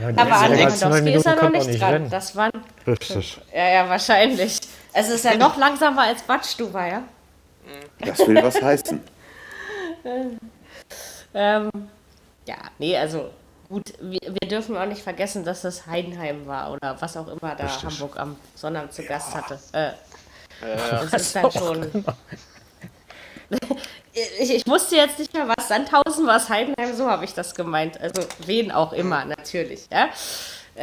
Ja, 0.00 0.08
aber 0.08 0.36
an 0.36 0.52
Lewandowski 0.52 1.12
ist 1.14 1.26
er 1.26 1.36
noch 1.36 1.50
nicht, 1.50 1.66
nicht 1.66 1.80
dran. 1.80 1.92
Rennen. 1.92 2.10
Das 2.10 2.36
waren. 2.36 2.52
Richtig. 2.86 3.38
Ja, 3.54 3.68
ja, 3.68 3.88
wahrscheinlich. 3.88 4.60
Es 4.92 5.08
ist 5.08 5.24
ja 5.24 5.36
noch 5.36 5.56
langsamer 5.56 6.02
als 6.02 6.22
Badstuber, 6.22 6.86
ja? 6.86 7.02
Das 7.98 8.18
will 8.26 8.42
was 8.42 8.60
heißen. 8.60 9.00
ähm, 11.34 11.70
ja, 12.46 12.56
nee, 12.78 12.96
also 12.96 13.30
gut, 13.68 13.92
wir, 14.00 14.20
wir, 14.22 14.48
dürfen 14.48 14.76
auch 14.76 14.86
nicht 14.86 15.02
vergessen, 15.02 15.44
dass 15.44 15.62
das 15.62 15.86
Heidenheim 15.86 16.46
war 16.46 16.72
oder 16.72 16.96
was 17.00 17.16
auch 17.16 17.28
immer 17.28 17.54
da 17.56 17.64
Richtig. 17.64 17.84
Hamburg 17.84 18.18
am 18.18 18.36
Sonnabend 18.54 18.92
zu 18.92 19.02
Gast 19.02 19.34
ja. 19.34 19.42
hatte. 19.42 19.58
Äh, 19.72 19.90
ja. 20.62 21.04
Das 21.10 21.22
ist 21.22 21.36
dann 21.36 21.50
schon. 21.52 22.04
ich, 24.40 24.54
ich, 24.54 24.66
wusste 24.66 24.96
jetzt 24.96 25.18
nicht 25.18 25.32
mehr, 25.32 25.48
was 25.48 25.68
Sandhausen, 25.68 26.26
was 26.26 26.48
Heidenheim, 26.48 26.94
so 26.94 27.08
habe 27.08 27.24
ich 27.24 27.34
das 27.34 27.54
gemeint. 27.54 28.00
Also 28.00 28.22
wen 28.44 28.70
auch 28.70 28.92
immer, 28.92 29.24
natürlich. 29.24 29.86
Ja? 29.90 30.08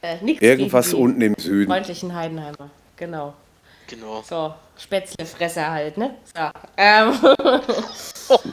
Äh, 0.02 0.18
Irgendwas 0.40 0.94
unten 0.94 1.22
im 1.22 1.36
Süden. 1.38 1.70
Freundlichen 1.70 2.16
Heidenheimer, 2.16 2.70
genau. 2.96 3.34
Genau. 3.88 4.24
So, 4.28 4.54
Spätzlefresser 4.78 5.70
halt, 5.70 5.98
ne? 5.98 6.16
So. 6.36 6.50
Ähm. 6.78 7.14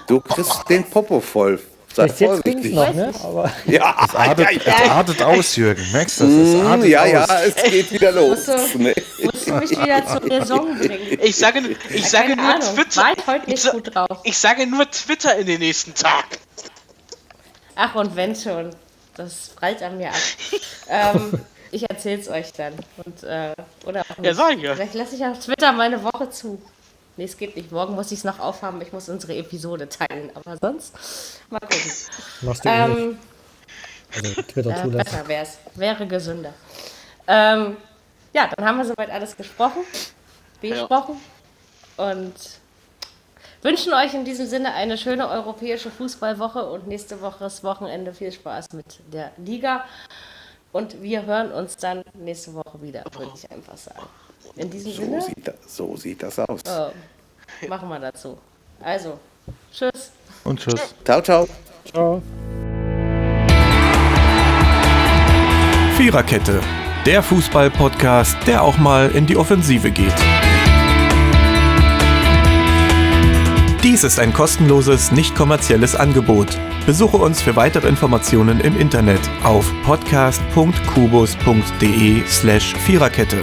Du 0.06 0.20
kriegst 0.20 0.68
den 0.68 0.84
Popo 0.84 1.20
voll. 1.20 1.60
Sei 1.92 2.06
Bis 2.06 2.20
jetzt 2.20 2.44
ging's 2.44 2.70
noch, 2.70 2.94
ne? 2.94 3.12
Aber 3.24 3.50
ja, 3.66 3.96
es 4.06 4.14
artet, 4.14 4.38
ja, 4.50 4.50
ja. 4.72 4.84
Es 4.84 4.90
artet 4.90 5.22
aus, 5.22 5.56
Jürgen. 5.56 5.84
Merkst 5.90 6.20
du 6.20 6.24
das? 6.24 6.60
Es 6.60 6.66
artet 6.66 6.86
ja, 6.86 7.02
aus. 7.02 7.10
ja, 7.10 7.40
es 7.42 7.54
geht 7.64 7.92
wieder 7.92 8.12
los. 8.12 8.46
Musst 8.46 8.74
du, 8.74 8.78
nee. 8.78 8.94
musst 9.24 9.46
du 9.48 9.54
mich 9.54 9.70
wieder 9.70 10.06
zur 10.20 10.30
Raison 10.30 10.78
bringen. 10.78 11.18
Ich 11.20 11.34
sage, 11.36 11.62
ich 11.88 12.02
Ja, 12.02 12.08
sage 12.08 12.36
nur 12.36 12.44
Ahnung. 12.54 12.74
Twitter. 12.76 13.12
Heute 13.26 13.56
sa- 13.56 13.70
gut 13.72 13.92
drauf. 13.94 14.18
ich 14.22 14.38
sage 14.38 14.66
nur 14.68 14.88
Twitter 14.88 15.36
in 15.36 15.46
den 15.46 15.58
nächsten 15.58 15.92
Tagen. 15.94 16.28
Ach, 17.74 17.94
und 17.96 18.14
wenn 18.14 18.36
schon. 18.36 18.70
Das 19.16 19.48
prallt 19.56 19.82
an 19.82 19.96
mir 19.98 20.10
ab. 20.10 20.14
ähm, 20.88 21.40
ich 21.72 21.90
erzähl's 21.90 22.28
euch 22.28 22.52
dann. 22.52 22.74
Und, 23.04 23.22
äh, 23.24 23.52
oder 23.84 24.02
auch 24.02 24.16
nicht. 24.16 24.26
Ja, 24.26 24.34
sag 24.34 24.56
ich 24.56 24.62
ja. 24.62 24.74
Vielleicht 24.76 24.94
lasse 24.94 25.16
ich 25.16 25.24
auf 25.24 25.38
Twitter 25.40 25.72
meine 25.72 26.02
Woche 26.04 26.30
zu. 26.30 26.62
Nee, 27.20 27.26
es 27.26 27.36
geht 27.36 27.54
nicht. 27.54 27.70
Morgen 27.70 27.94
muss 27.94 28.10
ich 28.12 28.20
es 28.20 28.24
noch 28.24 28.38
aufhaben. 28.38 28.80
Ich 28.80 28.94
muss 28.94 29.10
unsere 29.10 29.36
Episode 29.36 29.86
teilen. 29.90 30.30
Aber 30.32 30.56
sonst, 30.56 30.94
mal 31.50 31.60
gucken. 31.60 31.92
Machst 32.40 32.64
du 32.64 32.68
eh 32.70 32.88
nicht. 32.88 32.98
Ähm, 32.98 33.18
Also 34.16 34.42
Twitter 34.42 34.84
äh, 34.84 34.88
besser 34.88 35.28
wär's. 35.28 35.58
Wäre 35.74 36.06
gesünder. 36.06 36.54
Ähm, 37.28 37.76
ja, 38.32 38.48
dann 38.56 38.64
haben 38.66 38.78
wir 38.78 38.86
soweit 38.86 39.10
alles 39.10 39.36
gesprochen, 39.36 39.82
besprochen 40.62 41.20
und 41.98 42.32
wünschen 43.60 43.92
euch 43.92 44.14
in 44.14 44.24
diesem 44.24 44.46
Sinne 44.46 44.72
eine 44.72 44.96
schöne 44.96 45.28
europäische 45.28 45.90
Fußballwoche 45.90 46.70
und 46.70 46.88
nächste 46.88 47.20
Woche 47.20 47.44
ist 47.44 47.62
Wochenende 47.62 48.14
viel 48.14 48.32
Spaß 48.32 48.72
mit 48.72 49.00
der 49.12 49.32
Liga. 49.36 49.84
Und 50.72 51.02
wir 51.02 51.26
hören 51.26 51.52
uns 51.52 51.76
dann 51.76 52.02
nächste 52.14 52.54
Woche 52.54 52.80
wieder, 52.80 53.04
würde 53.12 53.32
ich 53.34 53.50
einfach 53.50 53.76
sagen. 53.76 54.08
In 54.56 54.70
diesem 54.70 54.92
So 54.92 55.02
Sinne, 55.02 55.20
sieht, 55.22 55.46
das, 55.48 55.54
so 55.66 55.96
sieht 55.96 56.22
das 56.22 56.38
aus. 56.38 56.60
äh, 56.64 56.90
machen 57.68 57.88
wir 57.88 57.98
dazu. 57.98 58.38
Also, 58.82 59.18
tschüss. 59.72 60.12
Und 60.44 60.60
tschüss. 60.60 60.94
Ciao, 61.04 61.20
ciao. 61.20 61.48
Ciao. 61.90 62.22
Viererkette, 65.96 66.60
der 67.04 67.22
Fußball-Podcast, 67.22 68.36
der 68.46 68.62
auch 68.62 68.78
mal 68.78 69.10
in 69.10 69.26
die 69.26 69.36
Offensive 69.36 69.90
geht. 69.90 70.14
Dies 73.82 74.04
ist 74.04 74.18
ein 74.18 74.32
kostenloses, 74.32 75.10
nicht 75.10 75.34
kommerzielles 75.34 75.96
Angebot. 75.96 76.56
Besuche 76.86 77.16
uns 77.16 77.42
für 77.42 77.56
weitere 77.56 77.88
Informationen 77.88 78.60
im 78.60 78.78
Internet 78.78 79.20
auf 79.42 79.70
podcast.kubus.de 79.84 82.26
slash 82.26 82.74
Viererkette. 82.76 83.42